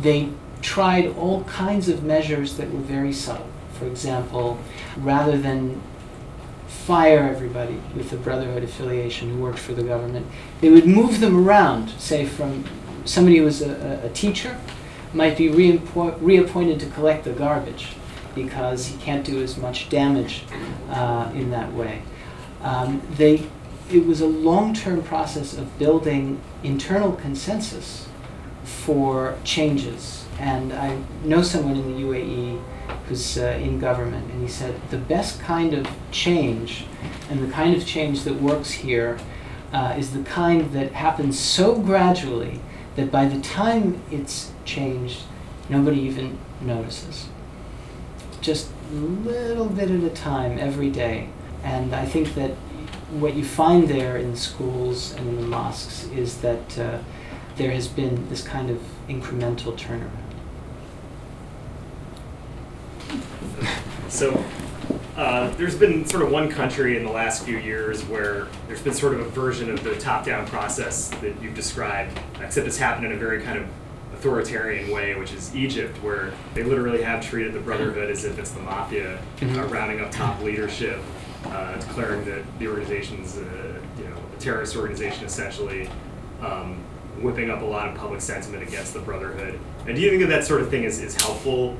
They 0.00 0.30
tried 0.62 1.08
all 1.16 1.44
kinds 1.44 1.88
of 1.88 2.02
measures 2.02 2.56
that 2.56 2.72
were 2.72 2.80
very 2.80 3.12
subtle. 3.12 3.48
For 3.78 3.86
example, 3.86 4.58
rather 4.96 5.36
than 5.36 5.82
fire 6.66 7.20
everybody 7.20 7.80
with 7.94 8.10
the 8.10 8.16
Brotherhood 8.16 8.62
affiliation 8.62 9.30
who 9.30 9.38
worked 9.38 9.58
for 9.58 9.72
the 9.72 9.82
government, 9.82 10.26
they 10.60 10.70
would 10.70 10.86
move 10.86 11.20
them 11.20 11.46
around, 11.46 11.90
say 11.90 12.26
from 12.26 12.64
somebody 13.04 13.38
who 13.38 13.44
was 13.44 13.62
a, 13.62 14.00
a 14.04 14.08
teacher 14.10 14.58
might 15.12 15.36
be 15.36 15.48
reappo- 15.48 16.16
reappointed 16.20 16.80
to 16.80 16.86
collect 16.90 17.24
the 17.24 17.32
garbage 17.32 17.94
because 18.34 18.86
he 18.86 18.96
can't 18.98 19.24
do 19.24 19.42
as 19.42 19.58
much 19.58 19.88
damage 19.90 20.44
uh, 20.90 21.30
in 21.34 21.50
that 21.50 21.72
way. 21.72 22.02
Um, 22.62 23.02
they, 23.16 23.46
it 23.90 24.06
was 24.06 24.20
a 24.20 24.26
long-term 24.26 25.02
process 25.02 25.56
of 25.56 25.78
building 25.78 26.40
internal 26.62 27.12
consensus 27.12 28.08
for 28.64 29.36
changes. 29.44 30.24
And 30.38 30.72
I 30.72 30.98
know 31.24 31.42
someone 31.42 31.76
in 31.76 31.94
the 31.94 32.02
UAE 32.02 32.62
who's 33.06 33.38
uh, 33.38 33.58
in 33.60 33.78
government, 33.78 34.30
and 34.30 34.42
he 34.42 34.48
said 34.48 34.74
the 34.90 34.98
best 34.98 35.40
kind 35.40 35.74
of 35.74 35.86
change 36.10 36.84
and 37.30 37.42
the 37.42 37.52
kind 37.52 37.74
of 37.74 37.86
change 37.86 38.24
that 38.24 38.34
works 38.34 38.70
here 38.70 39.18
uh, 39.72 39.94
is 39.96 40.12
the 40.12 40.22
kind 40.22 40.72
that 40.72 40.92
happens 40.92 41.38
so 41.38 41.78
gradually 41.78 42.60
that 42.96 43.10
by 43.10 43.24
the 43.24 43.40
time 43.40 44.02
it's 44.10 44.52
changed, 44.64 45.22
nobody 45.68 46.00
even 46.00 46.38
notices. 46.60 47.28
Just 48.40 48.70
a 48.90 48.94
little 48.94 49.66
bit 49.66 49.90
at 49.90 50.02
a 50.02 50.10
time 50.10 50.58
every 50.58 50.90
day. 50.90 51.28
And 51.62 51.94
I 51.94 52.04
think 52.04 52.34
that 52.34 52.50
what 53.18 53.34
you 53.34 53.44
find 53.44 53.88
there 53.88 54.16
in 54.16 54.36
schools 54.36 55.14
and 55.14 55.28
in 55.28 55.36
the 55.36 55.46
mosques 55.46 56.04
is 56.08 56.40
that 56.42 56.78
uh, 56.78 56.98
there 57.56 57.70
has 57.70 57.88
been 57.88 58.28
this 58.28 58.42
kind 58.42 58.70
of 58.70 58.80
incremental 59.08 59.76
turnaround. 59.76 60.10
So 64.08 64.44
uh, 65.16 65.50
there's 65.56 65.76
been 65.76 66.06
sort 66.06 66.22
of 66.22 66.30
one 66.30 66.50
country 66.50 66.96
in 66.96 67.04
the 67.04 67.10
last 67.10 67.44
few 67.44 67.58
years 67.58 68.02
where 68.04 68.46
there's 68.66 68.82
been 68.82 68.94
sort 68.94 69.14
of 69.14 69.20
a 69.20 69.28
version 69.30 69.70
of 69.70 69.82
the 69.84 69.94
top-down 69.96 70.46
process 70.46 71.08
that 71.20 71.40
you've 71.42 71.54
described, 71.54 72.18
except 72.40 72.66
it's 72.66 72.78
happened 72.78 73.06
in 73.06 73.12
a 73.12 73.16
very 73.16 73.42
kind 73.42 73.58
of 73.58 73.66
authoritarian 74.14 74.90
way, 74.90 75.14
which 75.14 75.32
is 75.32 75.54
Egypt, 75.54 75.96
where 76.02 76.32
they 76.54 76.62
literally 76.62 77.02
have 77.02 77.26
treated 77.26 77.52
the 77.52 77.60
Brotherhood 77.60 78.10
as 78.10 78.24
if 78.24 78.38
it's 78.38 78.52
the 78.52 78.60
mafia, 78.60 79.18
uh, 79.42 79.66
rounding 79.66 80.00
up 80.00 80.10
top 80.10 80.40
leadership, 80.42 81.00
uh, 81.46 81.74
declaring 81.76 82.24
that 82.24 82.42
the 82.58 82.68
organization's, 82.68 83.36
uh, 83.36 83.80
you 83.98 84.04
know, 84.04 84.16
a 84.36 84.40
terrorist 84.40 84.76
organization 84.76 85.24
essentially, 85.24 85.90
um, 86.40 86.78
whipping 87.22 87.50
up 87.50 87.62
a 87.62 87.64
lot 87.64 87.88
of 87.88 87.94
public 87.96 88.20
sentiment 88.20 88.62
against 88.62 88.92
the 88.94 89.00
Brotherhood. 89.00 89.58
And 89.86 89.94
do 89.94 90.00
you 90.02 90.10
think 90.10 90.22
that 90.22 90.28
that 90.28 90.44
sort 90.44 90.60
of 90.60 90.70
thing 90.70 90.84
is, 90.84 91.00
is 91.00 91.20
helpful? 91.20 91.76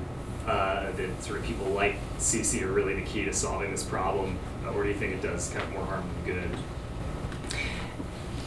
Uh, 0.47 0.90
that 0.93 1.22
sort 1.22 1.38
of 1.38 1.45
people 1.45 1.66
like 1.66 1.95
Sisi 2.18 2.62
are 2.62 2.72
really 2.72 2.95
the 2.95 3.03
key 3.03 3.24
to 3.24 3.32
solving 3.32 3.70
this 3.70 3.84
problem, 3.84 4.36
uh, 4.64 4.70
or 4.70 4.82
do 4.82 4.88
you 4.88 4.95
think 4.95 5.14
it 5.14 5.22
does 5.22 5.51
kind 5.51 5.62
of 5.62 5.70
more 5.72 5.84
harm 5.84 6.05
than 6.24 6.34
good? 6.34 6.59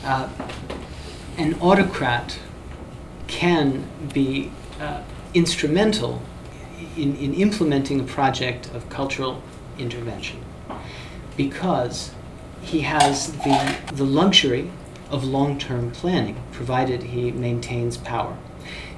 Uh, 0.03 0.29
an 1.37 1.53
autocrat 1.61 2.37
can 3.27 3.87
be 4.13 4.51
uh, 4.79 5.01
instrumental 5.33 6.21
in, 6.97 7.15
in 7.15 7.33
implementing 7.33 7.99
a 7.99 8.03
project 8.03 8.67
of 8.73 8.89
cultural 8.89 9.41
intervention 9.79 10.43
because 11.37 12.11
he 12.61 12.81
has 12.81 13.31
the, 13.31 13.77
the 13.93 14.03
luxury 14.03 14.69
of 15.09 15.23
long 15.23 15.57
term 15.57 15.91
planning, 15.91 16.41
provided 16.51 17.03
he 17.03 17.31
maintains 17.31 17.97
power. 17.97 18.37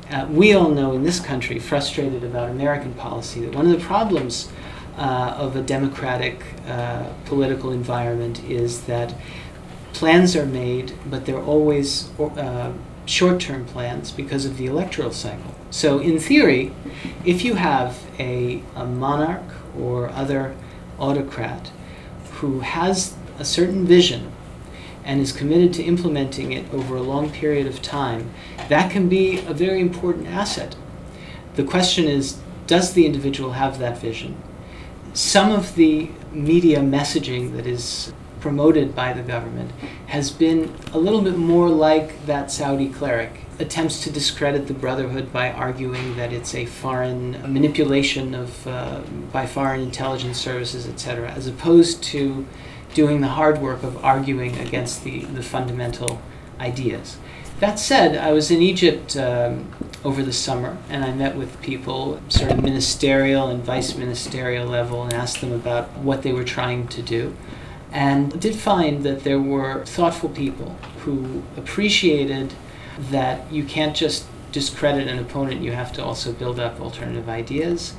Uh, 0.09 0.25
we 0.29 0.53
all 0.53 0.69
know 0.69 0.93
in 0.93 1.03
this 1.03 1.19
country, 1.19 1.59
frustrated 1.59 2.23
about 2.23 2.49
American 2.49 2.93
policy, 2.93 3.41
that 3.41 3.53
one 3.53 3.65
of 3.65 3.77
the 3.77 3.85
problems 3.85 4.49
uh, 4.97 5.35
of 5.37 5.55
a 5.55 5.61
democratic 5.61 6.41
uh, 6.67 7.03
political 7.25 7.71
environment 7.71 8.43
is 8.45 8.81
that 8.83 9.13
plans 9.93 10.35
are 10.35 10.45
made, 10.45 10.93
but 11.09 11.25
they're 11.25 11.43
always 11.43 12.09
uh, 12.19 12.71
short 13.05 13.39
term 13.39 13.65
plans 13.65 14.11
because 14.11 14.45
of 14.45 14.57
the 14.57 14.65
electoral 14.65 15.11
cycle. 15.11 15.55
So, 15.69 15.99
in 15.99 16.19
theory, 16.19 16.71
if 17.25 17.43
you 17.43 17.55
have 17.55 18.05
a, 18.17 18.61
a 18.75 18.85
monarch 18.85 19.43
or 19.77 20.09
other 20.09 20.55
autocrat 20.99 21.71
who 22.35 22.61
has 22.61 23.15
a 23.39 23.45
certain 23.45 23.85
vision 23.85 24.31
and 25.07 25.21
is 25.21 25.31
committed 25.31 25.73
to 25.73 25.83
implementing 25.83 26.51
it 26.51 26.71
over 26.73 26.95
a 26.95 27.01
long 27.01 27.31
period 27.31 27.65
of 27.65 27.81
time, 27.81 28.29
that 28.67 28.91
can 28.91 29.07
be 29.07 29.39
a 29.47 29.53
very 29.53 29.79
important 29.79 30.27
asset. 30.27 30.75
The 31.55 31.63
question 31.63 32.05
is 32.05 32.39
does 32.67 32.91
the 32.91 33.05
individual 33.05 33.53
have 33.53 33.79
that 33.79 33.97
vision? 33.97 34.35
Some 35.13 35.51
of 35.51 35.75
the 35.75 36.11
media 36.31 36.79
messaging 36.79 37.55
that 37.55 37.65
is 37.65 38.11
promoted 38.41 38.93
by 38.93 39.13
the 39.13 39.21
government 39.21 39.71
has 40.07 40.29
been 40.29 40.75
a 40.93 40.97
little 40.97 41.21
bit 41.21 41.37
more 41.37 41.69
like 41.69 42.25
that 42.25 42.51
Saudi 42.51 42.89
cleric. 42.89 43.41
Attempts 43.59 44.03
to 44.03 44.11
discredit 44.11 44.67
the 44.67 44.73
Brotherhood 44.73 45.33
by 45.33 45.49
arguing 45.51 46.17
that 46.17 46.31
it's 46.31 46.53
a 46.53 46.65
foreign 46.65 47.31
manipulation 47.51 48.35
of 48.35 48.67
uh, 48.67 49.01
by 49.31 49.47
foreign 49.47 49.81
intelligence 49.81 50.37
services, 50.37 50.87
etc., 50.87 51.31
as 51.31 51.47
opposed 51.47 52.03
to 52.03 52.45
doing 52.97 53.21
the 53.21 53.27
hard 53.27 53.61
work 53.61 53.83
of 53.83 54.03
arguing 54.03 54.57
against 54.57 55.03
the, 55.03 55.19
the 55.25 55.43
fundamental 55.43 56.19
ideas. 56.59 57.17
That 57.59 57.77
said, 57.77 58.17
I 58.17 58.31
was 58.31 58.49
in 58.49 58.59
Egypt 58.59 59.15
um, 59.15 59.71
over 60.03 60.23
the 60.23 60.33
summer 60.33 60.79
and 60.89 61.05
I 61.05 61.11
met 61.11 61.35
with 61.35 61.61
people, 61.61 62.19
sort 62.27 62.49
of 62.51 62.63
ministerial 62.63 63.49
and 63.49 63.63
vice 63.63 63.95
ministerial 63.95 64.65
level, 64.65 65.03
and 65.03 65.13
asked 65.13 65.41
them 65.41 65.51
about 65.51 65.95
what 65.99 66.23
they 66.23 66.33
were 66.33 66.43
trying 66.43 66.87
to 66.87 67.03
do. 67.03 67.35
And 67.91 68.41
did 68.41 68.55
find 68.55 69.03
that 69.03 69.23
there 69.23 69.39
were 69.39 69.85
thoughtful 69.85 70.29
people 70.29 70.75
who 71.01 71.43
appreciated 71.55 72.55
that 73.11 73.51
you 73.51 73.63
can't 73.63 73.95
just 73.95 74.25
discredit 74.51 75.07
an 75.07 75.19
opponent, 75.19 75.61
you 75.61 75.71
have 75.71 75.93
to 75.93 76.03
also 76.03 76.33
build 76.33 76.59
up 76.59 76.81
alternative 76.81 77.29
ideas. 77.29 77.93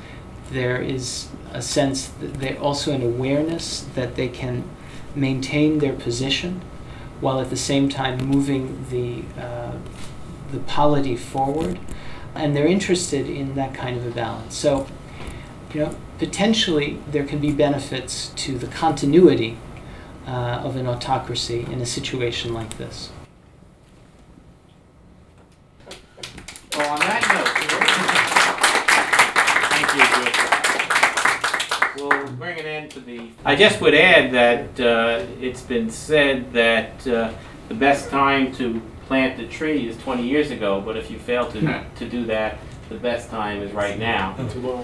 There 0.50 0.82
is 0.82 1.28
a 1.52 1.62
sense 1.62 2.08
that 2.08 2.34
they 2.40 2.56
also 2.56 2.92
an 2.92 3.02
awareness 3.02 3.86
that 3.94 4.16
they 4.16 4.26
can 4.26 4.64
maintain 5.14 5.78
their 5.78 5.92
position 5.92 6.62
while 7.20 7.40
at 7.40 7.50
the 7.50 7.56
same 7.56 7.88
time 7.88 8.18
moving 8.18 8.86
the, 8.90 9.22
uh, 9.40 9.72
the 10.52 10.58
polity 10.60 11.16
forward. 11.16 11.78
And 12.34 12.54
they're 12.54 12.66
interested 12.66 13.28
in 13.28 13.54
that 13.56 13.74
kind 13.74 13.96
of 13.96 14.06
a 14.06 14.10
balance. 14.10 14.56
So, 14.56 14.86
you 15.74 15.80
know, 15.80 15.96
potentially 16.18 17.00
there 17.10 17.24
can 17.24 17.40
be 17.40 17.52
benefits 17.52 18.28
to 18.36 18.56
the 18.58 18.68
continuity 18.68 19.58
uh, 20.26 20.60
of 20.62 20.76
an 20.76 20.86
autocracy 20.86 21.66
in 21.70 21.80
a 21.80 21.86
situation 21.86 22.54
like 22.54 22.76
this. 22.78 23.10
Well, 26.76 26.92
on 26.92 27.00
that 27.00 27.22
note, 27.34 27.58
I 33.44 33.56
just 33.56 33.80
would 33.80 33.94
add 33.94 34.32
that 34.32 34.80
uh, 34.80 35.24
it's 35.40 35.62
been 35.62 35.88
said 35.88 36.52
that 36.52 37.06
uh, 37.06 37.32
the 37.68 37.74
best 37.74 38.10
time 38.10 38.52
to 38.56 38.82
plant 39.06 39.38
the 39.38 39.46
tree 39.46 39.88
is 39.88 39.96
20 39.98 40.28
years 40.28 40.50
ago, 40.50 40.82
but 40.82 40.94
if 40.94 41.10
you 41.10 41.18
fail 41.18 41.50
to, 41.52 41.86
to 41.96 42.08
do 42.08 42.26
that, 42.26 42.58
the 42.90 42.96
best 42.96 43.30
time 43.30 43.62
is 43.62 43.72
right 43.72 43.98
now. 43.98 44.34